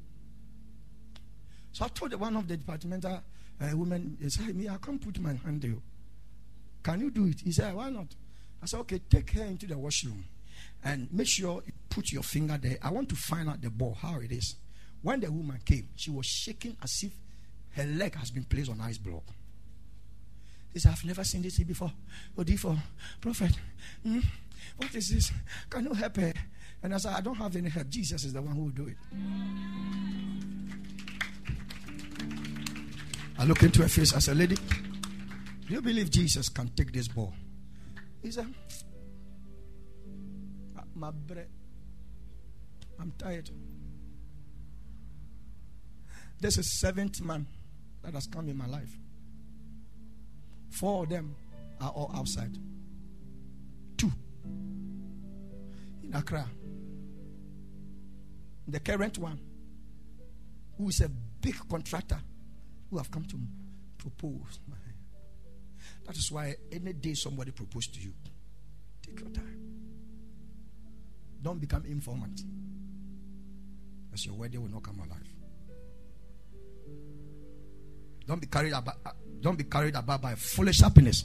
So 1.70 1.84
I 1.84 1.88
told 1.88 2.12
one 2.14 2.36
of 2.36 2.48
the 2.48 2.56
departmental 2.56 3.22
uh, 3.60 3.76
women, 3.76 4.16
he 4.20 4.28
said, 4.30 4.54
Me, 4.56 4.68
I 4.68 4.78
can't 4.78 5.00
put 5.00 5.20
my 5.20 5.34
hand 5.34 5.62
there. 5.62 5.76
Can 6.82 7.00
you 7.00 7.10
do 7.12 7.26
it? 7.26 7.40
He 7.40 7.52
said, 7.52 7.72
Why 7.72 7.88
not? 7.90 8.08
I 8.60 8.66
said, 8.66 8.80
Okay, 8.80 9.00
take 9.08 9.30
her 9.32 9.44
into 9.44 9.68
the 9.68 9.78
washroom 9.78 10.24
and 10.84 11.08
make 11.12 11.28
sure 11.28 11.62
you 11.66 11.72
put 11.88 12.12
your 12.12 12.22
finger 12.22 12.58
there. 12.60 12.78
I 12.82 12.90
want 12.90 13.08
to 13.10 13.16
find 13.16 13.48
out 13.48 13.60
the 13.60 13.70
ball, 13.70 13.96
how 14.00 14.18
it 14.20 14.32
is. 14.32 14.56
When 15.02 15.20
the 15.20 15.30
woman 15.30 15.60
came, 15.64 15.88
she 15.96 16.10
was 16.10 16.26
shaking 16.26 16.76
as 16.82 17.02
if 17.02 17.12
her 17.72 17.84
leg 17.84 18.14
has 18.16 18.30
been 18.30 18.44
placed 18.44 18.70
on 18.70 18.80
ice 18.80 18.98
block. 18.98 19.24
He 20.72 20.78
said, 20.78 20.92
I've 20.92 21.04
never 21.04 21.24
seen 21.24 21.42
this 21.42 21.58
before. 21.58 21.92
Odifo, 22.36 22.78
prophet, 23.20 23.52
hmm? 24.02 24.20
what 24.76 24.94
is 24.94 25.10
this? 25.10 25.32
Can 25.68 25.84
you 25.84 25.92
help 25.92 26.16
her? 26.16 26.32
And 26.82 26.94
I 26.94 26.96
said, 26.96 27.14
I 27.14 27.20
don't 27.20 27.36
have 27.36 27.54
any 27.54 27.68
help. 27.68 27.88
Jesus 27.88 28.24
is 28.24 28.32
the 28.32 28.42
one 28.42 28.54
who 28.54 28.62
will 28.62 28.70
do 28.70 28.88
it. 28.88 28.96
I 33.38 33.44
look 33.44 33.62
into 33.62 33.82
her 33.82 33.88
face. 33.88 34.14
I 34.14 34.18
said, 34.18 34.36
Lady, 34.36 34.56
do 34.56 35.74
you 35.74 35.82
believe 35.82 36.10
Jesus 36.10 36.48
can 36.48 36.68
take 36.68 36.92
this 36.92 37.08
ball? 37.08 37.34
He 38.22 38.30
said, 38.30 38.46
My 41.02 41.10
bread. 41.10 41.48
I'm 43.00 43.12
tired. 43.18 43.50
This 46.40 46.58
is 46.58 46.78
seventh 46.78 47.20
man 47.20 47.44
that 48.04 48.14
has 48.14 48.28
come 48.28 48.48
in 48.48 48.56
my 48.56 48.68
life. 48.68 48.96
Four 50.70 51.02
of 51.02 51.08
them 51.08 51.34
are 51.80 51.90
all 51.90 52.12
outside. 52.14 52.56
Two 53.96 54.12
in 56.04 56.14
Accra. 56.14 56.46
The 58.68 58.78
current 58.78 59.18
one, 59.18 59.40
who 60.78 60.88
is 60.88 61.00
a 61.00 61.08
big 61.08 61.56
contractor, 61.68 62.20
who 62.90 62.98
have 62.98 63.10
come 63.10 63.24
to 63.24 63.40
propose. 63.98 64.60
That 66.06 66.16
is 66.16 66.30
why 66.30 66.54
any 66.70 66.92
day 66.92 67.14
somebody 67.14 67.50
proposes 67.50 67.92
to 67.94 68.00
you, 68.00 68.12
take 69.04 69.18
your 69.18 69.30
time. 69.30 69.61
Don't 71.42 71.60
become 71.60 71.84
informant. 71.86 72.42
As 74.12 74.26
your 74.26 74.34
wedding 74.34 74.62
will 74.62 74.70
not 74.70 74.82
come 74.82 74.98
alive. 74.98 75.32
Don't 78.26 78.40
be 78.40 78.46
carried 78.46 78.72
about. 78.72 78.96
Uh, 79.04 79.10
don't 79.40 79.58
be 79.58 79.64
carried 79.64 79.96
about 79.96 80.22
by 80.22 80.34
foolish 80.34 80.80
happiness. 80.80 81.24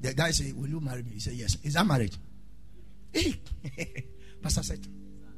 The 0.00 0.14
guy 0.14 0.30
say, 0.30 0.52
"Will 0.52 0.68
you 0.68 0.80
marry 0.80 1.02
me?" 1.02 1.12
He 1.14 1.20
said, 1.20 1.32
"Yes." 1.32 1.56
Is 1.64 1.74
that 1.74 1.86
marriage? 1.86 2.16
Pastor 4.42 4.62
said, 4.62 4.86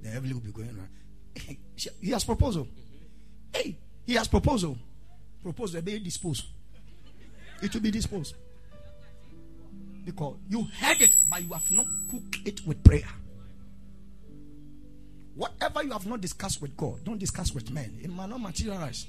"The 0.03 0.11
heavenly 0.11 0.34
will 0.34 0.43
be 0.43 0.53
going 0.53 0.68
on." 0.70 0.89
he 2.01 2.11
has 2.11 2.24
proposal. 2.24 2.68
Hey, 3.55 3.78
he 4.05 4.14
has 4.14 4.28
proposal. 4.28 4.76
Proposal 5.43 5.80
be 5.80 5.99
disposed. 6.01 6.45
It 7.62 7.72
will 7.72 7.80
be 7.80 7.91
disposed 7.91 8.34
because 10.05 10.36
you 10.49 10.66
heard 10.80 11.01
it, 11.01 11.14
but 11.30 11.43
you 11.43 11.53
have 11.53 11.70
not 11.70 11.86
cooked 12.11 12.39
it 12.47 12.66
with 12.66 12.82
prayer. 12.82 13.09
Whatever 15.39 15.84
you 15.84 15.93
have 15.93 16.05
not 16.05 16.20
discussed 16.20 16.61
with 16.61 16.76
God, 16.76 17.05
don't 17.05 17.16
discuss 17.16 17.55
with 17.55 17.70
men. 17.70 17.97
It 18.03 18.11
might 18.11 18.28
not 18.28 18.41
materialize. 18.41 19.07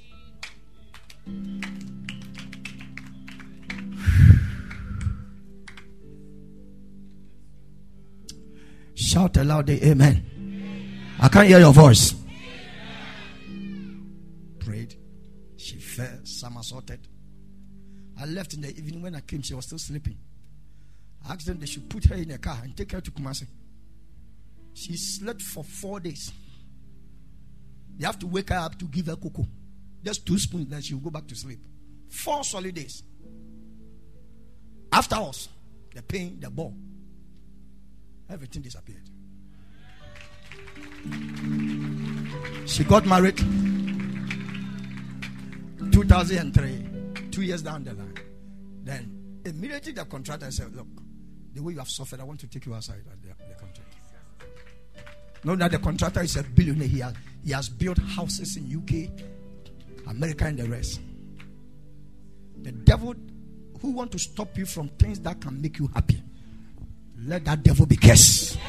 Shout 8.94 9.38
aloud, 9.38 9.66
the 9.66 9.84
amen. 9.90 11.18
I 11.20 11.30
can't 11.30 11.48
hear 11.48 11.58
your 11.58 11.74
voice. 11.74 12.14
Prayed. 14.60 14.94
She 15.58 15.78
fell, 15.80 16.20
somersaulted. 16.26 17.08
I 18.22 18.26
left 18.26 18.54
in 18.54 18.62
the 18.62 18.70
evening. 18.70 19.02
When 19.02 19.16
I 19.16 19.22
came, 19.22 19.42
she 19.42 19.56
was 19.56 19.66
still 19.66 19.80
sleeping. 19.80 20.20
I 21.28 21.34
asked 21.34 21.48
them 21.48 21.60
they 21.60 21.66
should 21.66 21.90
put 21.90 22.06
her 22.06 22.16
in 22.16 22.30
a 22.30 22.38
car 22.38 22.60
and 22.64 22.78
take 22.78 22.92
her 22.92 23.02
to 23.02 23.10
Kumasi. 23.10 23.48
She 24.80 24.96
slept 24.96 25.42
for 25.42 25.62
four 25.62 26.00
days. 26.00 26.32
They 27.98 28.06
have 28.06 28.18
to 28.20 28.28
wake 28.28 28.48
her 28.48 28.56
up 28.56 28.80
to 28.80 28.86
give 28.86 29.08
her 29.08 29.18
cocoa. 29.18 29.46
Just 30.02 30.26
two 30.26 30.40
spoons, 30.40 30.68
then 30.68 30.82
she 30.82 30.94
will 30.94 31.02
go 31.02 31.10
back 31.10 31.28
to 31.28 31.36
sleep. 31.36 31.60
Four 32.08 32.46
solid 32.46 32.74
days. 32.76 33.04
After 34.94 35.18
us, 35.18 35.50
the 35.94 36.02
pain, 36.02 36.40
the 36.40 36.50
ball, 36.50 36.74
everything 38.30 38.62
disappeared. 38.62 39.10
She 42.66 42.86
got 42.86 43.06
married 43.06 43.38
2003, 45.92 47.30
two 47.32 47.42
years 47.42 47.62
down 47.64 47.84
the 47.84 47.94
line. 47.96 48.16
Then 48.84 49.42
immediately 49.44 49.92
the 49.92 50.06
contractor 50.06 50.50
said, 50.52 50.74
Look, 50.74 50.88
the 51.54 51.62
way 51.62 51.74
you 51.74 51.80
have 51.80 51.90
suffered, 51.90 52.22
I 52.22 52.24
want 52.24 52.40
to 52.40 52.48
take 52.48 52.66
you 52.66 52.74
outside. 52.74 53.04
Know 55.44 55.56
that 55.56 55.72
the 55.72 55.80
contractor 55.80 56.22
is 56.22 56.36
a 56.36 56.44
billionaire. 56.44 56.88
He 56.88 57.00
has, 57.00 57.14
he 57.44 57.52
has 57.52 57.70
built 57.70 57.98
houses 57.98 58.58
in 58.58 58.76
UK, 58.76 59.10
America, 60.08 60.46
and 60.46 60.60
the 60.60 60.68
rest. 60.68 61.00
The 62.62 62.72
devil 62.72 63.16
who 63.82 63.92
want 63.92 64.12
to 64.12 64.20
stop 64.20 64.58
you 64.58 64.66
from 64.66 64.90
things 64.90 65.20
that 65.22 65.40
can 65.40 65.62
make 65.62 65.80
you 65.80 65.90
happy, 65.94 66.22
let 67.26 67.46
that 67.46 67.64
devil 67.64 67.86
be 67.86 67.96
cursed. 67.96 68.60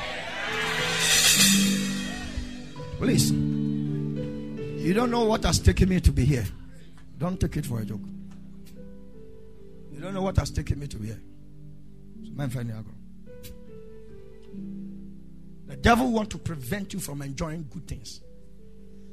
Please. 2.98 3.30
You 3.30 4.94
don't 4.94 5.10
know 5.10 5.24
what 5.24 5.44
has 5.44 5.58
taken 5.58 5.88
me 5.88 6.00
to 6.00 6.12
be 6.12 6.24
here. 6.24 6.44
Don't 7.18 7.38
take 7.38 7.56
it 7.56 7.66
for 7.66 7.80
a 7.80 7.84
joke. 7.84 8.00
You 9.92 10.00
don't 10.00 10.14
know 10.14 10.22
what 10.22 10.36
has 10.38 10.50
taken 10.50 10.78
me 10.78 10.86
to 10.86 10.96
be 10.96 11.08
here. 11.08 11.20
Man, 12.32 12.48
find 12.48 12.70
the 12.70 12.99
devil 15.82 16.10
want 16.10 16.30
to 16.30 16.38
prevent 16.38 16.92
you 16.92 17.00
from 17.00 17.22
enjoying 17.22 17.66
good 17.70 17.86
things. 17.86 18.20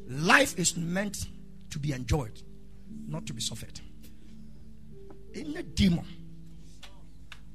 Life 0.08 0.58
is 0.58 0.78
meant 0.78 1.28
to 1.70 1.80
be 1.80 1.92
enjoyed, 1.92 2.42
not 3.08 3.26
to 3.28 3.34
be 3.34 3.42
suffered. 3.42 3.80
In 5.34 5.56
a 5.58 5.64
demon 5.64 6.06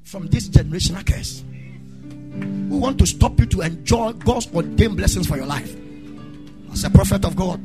from 0.04 0.26
this 0.28 0.48
generational 0.48 1.06
curse. 1.06 1.42
We 2.70 2.78
want 2.78 2.98
to 2.98 3.06
stop 3.06 3.38
you 3.38 3.46
to 3.46 3.60
enjoy 3.62 4.12
God's 4.12 4.52
ordained 4.54 4.96
blessings 4.96 5.26
for 5.26 5.36
your 5.36 5.46
life. 5.46 5.74
As 6.72 6.84
a 6.84 6.90
prophet 6.90 7.24
of 7.24 7.36
God 7.36 7.60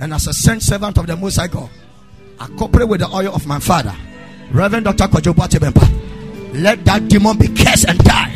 and 0.00 0.12
as 0.12 0.26
a 0.26 0.32
sent 0.34 0.62
servant 0.62 0.98
of 0.98 1.06
the 1.06 1.16
Most 1.16 1.36
High 1.36 1.48
God, 1.48 1.70
I 2.38 2.46
cooperate 2.48 2.88
with 2.88 3.00
the 3.00 3.08
oil 3.08 3.34
of 3.34 3.46
my 3.46 3.58
father, 3.58 3.94
Reverend 4.52 4.84
Dr. 4.84 5.04
Kojobo 5.04 5.46
Atebempa. 5.46 6.62
Let 6.62 6.84
that 6.84 7.08
demon 7.08 7.38
be 7.38 7.48
cursed 7.48 7.88
and 7.88 7.98
die. 7.98 8.32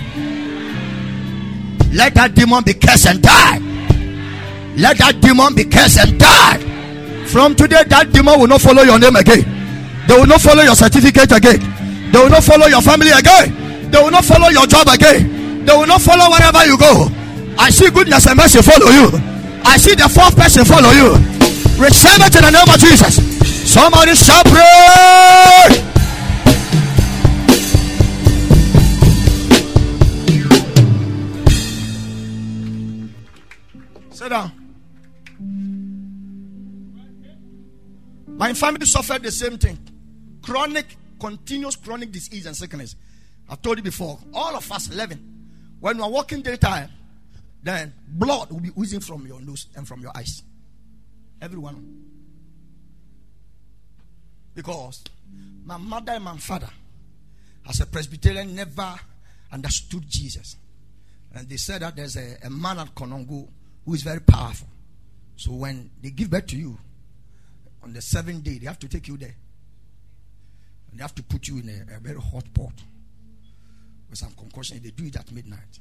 Let 1.93 2.15
that 2.15 2.35
demon 2.35 2.65
be 2.65 2.75
cursed 2.75 3.07
and 3.07 3.23
die. 3.23 3.59
Let 4.77 4.99
that 4.99 5.21
demon 5.21 5.55
be 5.55 5.65
cursed 5.65 5.99
and 5.99 6.19
die. 6.19 6.59
From 7.27 7.55
today, 7.55 7.83
that 7.89 8.13
demon 8.13 8.39
will 8.41 8.47
not 8.47 8.61
follow 8.61 8.83
your 8.83 8.99
name 8.99 9.17
again. 9.17 9.45
They 10.07 10.17
will 10.17 10.27
not 10.27 10.41
follow 10.41 10.63
your 10.63 10.75
certificate 10.77 11.33
again. 11.33 11.61
They 12.13 12.19
will 12.19 12.31
not 12.31 12.45
follow 12.45 12.67
your 12.67 12.81
family 12.81 13.11
again. 13.11 13.91
They 13.91 13.99
will 14.01 14.11
not 14.11 14.25
follow 14.25 14.49
your 14.49 14.67
job 14.67 14.89
again. 14.89 15.65
They 15.65 15.77
will 15.77 15.87
not 15.87 16.01
follow 16.01 16.31
wherever 16.31 16.65
you 16.65 16.79
go. 16.79 17.09
I 17.59 17.71
see 17.71 17.91
goodness 17.91 18.27
and 18.27 18.37
mercy 18.37 18.63
follow 18.63 18.89
you. 18.89 19.11
I 19.65 19.77
see 19.77 19.95
the 19.95 20.09
fourth 20.09 20.37
person 20.37 20.65
follow 20.65 20.91
you. 20.93 21.13
Receive 21.77 22.21
it 22.25 22.35
in 22.37 22.43
the 22.45 22.53
name 22.53 22.69
of 22.69 22.79
Jesus. 22.81 23.21
Somebody 23.69 24.15
shall 24.15 24.43
pray. 24.45 25.88
Sit 34.19 34.31
down. 34.31 34.51
My 38.27 38.53
family 38.53 38.85
suffered 38.85 39.23
the 39.23 39.31
same 39.31 39.59
thing 39.59 39.79
chronic, 40.43 40.97
continuous 41.21 41.77
chronic 41.77 42.11
disease 42.11 42.45
and 42.47 42.57
sickness. 42.57 42.97
I've 43.49 43.63
told 43.63 43.79
you 43.79 43.85
before, 43.85 44.19
all 44.35 44.57
of 44.57 44.73
us 44.73 44.91
11, 44.91 45.79
when 45.79 45.99
we're 45.99 46.09
walking 46.09 46.43
daytime, 46.43 46.91
then 47.63 47.93
blood 48.09 48.51
will 48.51 48.59
be 48.59 48.73
oozing 48.77 48.99
from 48.99 49.25
your 49.25 49.41
nose 49.41 49.69
and 49.77 49.87
from 49.87 50.01
your 50.01 50.11
eyes. 50.17 50.43
Everyone. 51.41 52.05
Because 54.53 55.05
my 55.65 55.77
mother 55.77 56.11
and 56.11 56.25
my 56.25 56.37
father, 56.39 56.71
as 57.69 57.79
a 57.79 57.87
Presbyterian, 57.87 58.53
never 58.53 58.97
understood 59.53 60.03
Jesus. 60.09 60.57
And 61.33 61.49
they 61.49 61.57
said 61.57 61.83
that 61.83 61.95
there's 61.95 62.17
a, 62.17 62.37
a 62.43 62.51
man 62.51 62.81
at 62.81 62.93
Konongo 62.97 63.49
who 63.89 63.95
is 63.95 64.03
very 64.03 64.21
powerful. 64.21 64.69
So 65.37 65.53
when 65.53 65.91
they 66.03 66.11
give 66.11 66.29
birth 66.29 66.49
to 66.49 66.57
you, 66.59 66.77
on 67.83 67.95
the 67.95 68.03
seventh 68.03 68.45
day, 68.45 68.59
they 68.59 68.67
have 68.67 68.79
to 68.81 68.89
take 68.89 69.09
you 69.09 69.17
there. 69.17 69.35
And 70.91 71.01
they 71.01 71.03
have 71.03 71.15
to 71.15 71.23
put 71.23 71.49
you 71.49 71.61
in 71.61 71.71
a, 71.71 71.97
a 71.97 71.99
very 71.99 72.21
hot 72.21 72.45
pot 72.53 72.75
with 74.11 74.19
some 74.19 74.33
concussion. 74.33 74.79
They 74.83 74.91
do 74.91 75.07
it 75.07 75.17
at 75.17 75.33
midnight. 75.33 75.79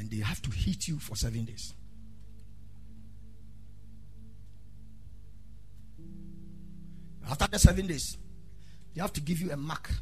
And 0.00 0.10
they 0.10 0.16
have 0.16 0.42
to 0.42 0.50
heat 0.50 0.88
you 0.88 0.98
for 0.98 1.14
seven 1.14 1.44
days. 1.44 1.72
After 7.30 7.46
the 7.46 7.58
seven 7.60 7.86
days, 7.86 8.16
they 8.96 9.00
have 9.00 9.12
to 9.12 9.20
give 9.20 9.40
you 9.40 9.52
a 9.52 9.56
mark 9.56 9.92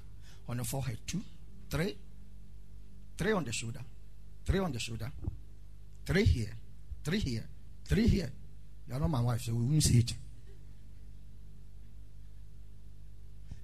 on 0.48 0.56
the 0.56 0.64
forehead. 0.64 0.96
Two, 1.06 1.20
three, 1.68 1.98
three 3.18 3.32
on 3.32 3.44
the 3.44 3.52
shoulder, 3.52 3.80
three 4.46 4.60
on 4.60 4.72
the 4.72 4.78
shoulder, 4.78 5.12
three 6.06 6.24
here, 6.24 6.56
three 7.04 7.18
here, 7.18 7.44
three 7.84 8.06
here. 8.06 8.30
You 8.88 8.94
are 8.94 9.00
not 9.00 9.10
my 9.10 9.20
wife, 9.20 9.42
so 9.42 9.54
we 9.54 9.64
won't 9.64 9.82
see 9.82 9.98
it. 9.98 10.12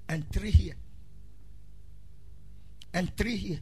And 0.08 0.30
three 0.32 0.50
here. 0.50 0.74
And 2.94 3.14
three 3.16 3.36
here. 3.36 3.60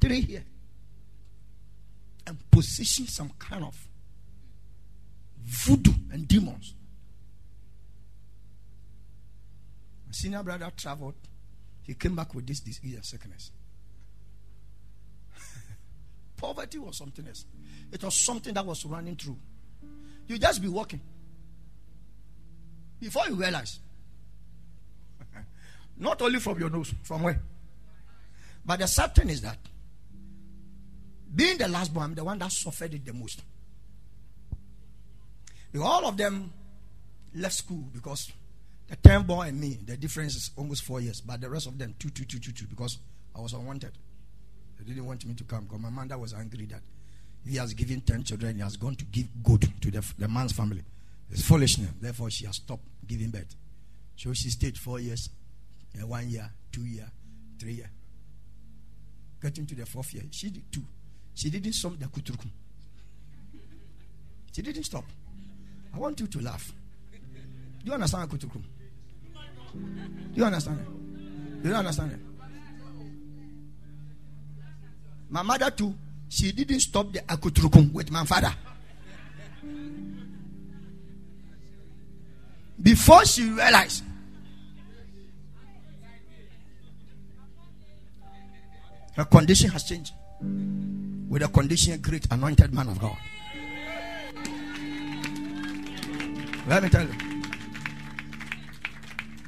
Three 0.00 0.20
here. 0.20 0.44
And 2.26 2.50
position 2.50 3.06
some 3.06 3.30
kind 3.38 3.64
of 3.64 3.88
voodoo 5.42 5.92
and 6.12 6.28
demons. 6.28 6.74
My 10.06 10.12
senior 10.12 10.42
brother 10.42 10.70
traveled. 10.76 11.14
He 11.82 11.94
came 11.94 12.14
back 12.14 12.34
with 12.34 12.46
this 12.46 12.60
disease 12.60 12.94
and 12.94 13.04
sickness. 13.04 13.52
Poverty 16.36 16.78
was 16.78 16.96
something 16.96 17.26
else. 17.26 17.44
It 17.92 18.02
was 18.02 18.14
something 18.14 18.52
that 18.54 18.64
was 18.64 18.84
running 18.84 19.16
through. 19.16 19.38
You 20.26 20.38
just 20.38 20.60
be 20.60 20.68
walking. 20.68 21.00
Before 23.00 23.26
you 23.28 23.34
realize, 23.34 23.78
not 25.96 26.20
only 26.22 26.40
from 26.40 26.58
your 26.58 26.70
nose, 26.70 26.92
from 27.02 27.22
where? 27.22 27.40
But 28.64 28.80
the 28.80 28.88
sad 28.88 29.14
thing 29.14 29.30
is 29.30 29.42
that 29.42 29.58
being 31.34 31.58
the 31.58 31.68
last 31.68 31.92
born, 31.92 32.06
I'm 32.06 32.14
the 32.14 32.24
one 32.24 32.38
that 32.38 32.50
suffered 32.50 32.94
it 32.94 33.04
the 33.04 33.12
most. 33.12 33.42
All 35.80 36.06
of 36.06 36.16
them 36.16 36.50
left 37.34 37.54
school 37.54 37.84
because 37.92 38.32
the 38.88 38.96
10 38.96 39.24
boy 39.24 39.42
and 39.42 39.60
me, 39.60 39.78
the 39.84 39.96
difference 39.96 40.36
is 40.36 40.50
almost 40.56 40.84
four 40.84 41.00
years. 41.00 41.20
But 41.20 41.40
the 41.40 41.50
rest 41.50 41.66
of 41.66 41.76
them, 41.76 41.94
two, 41.98 42.08
two, 42.08 42.24
two, 42.24 42.38
two, 42.38 42.52
two, 42.52 42.66
because 42.66 42.98
I 43.34 43.40
was 43.40 43.52
unwanted. 43.52 43.92
They 44.78 44.84
didn't 44.84 45.06
want 45.06 45.24
me 45.24 45.34
to 45.34 45.44
come 45.44 45.64
because 45.64 45.80
my 45.80 45.90
mother 45.90 46.18
was 46.18 46.34
angry 46.34 46.66
that 46.66 46.80
he 47.46 47.56
has 47.56 47.74
given 47.74 48.00
10 48.00 48.24
children, 48.24 48.56
he 48.56 48.62
has 48.62 48.76
gone 48.76 48.94
to 48.96 49.04
give 49.06 49.26
good 49.42 49.68
to 49.80 49.90
the, 49.90 50.04
the 50.18 50.28
man's 50.28 50.52
family. 50.52 50.82
It's 51.30 51.42
foolishness. 51.42 51.90
Therefore, 52.00 52.30
she 52.30 52.46
has 52.46 52.56
stopped 52.56 52.84
giving 53.06 53.30
birth. 53.30 53.54
So 54.16 54.32
she 54.32 54.50
stayed 54.50 54.76
four 54.78 55.00
years 55.00 55.28
uh, 56.02 56.06
one 56.06 56.28
year, 56.28 56.50
two 56.72 56.84
year, 56.84 57.10
three 57.58 57.74
year. 57.74 57.90
Getting 59.40 59.66
to 59.66 59.74
the 59.74 59.86
fourth 59.86 60.12
year, 60.14 60.24
she 60.30 60.50
did 60.50 60.70
two. 60.72 60.82
She 61.34 61.50
didn't 61.50 61.72
stop 61.72 61.98
the 61.98 62.06
kutrukum. 62.06 62.50
She 64.52 64.62
didn't 64.62 64.84
stop. 64.84 65.04
I 65.94 65.98
want 65.98 66.18
you 66.20 66.26
to 66.26 66.40
laugh. 66.40 66.72
Do 67.12 67.86
you 67.86 67.92
understand 67.92 68.30
kutrukum? 68.30 68.62
Do 69.72 70.40
you 70.40 70.44
understand 70.44 70.80
it? 70.80 71.62
Do 71.62 71.68
you 71.68 71.74
understand 71.74 72.12
it? 72.12 72.35
My 75.28 75.42
mother 75.42 75.70
too, 75.70 75.94
she 76.28 76.52
didn't 76.52 76.80
stop 76.80 77.12
the 77.12 77.20
akutrukum 77.20 77.92
with 77.92 78.10
my 78.10 78.24
father. 78.24 78.54
Before 82.82 83.24
she 83.24 83.48
realized 83.50 84.04
Her 89.16 89.24
condition 89.24 89.70
has 89.70 89.84
changed. 89.84 90.12
With 91.28 91.42
a 91.42 91.48
condition, 91.48 92.00
great 92.02 92.26
anointed 92.30 92.72
man 92.74 92.88
of 92.88 93.00
God. 93.00 93.16
Let 96.68 96.82
me 96.82 96.88
tell 96.90 97.06
you. 97.06 97.14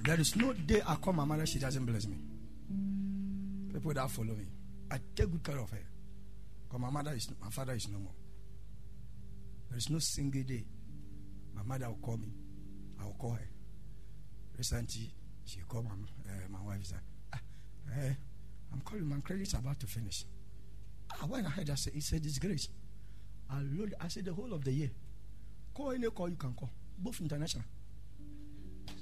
There 0.04 0.18
is 0.18 0.34
no 0.36 0.54
day 0.54 0.80
I 0.86 0.94
call 0.94 1.12
my 1.12 1.26
mother, 1.26 1.44
she 1.44 1.58
doesn't 1.58 1.84
bless 1.84 2.06
me. 2.06 2.16
People 3.70 3.92
that 3.92 4.10
follow 4.10 4.34
me. 4.34 4.46
I 4.90 4.98
take 5.14 5.30
good 5.30 5.42
care 5.44 5.58
of 5.58 5.70
her. 5.70 5.86
Because 6.66 6.80
my 6.80 6.90
mother 6.90 7.12
is 7.12 7.28
my 7.40 7.50
father 7.50 7.74
is 7.74 7.88
no 7.88 7.98
more. 7.98 8.14
There 9.68 9.78
is 9.78 9.90
no 9.90 9.98
single 9.98 10.42
day 10.42 10.64
my 11.58 11.74
mother 11.74 11.88
will 11.88 11.96
call 11.96 12.16
me. 12.16 12.28
I 13.00 13.04
will 13.04 13.14
call 13.14 13.32
her. 13.32 13.48
Recently, 14.56 15.10
she 15.44 15.60
called 15.68 15.84
my, 15.84 15.92
uh, 15.92 16.48
my 16.48 16.60
wife. 16.62 16.84
Said, 16.84 17.00
ah, 17.34 17.40
eh, 18.00 18.12
I'm 18.72 18.80
calling 18.80 19.08
my 19.08 19.20
credit's 19.20 19.54
about 19.54 19.78
to 19.80 19.86
finish. 19.86 20.24
I 21.20 21.26
went 21.26 21.46
ahead, 21.46 21.70
I 21.70 21.74
said, 21.74 21.94
he 21.94 22.00
said, 22.00 22.22
disgrace. 22.22 22.68
I 23.50 23.60
load, 23.62 23.94
I 24.00 24.08
said, 24.08 24.26
the 24.26 24.34
whole 24.34 24.52
of 24.52 24.64
the 24.64 24.72
year. 24.72 24.90
Call 25.74 25.92
any 25.92 26.08
call 26.10 26.28
you 26.28 26.36
can 26.36 26.52
call, 26.52 26.70
both 26.98 27.20
international. 27.20 27.64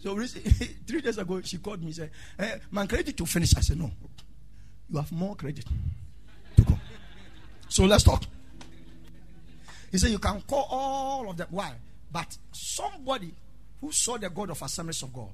So 0.02 0.16
three 0.86 1.00
days 1.00 1.18
ago, 1.18 1.40
she 1.42 1.58
called 1.58 1.80
me, 1.80 1.86
and 1.86 1.94
said, 1.96 2.10
eh, 2.38 2.58
my 2.70 2.86
credit 2.86 3.16
to 3.16 3.26
finish. 3.26 3.56
I 3.56 3.60
said, 3.60 3.78
no, 3.78 3.90
you 4.90 4.98
have 4.98 5.10
more 5.12 5.34
credit 5.34 5.64
to 6.56 6.64
call. 6.64 6.78
So 7.68 7.84
let's 7.84 8.04
talk. 8.04 8.22
He 9.90 9.98
said, 9.98 10.10
you 10.10 10.18
can 10.18 10.40
call 10.42 10.66
all 10.70 11.30
of 11.30 11.36
them. 11.36 11.48
Why? 11.50 11.72
But 12.10 12.36
somebody 12.52 13.32
who 13.80 13.92
saw 13.92 14.16
the 14.16 14.30
God 14.30 14.50
of 14.50 14.62
Assemblies 14.62 15.02
of 15.02 15.12
God, 15.12 15.30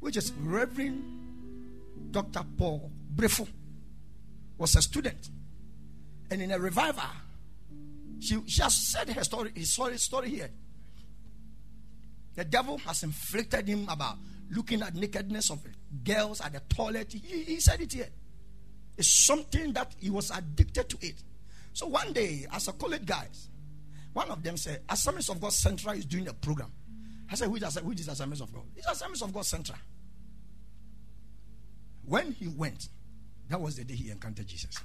which 0.00 0.16
is 0.16 0.32
Reverend 0.40 1.02
Dr. 2.10 2.42
Paul 2.58 2.90
Brefo 3.14 3.48
was 4.58 4.76
a 4.76 4.82
student. 4.82 5.30
And 6.30 6.42
in 6.42 6.50
a 6.50 6.58
revival, 6.58 7.02
she, 8.20 8.40
she 8.46 8.62
has 8.62 8.74
said 8.74 9.08
her 9.10 9.24
story, 9.24 9.50
He 9.54 9.64
saw 9.64 9.86
his 9.86 10.02
story, 10.02 10.28
story 10.28 10.36
here. 10.36 10.50
The 12.34 12.44
devil 12.44 12.78
has 12.78 13.02
inflicted 13.02 13.68
him 13.68 13.86
about 13.88 14.16
looking 14.50 14.82
at 14.82 14.94
nakedness 14.94 15.50
of 15.50 15.58
girls 16.04 16.40
at 16.40 16.52
the 16.52 16.60
toilet. 16.74 17.12
He, 17.12 17.44
he 17.44 17.60
said 17.60 17.80
it 17.80 17.92
here. 17.92 18.08
It's 18.96 19.08
something 19.08 19.72
that 19.72 19.94
he 19.98 20.10
was 20.10 20.30
addicted 20.30 20.88
to 20.90 20.98
it. 21.00 21.22
So 21.72 21.86
one 21.86 22.12
day, 22.12 22.46
as 22.52 22.68
a 22.68 22.72
college 22.72 23.06
guys, 23.06 23.48
one 24.12 24.30
of 24.30 24.42
them 24.42 24.56
said, 24.56 24.82
Assemblies 24.88 25.28
of 25.30 25.40
God 25.40 25.52
Central 25.52 25.94
is 25.94 26.04
doing 26.04 26.28
a 26.28 26.32
program. 26.34 26.70
I 27.30 27.34
said, 27.34 27.50
which 27.50 27.62
is, 27.62 27.80
which 27.82 28.00
is 28.00 28.08
Assemblies 28.08 28.42
of 28.42 28.52
God? 28.52 28.64
It's 28.76 28.86
Assemblies 28.90 29.22
of 29.22 29.32
God 29.32 29.46
Central. 29.46 29.78
When 32.04 32.32
he 32.32 32.48
went, 32.48 32.88
that 33.48 33.60
was 33.60 33.76
the 33.76 33.84
day 33.84 33.94
he 33.94 34.10
encountered 34.10 34.46
Jesus. 34.46 34.78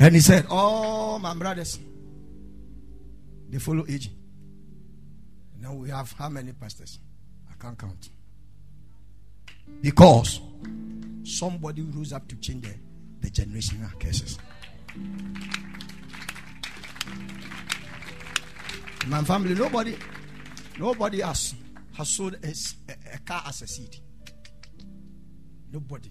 And 0.00 0.14
he 0.14 0.20
said, 0.20 0.46
Oh, 0.48 1.18
my 1.18 1.34
brothers, 1.34 1.78
they 3.48 3.58
follow 3.58 3.84
aging. 3.88 4.17
Now 5.60 5.74
we 5.74 5.90
have 5.90 6.12
how 6.12 6.28
many 6.28 6.52
pastors? 6.52 6.98
I 7.50 7.54
can't 7.60 7.78
count. 7.78 8.10
Because 9.80 10.40
somebody 11.24 11.82
rose 11.82 12.12
up 12.12 12.26
to 12.28 12.36
change 12.36 12.64
the, 12.64 12.74
the 13.20 13.30
generational 13.30 13.98
curses. 14.00 14.38
My 19.08 19.22
family, 19.22 19.54
nobody, 19.54 19.96
nobody 20.78 21.20
has 21.20 21.54
has 21.96 22.08
sold 22.10 22.34
a, 22.34 22.48
a, 22.92 23.14
a 23.14 23.18
car 23.18 23.42
as 23.46 23.62
a 23.62 23.66
seed. 23.66 23.96
Nobody, 25.72 26.10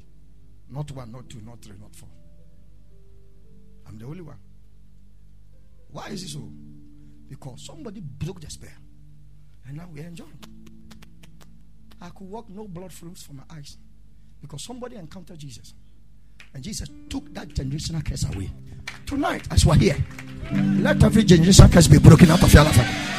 not 0.69 0.91
one, 0.91 1.11
not 1.11 1.29
two, 1.29 1.39
not 1.41 1.61
three, 1.61 1.77
not 1.79 1.95
four. 1.95 2.09
I'm 3.87 3.97
the 3.97 4.05
only 4.05 4.21
one. 4.21 4.37
Why 5.89 6.07
is 6.09 6.23
it 6.23 6.29
so? 6.29 6.49
Because 7.29 7.65
somebody 7.65 8.01
broke 8.01 8.41
the 8.41 8.49
spell, 8.49 8.69
and 9.67 9.77
now 9.77 9.87
we 9.93 10.01
enjoy. 10.01 10.25
I 12.01 12.09
could 12.09 12.29
walk 12.29 12.49
no 12.49 12.67
blood 12.67 12.93
flows 12.93 13.23
from 13.23 13.37
my 13.37 13.43
eyes 13.55 13.77
because 14.41 14.63
somebody 14.63 14.95
encountered 14.95 15.39
Jesus. 15.39 15.73
And 16.53 16.63
Jesus 16.63 16.89
took 17.09 17.33
that 17.33 17.49
generational 17.49 18.05
curse 18.05 18.23
away. 18.33 18.51
Tonight, 19.05 19.47
as 19.51 19.65
we're 19.65 19.75
here, 19.75 19.97
let 20.51 21.03
every 21.03 21.23
generational 21.23 21.71
curse 21.71 21.87
be 21.87 21.99
broken 21.99 22.31
out 22.31 22.41
of 22.41 22.53
your 22.53 22.63
life. 22.63 23.13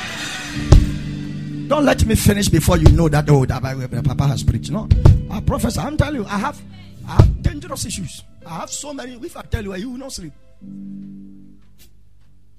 Don't 1.69 1.85
let 1.85 2.05
me 2.07 2.15
finish 2.15 2.49
before 2.49 2.79
you 2.79 2.91
know 2.93 3.09
that 3.11 3.29
oh 3.29 3.45
that 3.45 3.63
Papa 4.05 4.27
has 4.27 4.43
preached. 4.43 4.71
No, 4.71 4.89
I 5.31 5.41
prophesy. 5.41 5.79
I'm 5.81 5.99
telling 5.99 6.23
you, 6.23 6.27
I 6.27 6.39
have 6.39 6.59
I 7.07 7.17
have 7.17 7.43
dangerous 7.43 7.85
issues. 7.85 8.25
I 8.47 8.61
have 8.61 8.71
so 8.71 8.95
many. 8.95 9.15
If 9.17 9.37
I 9.37 9.43
tell 9.43 9.63
you, 9.63 9.75
you 9.75 9.91
will 9.91 9.99
not 9.99 10.13
sleep. 10.13 10.33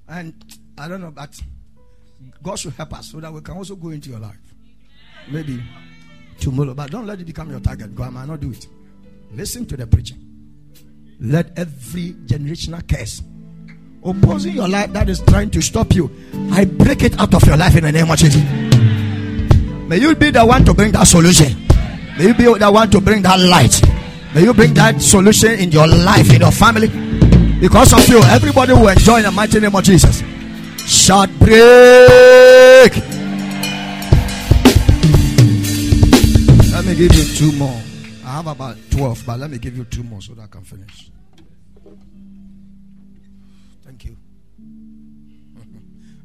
And 0.08 0.34
I 0.78 0.86
don't 0.86 1.00
know, 1.00 1.10
but 1.10 1.40
God 2.42 2.58
should 2.58 2.72
help 2.74 2.94
us 2.94 3.10
so 3.12 3.20
that 3.20 3.32
we 3.32 3.40
can 3.40 3.56
also 3.56 3.76
go 3.76 3.90
into 3.90 4.10
your 4.10 4.20
life. 4.20 4.38
Maybe 5.30 5.62
tomorrow, 6.38 6.74
but 6.74 6.90
don't 6.90 7.06
let 7.06 7.20
it 7.20 7.24
become 7.24 7.50
your 7.50 7.60
target. 7.60 7.94
God 7.94 8.12
might 8.12 8.26
not 8.26 8.40
do 8.40 8.50
it. 8.50 8.66
Listen 9.32 9.66
to 9.66 9.76
the 9.76 9.86
preaching. 9.86 10.18
Let 11.20 11.58
every 11.58 12.12
generational 12.26 12.86
curse 12.88 13.22
opposing 14.04 14.54
your 14.54 14.68
life 14.68 14.92
that 14.92 15.08
is 15.08 15.20
trying 15.20 15.50
to 15.50 15.60
stop 15.60 15.94
you, 15.94 16.10
I 16.52 16.64
break 16.64 17.02
it 17.02 17.18
out 17.18 17.34
of 17.34 17.44
your 17.44 17.56
life 17.56 17.76
in 17.76 17.84
the 17.84 17.92
name 17.92 18.10
of 18.10 18.18
Jesus. 18.18 18.42
May 19.88 19.98
you 19.98 20.14
be 20.14 20.30
the 20.30 20.44
one 20.44 20.64
to 20.64 20.74
bring 20.74 20.92
that 20.92 21.04
solution. 21.04 21.66
May 22.18 22.28
you 22.28 22.34
be 22.34 22.44
the 22.44 22.70
one 22.70 22.90
to 22.90 23.00
bring 23.00 23.22
that 23.22 23.40
light. 23.40 23.80
May 24.34 24.44
you 24.44 24.54
bring 24.54 24.74
that 24.74 25.00
solution 25.02 25.58
in 25.58 25.72
your 25.72 25.86
life, 25.86 26.32
in 26.32 26.40
your 26.40 26.52
family. 26.52 26.88
Because 27.60 27.92
of 27.92 28.08
you, 28.08 28.22
everybody 28.22 28.72
will 28.72 28.88
enjoy 28.88 29.18
in 29.18 29.24
the 29.24 29.30
mighty 29.30 29.60
name 29.60 29.74
of 29.74 29.82
Jesus. 29.84 30.22
Shut 31.10 31.28
break. 31.40 32.92
Let 36.70 36.84
me 36.84 36.94
give 36.94 37.12
you 37.12 37.24
two 37.34 37.50
more. 37.58 37.82
I 38.24 38.30
have 38.36 38.46
about 38.46 38.76
12, 38.92 39.24
but 39.26 39.40
let 39.40 39.50
me 39.50 39.58
give 39.58 39.76
you 39.76 39.82
two 39.86 40.04
more 40.04 40.22
so 40.22 40.34
that 40.34 40.42
I 40.42 40.46
can 40.46 40.62
finish. 40.62 41.10
Thank 43.84 44.04
you. 44.04 44.16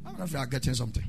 I 0.06 0.10
don't 0.10 0.18
know 0.20 0.24
if 0.24 0.32
you 0.32 0.38
are 0.38 0.46
getting 0.46 0.74
something. 0.74 1.02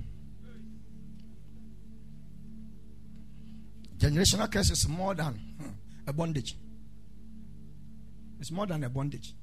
Generational 4.00 4.52
curse 4.52 4.72
is 4.72 4.90
more 4.90 5.14
than 5.14 5.34
hmm, 5.34 5.70
a 6.08 6.14
bondage. 6.14 6.56
It's 8.40 8.50
more 8.50 8.66
than 8.66 8.84
a 8.84 8.90
bondage. 8.90 9.36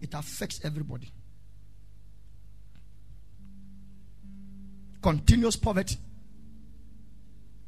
It 0.00 0.14
affects 0.14 0.58
everybody. 0.64 1.12
Continuous 5.02 5.56
poverty. 5.56 5.96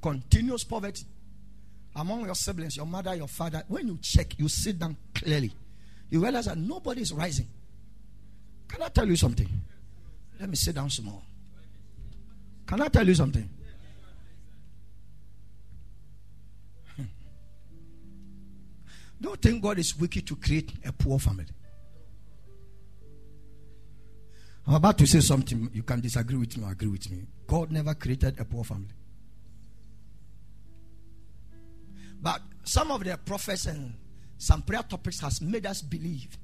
Continuous 0.00 0.64
poverty. 0.64 1.04
Among 1.94 2.24
your 2.24 2.34
siblings, 2.34 2.76
your 2.76 2.86
mother, 2.86 3.14
your 3.14 3.28
father, 3.28 3.62
when 3.68 3.86
you 3.86 3.98
check, 4.00 4.38
you 4.38 4.48
sit 4.48 4.78
down 4.78 4.96
clearly. 5.14 5.52
You 6.10 6.22
realize 6.22 6.46
that 6.46 6.58
nobody 6.58 7.02
is 7.02 7.12
rising. 7.12 7.46
Can 8.68 8.82
I 8.82 8.88
tell 8.88 9.06
you 9.06 9.16
something? 9.16 9.48
Let 10.40 10.48
me 10.48 10.56
sit 10.56 10.74
down 10.74 10.90
small. 10.90 11.22
Can 12.66 12.80
I 12.80 12.88
tell 12.88 13.06
you 13.06 13.14
something? 13.14 13.48
Hmm. 16.96 17.02
Don't 19.20 19.40
think 19.40 19.62
God 19.62 19.78
is 19.78 19.96
wicked 19.98 20.26
to 20.26 20.36
create 20.36 20.72
a 20.84 20.92
poor 20.92 21.18
family. 21.18 21.46
I'm 24.66 24.74
about 24.74 24.98
to 24.98 25.06
say 25.06 25.20
something. 25.20 25.70
You 25.72 25.82
can 25.82 26.00
disagree 26.00 26.36
with 26.36 26.56
me 26.56 26.64
or 26.64 26.72
agree 26.72 26.88
with 26.88 27.10
me. 27.10 27.26
God 27.46 27.70
never 27.72 27.94
created 27.94 28.38
a 28.38 28.44
poor 28.44 28.64
family. 28.64 28.94
But 32.20 32.40
some 32.62 32.92
of 32.92 33.02
the 33.02 33.16
prophets 33.16 33.66
and 33.66 33.94
some 34.38 34.62
prayer 34.62 34.82
topics 34.82 35.20
has 35.20 35.40
made 35.40 35.66
us 35.66 35.82
believe 35.82 36.38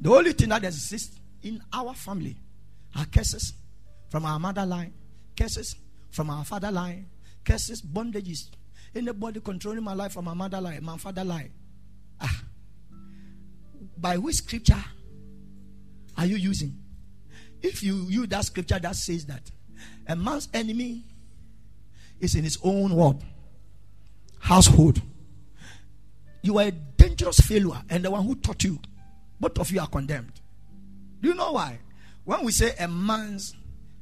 the 0.00 0.10
only 0.10 0.32
thing 0.32 0.48
that 0.50 0.64
exists 0.64 1.18
in 1.42 1.62
our 1.72 1.94
family 1.94 2.36
are 2.96 3.04
curses 3.06 3.54
from 4.08 4.24
our 4.24 4.38
mother 4.38 4.66
line, 4.66 4.92
curses 5.36 5.76
from 6.10 6.30
our 6.30 6.44
father 6.44 6.70
line, 6.70 7.06
curses, 7.44 7.82
bondages. 7.82 8.50
Anybody 8.94 9.40
controlling 9.40 9.82
my 9.82 9.94
life 9.94 10.12
from 10.12 10.26
my 10.26 10.34
mother 10.34 10.60
line, 10.60 10.84
my 10.84 10.96
father 10.98 11.24
line. 11.24 11.50
Ah. 12.20 12.42
By 13.96 14.18
which 14.18 14.36
scripture 14.36 14.84
are 16.16 16.26
you 16.26 16.36
using? 16.36 16.76
If 17.62 17.82
you 17.82 18.06
use 18.08 18.28
that 18.28 18.44
scripture 18.44 18.78
that 18.78 18.96
says 18.96 19.26
that 19.26 19.50
a 20.06 20.16
man's 20.16 20.48
enemy 20.52 21.04
is 22.20 22.34
in 22.34 22.44
his 22.44 22.58
own 22.62 22.94
word, 22.94 23.18
household, 24.40 25.00
you 26.42 26.58
are 26.58 26.66
a 26.66 26.70
dangerous 26.72 27.38
failure, 27.40 27.80
and 27.88 28.04
the 28.04 28.10
one 28.10 28.24
who 28.24 28.34
taught 28.34 28.64
you, 28.64 28.78
both 29.38 29.58
of 29.58 29.70
you 29.70 29.80
are 29.80 29.86
condemned. 29.86 30.32
Do 31.20 31.28
you 31.28 31.34
know 31.34 31.52
why? 31.52 31.78
When 32.24 32.44
we 32.44 32.50
say 32.52 32.74
a 32.78 32.88
man's 32.88 33.54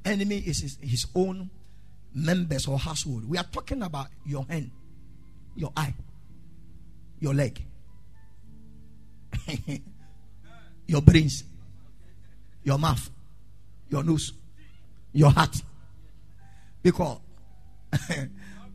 enemy 0.05 0.39
is 0.39 0.61
his, 0.61 0.79
his 0.81 1.07
own 1.15 1.51
members 2.15 2.67
or 2.67 2.79
household, 2.79 3.29
we 3.29 3.37
are 3.37 3.45
talking 3.45 3.83
about 3.83 4.09
your 4.25 4.47
hand, 4.49 4.71
your 5.55 5.73
eye, 5.77 5.95
your 7.19 7.35
leg, 7.35 7.63
your 10.87 11.03
brains, 11.03 11.45
your 12.65 12.79
mouth 12.79 13.11
your 13.91 14.03
nose, 14.03 14.33
your 15.13 15.31
heart. 15.31 15.61
Because 16.83 17.19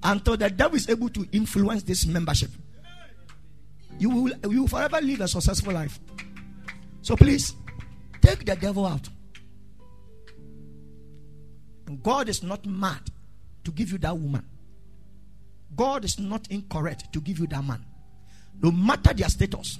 until 0.03 0.37
the 0.37 0.49
devil 0.49 0.75
is 0.75 0.89
able 0.89 1.09
to 1.09 1.27
influence 1.31 1.83
this 1.83 2.05
membership, 2.05 2.51
you 3.97 4.09
will, 4.09 4.33
you 4.49 4.61
will 4.61 4.67
forever 4.67 4.99
live 5.01 5.21
a 5.21 5.27
successful 5.27 5.73
life. 5.73 5.99
So 7.01 7.15
please, 7.15 7.55
take 8.21 8.45
the 8.45 8.55
devil 8.55 8.85
out. 8.85 9.07
God 12.01 12.29
is 12.29 12.43
not 12.43 12.65
mad 12.65 13.01
to 13.63 13.71
give 13.71 13.91
you 13.91 13.97
that 13.99 14.17
woman. 14.17 14.45
God 15.75 16.05
is 16.05 16.19
not 16.19 16.47
incorrect 16.49 17.11
to 17.13 17.21
give 17.21 17.39
you 17.39 17.47
that 17.47 17.63
man. 17.63 17.85
No 18.61 18.71
matter 18.71 19.13
their 19.13 19.29
status, 19.29 19.77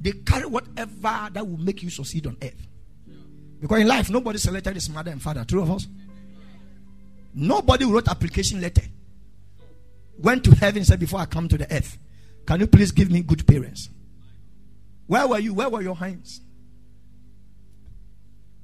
they 0.00 0.12
carry 0.12 0.46
whatever 0.46 1.28
that 1.32 1.46
will 1.46 1.58
make 1.58 1.82
you 1.82 1.90
succeed 1.90 2.26
on 2.26 2.36
earth. 2.42 2.66
Because 3.60 3.80
in 3.80 3.88
life, 3.88 4.10
nobody 4.10 4.38
selected 4.38 4.74
his 4.74 4.88
mother 4.88 5.10
and 5.10 5.20
father. 5.20 5.44
True 5.44 5.62
of 5.62 5.70
us? 5.70 5.86
Nobody 7.34 7.84
wrote 7.84 8.08
application 8.08 8.60
letter. 8.60 8.82
Went 10.18 10.44
to 10.44 10.52
heaven 10.52 10.84
said, 10.84 10.98
Before 11.00 11.20
I 11.20 11.26
come 11.26 11.48
to 11.48 11.58
the 11.58 11.72
earth, 11.72 11.98
can 12.46 12.60
you 12.60 12.66
please 12.66 12.90
give 12.92 13.10
me 13.10 13.22
good 13.22 13.46
parents? 13.46 13.90
Where 15.06 15.26
were 15.26 15.38
you? 15.38 15.54
Where 15.54 15.68
were 15.68 15.82
your 15.82 15.96
hands? 15.96 16.40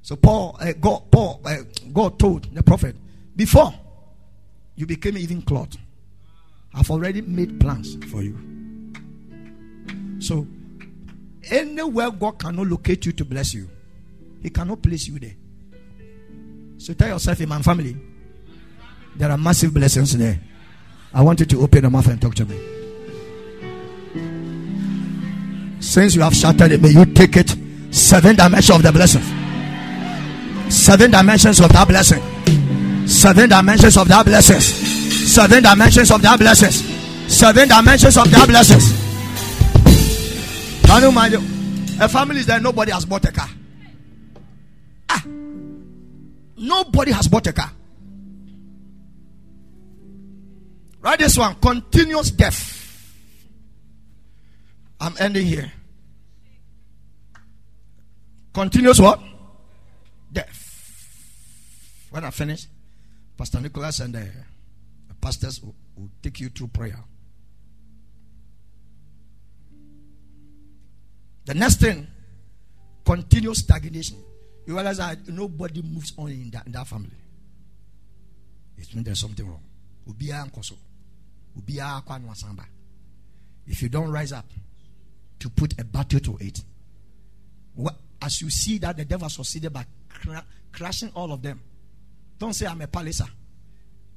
So 0.01 0.15
Paul, 0.15 0.57
uh, 0.61 0.71
God, 0.79 1.11
Paul, 1.11 1.41
uh, 1.45 1.57
God 1.91 2.17
told 2.17 2.55
the 2.55 2.63
prophet, 2.63 2.95
before 3.35 3.73
you 4.75 4.85
became 4.85 5.17
even 5.17 5.41
clothed, 5.41 5.77
I've 6.73 6.89
already 6.89 7.21
made 7.21 7.59
plans 7.59 7.97
for 8.05 8.21
you. 8.21 8.37
So 10.19 10.47
anywhere 11.49 12.11
God 12.11 12.39
cannot 12.39 12.67
locate 12.67 13.05
you 13.05 13.11
to 13.11 13.25
bless 13.25 13.53
you, 13.53 13.69
he 14.41 14.49
cannot 14.49 14.81
place 14.81 15.07
you 15.07 15.19
there. 15.19 15.35
So 16.77 16.93
tell 16.93 17.09
yourself 17.09 17.41
in 17.41 17.49
my 17.49 17.61
family, 17.61 17.97
there 19.15 19.31
are 19.31 19.37
massive 19.37 19.73
blessings 19.73 20.15
there. 20.17 20.39
I 21.13 21.21
want 21.21 21.39
you 21.39 21.45
to 21.47 21.61
open 21.61 21.81
your 21.81 21.91
mouth 21.91 22.07
and 22.07 22.21
talk 22.21 22.35
to 22.35 22.45
me. 22.45 22.57
Since 25.79 26.15
you 26.15 26.21
have 26.21 26.35
shouted 26.35 26.71
it, 26.71 26.81
may 26.81 26.89
you 26.89 27.05
take 27.05 27.37
it 27.37 27.55
seven 27.91 28.35
dimensions 28.35 28.77
of 28.77 28.83
the 28.83 28.91
blessing. 28.91 29.23
Seven 30.69 31.11
dimensions 31.11 31.61
of 31.61 31.71
that 31.71 31.87
blessing. 31.87 32.21
Seven 33.07 33.49
dimensions 33.49 33.97
of 33.97 34.07
that 34.09 34.25
blessings. 34.25 34.65
Seven 35.33 35.63
dimensions 35.63 36.11
of 36.11 36.21
that 36.21 36.39
blessings. 36.39 36.83
Seven 37.33 37.67
dimensions 37.67 38.17
of 38.17 38.29
that 38.31 38.47
blessings. 38.47 39.07
Can 40.85 41.01
you 41.03 41.11
mind 41.11 41.33
A 41.99 42.07
family 42.07 42.39
is 42.39 42.45
there, 42.45 42.59
nobody 42.59 42.91
has 42.91 43.05
bought 43.05 43.25
a 43.25 43.31
car. 43.31 43.49
Nobody 46.57 47.11
has 47.11 47.27
bought 47.27 47.45
a 47.47 47.53
car. 47.53 47.71
Write 50.99 51.19
this 51.19 51.37
one 51.37 51.55
continuous 51.55 52.31
death. 52.31 52.73
I'm 54.99 55.15
ending 55.19 55.45
here. 55.45 55.71
Continuous 58.51 58.99
what? 58.99 59.21
Death. 60.33 62.07
When 62.09 62.25
I 62.25 62.31
finish, 62.31 62.65
Pastor 63.37 63.61
Nicholas 63.61 63.99
and 63.99 64.15
the 64.15 64.27
pastors 65.21 65.61
will, 65.61 65.75
will 65.95 66.09
take 66.23 66.39
you 66.39 66.49
through 66.49 66.69
prayer. 66.69 67.03
The 71.45 71.53
next 71.53 71.79
thing, 71.79 72.07
continuous 73.05 73.59
stagnation. 73.59 74.17
You 74.67 74.75
realize 74.75 74.97
that 74.97 75.25
nobody 75.29 75.81
moves 75.81 76.13
on 76.17 76.29
in 76.29 76.49
that, 76.49 76.65
in 76.65 76.73
that 76.73 76.85
family. 76.85 77.09
It 78.77 78.93
means 78.93 79.05
there's 79.05 79.21
something 79.21 79.47
wrong. 79.47 79.63
If 83.65 83.81
you 83.81 83.89
don't 83.89 84.11
rise 84.11 84.33
up 84.33 84.45
to 85.39 85.49
put 85.49 85.79
a 85.79 85.85
battle 85.85 86.19
to 86.19 86.37
it, 86.41 86.61
as 88.21 88.41
you 88.41 88.49
see 88.49 88.77
that 88.79 88.97
the 88.97 89.05
devil 89.05 89.29
succeeded 89.29 89.71
by 89.71 89.85
cra- 90.09 90.45
crashing 90.73 91.11
all 91.15 91.31
of 91.31 91.41
them, 91.41 91.61
don't 92.37 92.53
say 92.53 92.67
I'm 92.67 92.81
a 92.81 92.87
palacer. 92.87 93.27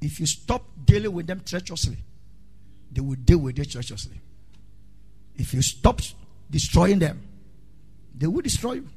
If 0.01 0.19
you 0.19 0.25
stop 0.25 0.65
dealing 0.83 1.13
with 1.13 1.27
them 1.27 1.41
treacherously, 1.45 1.97
they 2.91 2.99
will 2.99 3.15
deal 3.15 3.37
with 3.37 3.57
you 3.57 3.63
treacherously. 3.63 4.19
If 5.35 5.53
you 5.53 5.61
stop 5.61 6.01
destroying 6.49 6.99
them, 6.99 7.21
they 8.13 8.27
will 8.27 8.41
destroy 8.41 8.73
you. 8.73 8.89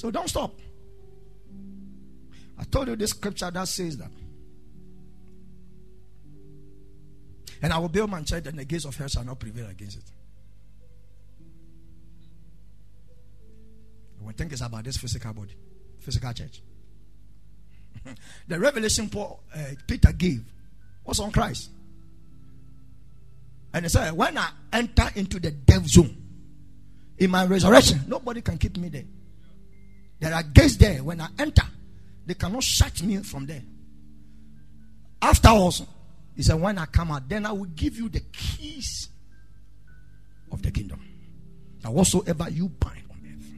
So 0.00 0.10
don't 0.10 0.28
stop. 0.28 0.58
I 2.58 2.64
told 2.64 2.88
you 2.88 2.96
this 2.96 3.10
scripture 3.10 3.50
that 3.50 3.68
says 3.68 3.98
that. 3.98 4.10
And 7.60 7.70
I 7.70 7.76
will 7.76 7.90
build 7.90 8.08
my 8.08 8.22
church, 8.22 8.46
and 8.46 8.58
the 8.58 8.64
gates 8.64 8.86
of 8.86 8.96
hell 8.96 9.08
shall 9.08 9.24
not 9.24 9.38
prevail 9.38 9.68
against 9.68 9.98
it. 9.98 10.04
We 14.22 14.32
think 14.32 14.52
it's 14.52 14.62
about 14.62 14.84
this 14.84 14.96
physical 14.96 15.34
body, 15.34 15.54
physical 15.98 16.32
church. 16.32 16.62
the 18.48 18.58
revelation 18.58 19.10
Paul, 19.10 19.42
uh, 19.54 19.64
Peter 19.86 20.12
gave 20.12 20.42
was 21.04 21.20
on 21.20 21.30
Christ. 21.30 21.68
And 23.74 23.84
he 23.84 23.90
said, 23.90 24.14
When 24.14 24.38
I 24.38 24.48
enter 24.72 25.10
into 25.14 25.38
the 25.38 25.50
death 25.50 25.86
zone, 25.86 26.16
in 27.18 27.30
my 27.30 27.44
resurrection, 27.44 28.00
nobody 28.08 28.40
can 28.40 28.56
keep 28.56 28.78
me 28.78 28.88
there. 28.88 29.04
There 30.20 30.34
are 30.34 30.42
gates 30.42 30.76
there. 30.76 31.02
When 31.02 31.20
I 31.20 31.28
enter, 31.38 31.66
they 32.26 32.34
cannot 32.34 32.62
shut 32.62 33.02
me 33.02 33.16
from 33.18 33.46
there. 33.46 33.62
Afterwards, 35.20 35.82
he 36.36 36.42
said, 36.42 36.60
When 36.60 36.78
I 36.78 36.86
come 36.86 37.10
out, 37.10 37.28
then 37.28 37.46
I 37.46 37.52
will 37.52 37.64
give 37.64 37.96
you 37.96 38.08
the 38.08 38.20
keys 38.20 39.08
of 40.52 40.62
the 40.62 40.70
kingdom. 40.70 41.00
That 41.80 41.92
whatsoever 41.92 42.48
you 42.50 42.68
bind 42.68 43.02
on 43.10 43.20
earth. 43.26 43.54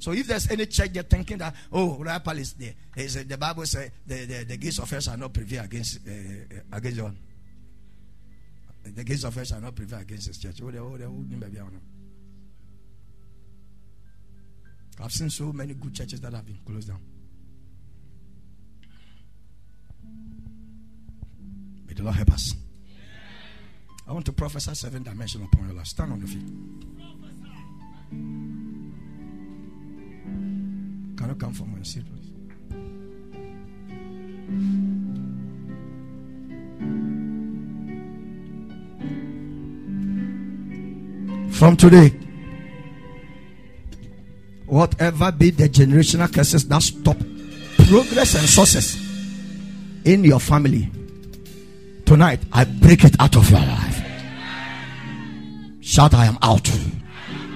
so 0.00 0.12
if 0.12 0.26
there's 0.26 0.50
any 0.50 0.66
church 0.66 0.92
they're 0.92 1.04
thinking 1.04 1.38
that, 1.38 1.54
oh, 1.72 1.96
Royal 1.98 2.18
Palace, 2.20 2.52
there, 2.54 2.74
is, 2.96 3.24
the 3.24 3.38
Bible 3.38 3.64
says 3.64 3.90
the, 4.04 4.24
the, 4.24 4.44
the 4.44 4.56
gates 4.56 4.80
of 4.80 4.90
hell 4.90 5.00
shall 5.00 5.16
not 5.16 5.32
prevail 5.32 5.62
against, 5.64 6.00
uh, 6.06 6.10
uh 6.10 6.76
against 6.76 7.00
one. 7.00 7.16
The 8.84 9.04
gates 9.04 9.22
of 9.22 9.34
hell 9.34 9.44
shall 9.44 9.60
not 9.60 9.76
prevail 9.76 10.00
against 10.00 10.26
this 10.26 10.38
church. 10.38 10.60
I've 15.00 15.12
seen 15.12 15.30
so 15.30 15.52
many 15.52 15.74
good 15.74 15.94
churches 15.94 16.20
that 16.20 16.32
have 16.32 16.44
been 16.46 16.58
closed 16.66 16.88
down. 16.88 17.00
May 21.86 21.94
the 21.94 22.02
Lord 22.02 22.16
help 22.16 22.32
us. 22.32 22.54
I 24.06 24.12
want 24.12 24.26
to 24.26 24.32
prophesy 24.32 24.74
seven 24.74 25.02
dimensions 25.02 25.44
upon 25.44 25.66
your 25.66 25.76
life. 25.76 25.86
Stand 25.86 26.12
on 26.12 26.18
your 26.18 26.28
feet. 26.28 26.46
Can 31.16 31.28
you 31.28 31.34
come 31.36 31.52
from 31.52 31.74
your 31.74 31.84
seat, 31.84 32.04
please? 32.04 32.32
From 41.58 41.76
today, 41.76 42.12
whatever 44.72 45.30
be 45.30 45.50
the 45.50 45.68
generational 45.68 46.32
curses 46.32 46.66
that 46.66 46.82
stop 46.82 47.18
progress 47.86 48.34
and 48.34 48.48
success 48.48 48.96
in 50.06 50.24
your 50.24 50.40
family, 50.40 50.90
tonight 52.06 52.40
I 52.50 52.64
break 52.64 53.04
it 53.04 53.14
out 53.20 53.36
of 53.36 53.50
your 53.50 53.60
life. 53.60 54.02
Shout, 55.82 56.14
I 56.14 56.24
am 56.24 56.38
out. 56.40 56.70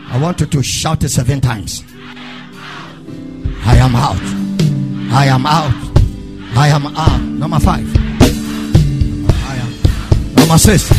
I 0.09 0.21
want 0.21 0.41
you 0.41 0.47
to 0.47 0.63
shout 0.63 1.05
it 1.05 1.09
seven 1.09 1.41
times. 1.41 1.83
I 3.65 3.77
am 3.79 3.97
out. 3.97 4.21
I 5.11 5.27
am 5.27 5.47
out. 5.47 5.73
I 6.55 6.69
am 6.69 6.87
out. 6.87 7.21
Number 7.23 7.59
five. 7.61 7.87
I 9.31 9.57
am. 9.57 10.35
Number 10.35 10.59
six. 10.59 10.91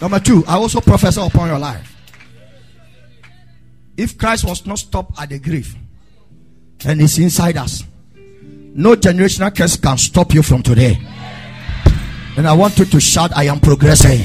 Number 0.00 0.18
two, 0.18 0.44
I 0.46 0.54
also 0.56 0.80
prophesy 0.80 1.20
upon 1.20 1.48
your 1.48 1.58
life. 1.58 1.96
If 3.96 4.16
Christ 4.16 4.44
was 4.44 4.64
not 4.66 4.78
stopped 4.78 5.20
at 5.20 5.28
the 5.28 5.38
grave 5.38 5.76
and 6.86 7.00
is 7.02 7.18
inside 7.18 7.56
us, 7.58 7.84
no 8.14 8.94
generational 8.94 9.54
curse 9.54 9.76
can 9.76 9.98
stop 9.98 10.32
you 10.32 10.42
from 10.42 10.62
today. 10.62 10.98
And 12.36 12.48
I 12.48 12.54
want 12.54 12.78
you 12.78 12.86
to 12.86 13.00
shout, 13.00 13.36
I 13.36 13.44
am 13.44 13.60
progressing. 13.60 14.20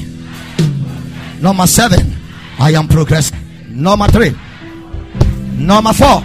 Number 1.42 1.68
seven, 1.68 2.16
I 2.58 2.72
am 2.72 2.88
progressing. 2.88 3.38
Number 3.68 4.08
three. 4.08 4.34
Number 5.58 5.92
four. 5.92 6.22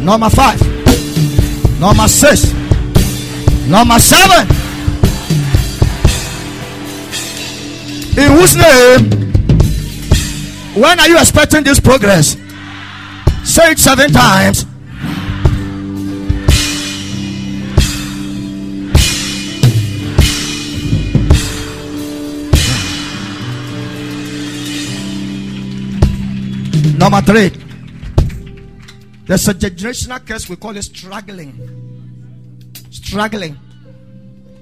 Number 0.00 0.30
five. 0.30 0.60
Number 1.78 2.08
six. 2.08 2.52
Number 3.68 3.98
seven. 3.98 4.67
In 8.18 8.32
whose 8.32 8.56
name? 8.56 9.10
When 10.74 10.98
are 10.98 11.08
you 11.08 11.18
expecting 11.18 11.62
this 11.62 11.78
progress? 11.78 12.36
Say 13.44 13.70
it 13.70 13.78
seven 13.78 14.10
times. 14.10 14.66
Number 26.98 27.20
three, 27.20 27.50
there's 29.26 29.46
a 29.46 29.54
generational 29.54 30.26
curse 30.26 30.48
we 30.48 30.56
call 30.56 30.76
it 30.76 30.82
struggling. 30.82 31.54
Struggling. 32.90 33.56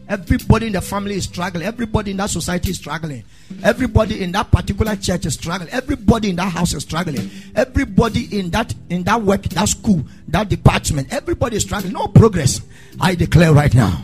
Everybody 0.08 0.68
in 0.68 0.72
the 0.72 0.80
family 0.80 1.16
is 1.16 1.24
struggling. 1.24 1.66
Everybody 1.66 2.12
in 2.12 2.16
that 2.18 2.30
society 2.30 2.70
is 2.70 2.76
struggling. 2.76 3.24
Everybody 3.64 4.22
in 4.22 4.30
that 4.32 4.52
particular 4.52 4.94
church 4.94 5.26
is 5.26 5.34
struggling. 5.34 5.68
Everybody 5.70 6.30
in 6.30 6.36
that 6.36 6.52
house 6.52 6.74
is 6.74 6.84
struggling. 6.84 7.28
Everybody 7.56 8.38
in 8.38 8.50
that 8.50 8.72
in 8.88 9.02
that 9.02 9.20
work, 9.20 9.42
that 9.42 9.68
school, 9.68 10.04
that 10.28 10.48
department, 10.48 11.12
everybody 11.12 11.56
is 11.56 11.64
struggling. 11.64 11.92
No 11.92 12.06
progress. 12.06 12.60
I 13.00 13.16
declare 13.16 13.52
right 13.52 13.74
now, 13.74 14.00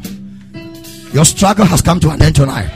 your 1.13 1.25
struggle 1.25 1.67
has 1.67 1.81
come 1.81 2.01
to 2.01 2.11
an 2.11 2.21
end 2.21 2.35
tonight. 2.35 2.71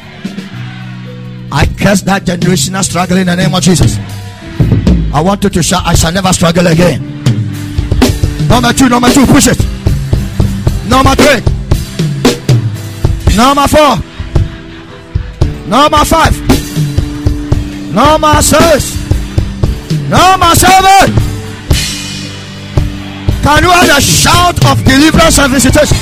I 1.51 1.67
curse 1.79 2.03
that 2.03 2.23
generational 2.23 2.85
struggle 2.85 3.17
in 3.17 3.27
the 3.27 3.35
name 3.35 3.55
of 3.55 3.63
Jesus. 3.63 3.97
I 5.13 5.21
want 5.21 5.43
you 5.43 5.51
to 5.51 5.63
shout, 5.63 5.83
I 5.85 5.95
shall 5.95 6.13
never 6.13 6.33
struggle 6.33 6.67
again. 6.69 7.01
Number 8.49 8.73
two, 8.73 8.89
number 8.89 9.11
two, 9.11 9.27
push 9.27 9.49
it. 9.49 9.59
Number 10.89 11.15
three. 11.17 11.66
Number 13.37 13.69
four. 13.69 13.97
Number 15.69 16.05
five. 16.07 16.35
Number 17.93 18.41
six. 18.41 18.97
Number 20.09 20.55
seven. 20.55 21.13
Can 23.43 23.63
you 23.63 23.71
have 23.71 23.99
a 23.99 24.01
shout 24.01 24.65
of 24.67 24.83
deliverance 24.85 25.39
and 25.39 25.53
visitation? 25.53 25.99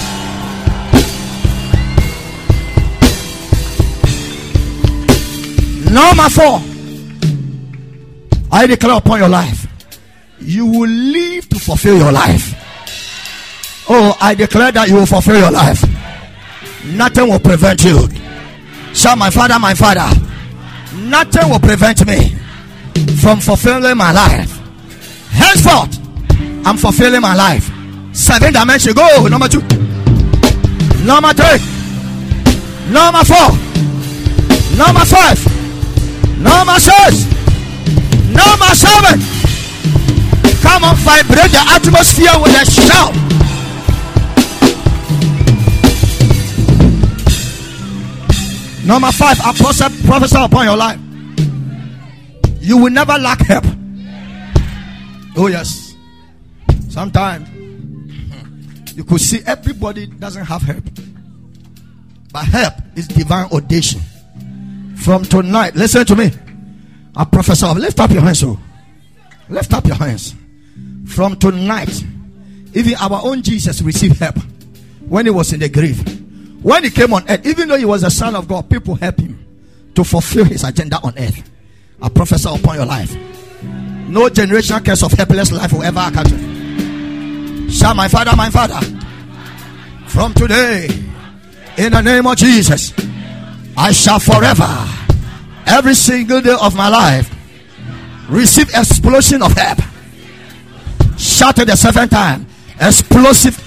Number 5.93 6.29
four. 6.31 6.61
I 8.53 8.67
declare 8.69 8.99
upon 8.99 9.19
your 9.19 9.29
life, 9.29 9.67
you 10.39 10.67
will 10.67 10.89
live 10.89 11.49
to 11.49 11.59
fulfill 11.59 11.99
your 11.99 12.13
life. 12.13 12.55
Oh, 13.89 14.17
I 14.21 14.35
declare 14.35 14.71
that 14.71 14.89
you 14.89 14.95
will 14.95 15.07
fulfill 15.07 15.37
your 15.37 15.51
life. 15.51 15.94
Nothing 16.87 17.29
will 17.31 17.41
prevent 17.41 17.83
you. 17.85 18.09
Shout, 18.95 19.19
my 19.19 19.31
father, 19.31 19.59
my 19.59 19.75
father. 19.75 20.09
Nothing 20.97 21.51
will 21.51 21.61
prevent 21.61 22.07
me 22.07 22.37
from 23.21 23.41
fulfilling 23.41 23.97
my 23.97 24.13
life. 24.13 24.51
Henceforth, 25.31 25.99
I'm 26.67 26.77
fulfilling 26.77 27.21
my 27.21 27.35
life. 27.35 27.71
Seven 28.13 28.53
dimension. 28.53 28.93
Go. 28.95 29.27
Number 29.27 29.49
two. 29.49 29.61
Number 31.05 31.33
three. 31.35 31.59
Number 32.93 33.25
four. 33.25 33.51
Number 34.79 35.05
five. 35.05 35.39
Number 36.39 36.79
six. 36.79 37.27
Number 38.31 38.71
seven. 38.75 39.21
Come 40.63 40.85
on, 40.85 40.97
vibrate 40.97 41.51
the 41.51 41.63
atmosphere 41.75 42.33
with 42.41 42.55
a 42.55 42.65
shout. 42.71 43.34
Number 48.87 49.11
five, 49.13 49.41
I 49.41 49.53
prophesy 49.55 50.37
upon 50.39 50.65
your 50.67 50.77
life. 50.77 51.01
You 52.61 52.79
will 52.79 52.91
never 52.91 53.19
lack 53.19 53.41
help. 53.41 53.65
Oh, 55.37 55.49
yes. 55.49 55.95
Sometimes 56.89 57.49
you 58.95 59.05
could 59.05 59.21
see 59.21 59.41
everybody 59.47 60.07
doesn't 60.07 60.45
have 60.45 60.63
help. 60.63 60.85
But 62.33 62.45
help 62.45 62.75
is 62.97 63.09
divine 63.09 63.47
audition. 63.53 64.01
From 64.97 65.25
tonight, 65.25 65.75
listen 65.75 66.05
to 66.07 66.17
me. 66.17 66.31
I 67.17 67.25
prophesy. 67.25 67.67
Lift 67.67 68.01
up 68.01 68.11
your 68.11 68.23
hands. 68.23 68.43
Oh. 68.43 68.59
Lift 69.49 69.73
up 69.73 69.87
your 69.87 69.97
hands. 69.97 70.35
From 71.07 71.37
tonight, 71.37 72.03
even 72.75 72.95
our 72.97 73.21
own 73.25 73.43
Jesus 73.43 73.83
received 73.83 74.19
help 74.19 74.37
when 75.07 75.27
he 75.27 75.31
was 75.31 75.53
in 75.53 75.61
the 75.61 75.69
grave. 75.69 76.24
When 76.65 76.83
he 76.83 76.89
came 76.89 77.13
on 77.13 77.29
earth, 77.29 77.47
even 77.47 77.69
though 77.69 77.77
he 77.77 77.85
was 77.85 78.01
the 78.01 78.11
son 78.11 78.35
of 78.35 78.49
God, 78.49 78.71
people 78.71 78.95
helped 78.95 79.21
him 79.21 79.39
to 79.95 80.03
fulfill 80.03 80.47
his 80.47 80.65
agenda 80.65 80.99
on 81.03 81.13
earth. 81.19 81.51
I 82.01 82.09
prophesy 82.09 82.49
upon 82.49 82.77
your 82.77 82.87
life. 82.87 83.15
No 84.09 84.31
generational 84.31 84.83
curse 84.83 85.03
of 85.03 85.13
helpless 85.13 85.53
life 85.53 85.75
will 85.75 85.83
ever 85.83 86.01
occur 86.01 86.25
to 86.25 87.71
Shout, 87.71 87.95
my 87.95 88.09
father, 88.09 88.35
my 88.35 88.49
father. 88.49 88.81
From 90.07 90.33
today, 90.33 90.89
in 91.77 91.93
the 91.93 92.01
name 92.01 92.27
of 92.27 92.37
Jesus, 92.39 92.95
I 93.77 93.93
shall 93.93 94.19
forever, 94.19 94.89
every 95.67 95.95
single 95.95 96.41
day 96.41 96.57
of 96.59 96.75
my 96.75 96.89
life, 96.89 97.31
receive 98.31 98.71
explosion 98.71 99.43
of 99.43 99.53
help. 99.53 99.81
Shout 101.19 101.59
it 101.59 101.67
the 101.67 101.77
seventh 101.77 102.11
time. 102.11 102.47
Explosive, 102.81 103.59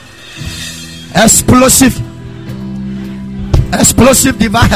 explosive 1.16 2.07
Explosive 3.74 4.38
divine. 4.40 4.70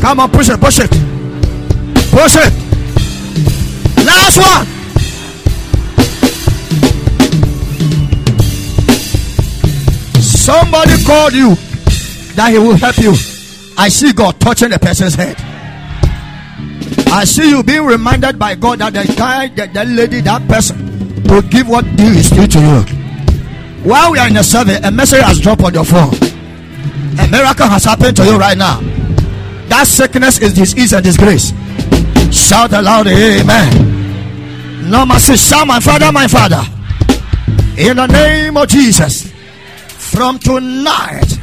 Come 0.00 0.20
on, 0.20 0.30
push 0.30 0.48
it, 0.48 0.60
push 0.60 0.80
it. 0.80 0.90
Push 2.10 2.36
it. 2.36 2.52
Last 4.04 4.38
one. 4.38 4.66
Somebody 10.20 11.04
called 11.04 11.32
you 11.34 11.54
that 12.34 12.50
he 12.50 12.58
will 12.58 12.76
help 12.76 12.98
you. 12.98 13.14
I 13.76 13.88
see 13.88 14.12
God 14.12 14.40
touching 14.40 14.70
the 14.70 14.78
person's 14.78 15.14
head. 15.14 15.36
I 17.12 17.24
see 17.24 17.50
you 17.50 17.62
being 17.62 17.84
reminded 17.84 18.38
by 18.38 18.54
God 18.54 18.78
that 18.78 18.94
the 18.94 19.04
guy, 19.16 19.48
that, 19.48 19.74
that 19.74 19.86
lady, 19.86 20.20
that 20.22 20.46
person 20.48 21.22
will 21.24 21.42
give 21.42 21.68
what 21.68 21.84
due 21.96 22.04
is 22.04 22.30
due 22.30 22.46
to 22.46 22.58
you. 22.58 22.80
While 23.88 24.12
we 24.12 24.18
are 24.18 24.28
in 24.28 24.34
the 24.34 24.42
survey, 24.42 24.80
a 24.82 24.90
message 24.90 25.20
has 25.20 25.38
dropped 25.40 25.62
on 25.62 25.74
your 25.74 25.84
phone. 25.84 26.31
A 27.18 27.28
miracle 27.28 27.66
has 27.66 27.84
happened 27.84 28.16
to 28.16 28.24
you 28.24 28.38
right 28.38 28.56
now. 28.56 28.80
That 29.68 29.86
sickness 29.86 30.38
is 30.40 30.54
disease 30.54 30.92
and 30.92 31.04
disgrace. 31.04 31.52
Shout 32.30 32.72
aloud, 32.72 33.06
Amen. 33.06 34.90
No 34.90 35.06
mercy, 35.06 35.36
shout, 35.36 35.66
my 35.66 35.80
Father, 35.80 36.10
my 36.12 36.26
Father. 36.26 36.62
In 37.78 37.96
the 37.96 38.06
name 38.06 38.56
of 38.56 38.68
Jesus, 38.68 39.32
from 39.88 40.38
tonight, 40.38 41.38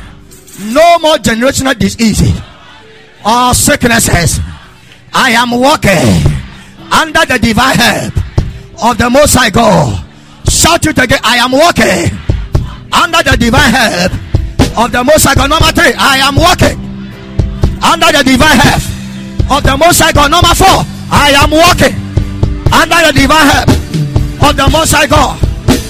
no 0.61 0.99
more 0.99 1.15
generational 1.15 1.77
disease 1.77 2.21
or 3.25 3.53
sicknesses. 3.53 4.39
I 5.13 5.31
am 5.31 5.51
walking 5.51 6.23
under 6.91 7.25
the 7.25 7.39
divine 7.41 7.75
help 7.75 8.13
of 8.83 8.97
the 8.97 9.09
Most 9.09 9.35
High 9.35 9.49
God. 9.49 10.05
Shout 10.47 10.85
it 10.85 10.97
again. 10.97 11.19
I 11.23 11.37
am 11.37 11.51
walking 11.51 12.17
under 12.91 13.23
the 13.23 13.37
divine 13.37 13.71
help 13.71 14.11
of 14.79 14.91
the 14.95 15.03
Most 15.03 15.27
High 15.27 15.35
God. 15.35 15.51
Number 15.51 15.75
three, 15.75 15.91
I 15.99 16.23
am 16.23 16.39
walking 16.39 16.79
under 17.83 18.07
the 18.15 18.23
divine 18.23 18.55
help 18.55 18.79
of 19.51 19.61
the 19.67 19.75
Most 19.75 19.99
High 19.99 20.15
God. 20.15 20.31
Number 20.31 20.55
four, 20.55 20.87
I 21.11 21.35
am 21.35 21.51
walking 21.51 21.91
under 22.71 22.99
the 23.03 23.11
divine 23.11 23.43
help 23.51 23.67
of 24.39 24.55
the 24.55 24.67
Most 24.71 24.95
High 24.95 25.11
God. 25.11 25.35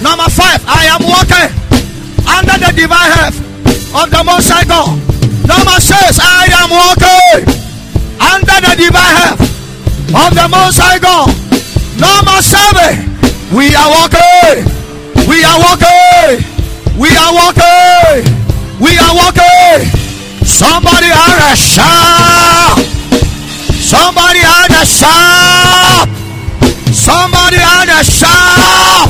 Number 0.01 0.25
five, 0.33 0.57
I 0.65 0.89
am 0.89 1.05
walking 1.05 1.53
under 2.25 2.57
the 2.57 2.71
divine 2.73 3.13
help 3.13 3.35
of 3.93 4.07
the 4.09 4.23
Most 4.25 4.49
High 4.49 4.65
God. 4.65 4.97
Number 5.45 5.77
six, 5.77 6.17
I 6.17 6.49
am 6.49 6.69
walking 6.73 7.45
under 8.17 8.57
the 8.57 8.73
divine 8.73 9.15
help 9.21 9.39
of 10.17 10.29
the 10.33 10.47
Most 10.49 10.81
High 10.81 10.97
God. 10.97 11.29
Number 12.01 12.41
seven, 12.41 13.05
we 13.53 13.69
are 13.77 13.89
walking. 14.01 14.65
We 15.29 15.45
are 15.45 15.61
walking. 15.61 16.41
We 16.97 17.13
are 17.13 17.33
walking. 17.37 18.38
We 18.79 18.97
are 18.97 19.13
walking. 19.13 19.91
Somebody 20.47 21.07
had 21.07 21.51
a 21.51 21.55
shout. 21.57 22.79
Somebody 23.75 24.39
had 24.39 24.71
a 24.71 24.85
shout. 24.85 26.07
Somebody 26.95 27.57
had 27.57 27.89
a 27.89 28.03
shout. 28.05 29.09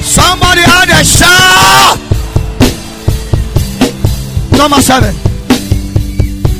Somebody 0.00 0.60
had 0.60 0.90
a 0.90 1.02
shout. 1.02 1.98
Number 4.56 4.80
seven. 4.80 5.14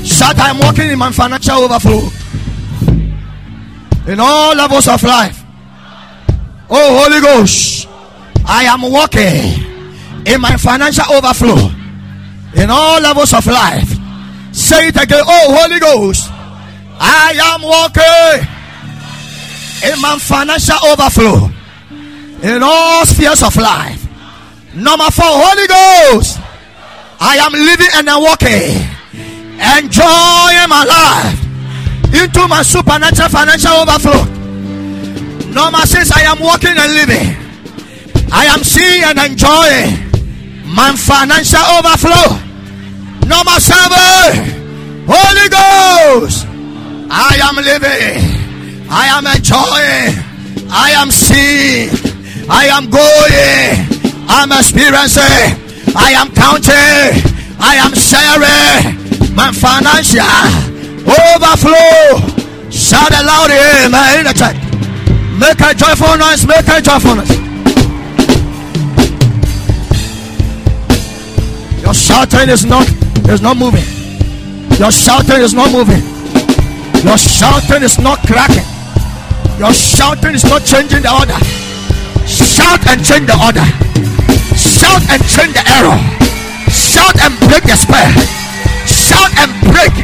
Shout, 0.04 0.34
I'm 0.38 0.58
walking 0.58 0.90
in 0.90 0.98
my 0.98 1.12
financial 1.12 1.62
overflow. 1.62 2.10
In 4.08 4.18
all 4.18 4.56
levels 4.56 4.88
of 4.88 5.00
life. 5.04 5.44
Oh, 6.68 7.04
Holy 7.04 7.20
Ghost. 7.20 7.88
I 8.44 8.64
am 8.64 8.82
walking 8.82 9.62
in 10.26 10.40
my 10.40 10.56
financial 10.56 11.04
overflow 11.14 11.73
in 12.56 12.70
all 12.70 13.00
levels 13.00 13.32
of 13.34 13.46
life. 13.46 13.88
Say 14.52 14.88
it 14.88 14.96
again. 15.02 15.22
Oh, 15.26 15.56
Holy 15.58 15.80
Ghost. 15.80 16.30
I 16.98 17.34
am 17.54 17.62
walking 17.62 18.46
in 19.90 20.00
my 20.00 20.18
financial 20.18 20.78
overflow 20.86 21.50
in 22.42 22.62
all 22.62 23.04
spheres 23.06 23.42
of 23.42 23.56
life. 23.56 24.06
Number 24.74 25.10
four, 25.10 25.26
Holy 25.26 25.66
Ghost. 25.66 26.38
I 27.20 27.36
am 27.36 27.52
living 27.52 27.88
and 27.94 28.10
I'm 28.10 28.22
walking, 28.22 28.84
enjoying 29.80 30.68
my 30.68 30.84
life 30.84 31.40
into 32.22 32.46
my 32.48 32.62
supernatural 32.62 33.28
financial 33.28 33.72
overflow. 33.72 34.24
Number 35.52 35.86
six, 35.86 36.10
I 36.12 36.22
am 36.22 36.40
walking 36.40 36.74
and 36.76 36.92
living. 36.92 37.36
I 38.32 38.46
am 38.46 38.62
seeing 38.64 39.04
and 39.04 39.18
enjoying 39.18 40.04
my 40.74 40.92
financial 40.96 41.62
overflow. 41.78 42.43
Number 43.26 43.58
seven, 43.58 45.06
Holy 45.08 45.48
Ghost. 45.48 46.46
I 47.10 47.38
am 47.42 47.56
living. 47.56 48.88
I 48.90 49.06
am 49.16 49.26
enjoying. 49.26 50.12
I 50.70 50.90
am 51.00 51.10
seeing. 51.10 51.88
I 52.50 52.66
am 52.66 52.90
going. 52.90 54.04
I'm 54.28 54.52
experiencing. 54.52 55.56
I 55.96 56.12
am 56.20 56.28
counting. 56.34 57.22
I 57.58 57.76
am 57.80 57.94
sharing 57.94 59.34
my 59.34 59.52
financial 59.52 60.20
overflow. 61.08 62.18
Shout 62.70 63.10
aloud, 63.10 63.50
amen. 63.50 64.18
In 64.18 64.24
the 64.26 64.34
chat. 64.34 64.54
Make 65.38 65.60
a 65.60 65.74
joyful 65.74 66.16
noise. 66.18 66.46
Make 66.46 66.68
a 66.68 66.80
joyful 66.82 67.14
noise. 67.16 67.44
Your 71.82 71.94
shouting 71.94 72.48
is 72.48 72.64
not 72.64 73.03
is 73.30 73.40
not 73.40 73.56
moving. 73.56 73.84
Your 74.78 74.90
shouting 74.90 75.40
is 75.40 75.54
not 75.54 75.70
moving. 75.70 76.02
Your 77.04 77.18
shouting 77.18 77.82
is 77.82 77.98
not 77.98 78.18
cracking. 78.26 78.66
Your 79.58 79.72
shouting 79.72 80.34
is 80.34 80.44
not 80.44 80.64
changing 80.64 81.02
the 81.02 81.12
order. 81.12 81.38
Shout 82.26 82.82
and 82.90 82.98
change 83.04 83.26
the 83.26 83.36
order. 83.38 83.66
Shout 84.56 85.02
and 85.10 85.20
change 85.28 85.54
the 85.54 85.64
error. 85.78 85.98
Shout 86.70 87.14
and 87.22 87.32
break 87.46 87.64
the 87.64 87.76
spell. 87.76 88.10
Shout 88.86 89.30
and 89.38 89.50
break. 89.70 89.94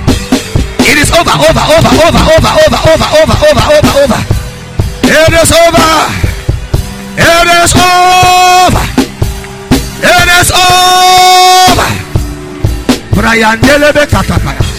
It 0.87 0.97
is 0.99 1.11
over, 1.13 1.35
over, 1.35 1.65
over, 1.77 1.93
over, 2.07 2.23
over, 2.35 2.53
over, 2.55 2.81
over, 2.95 3.37
over, 3.51 3.65
over, 3.75 3.93
over, 4.05 4.21
It 5.05 5.33
is 5.35 5.53
over. 5.53 6.31
is 7.63 7.75
over. 7.75 8.85
It 10.03 10.29
is 10.41 10.53
over. 10.53 12.00
Brian 13.21 13.61
Delebe 13.61 14.07
Katapaya. 14.07 14.70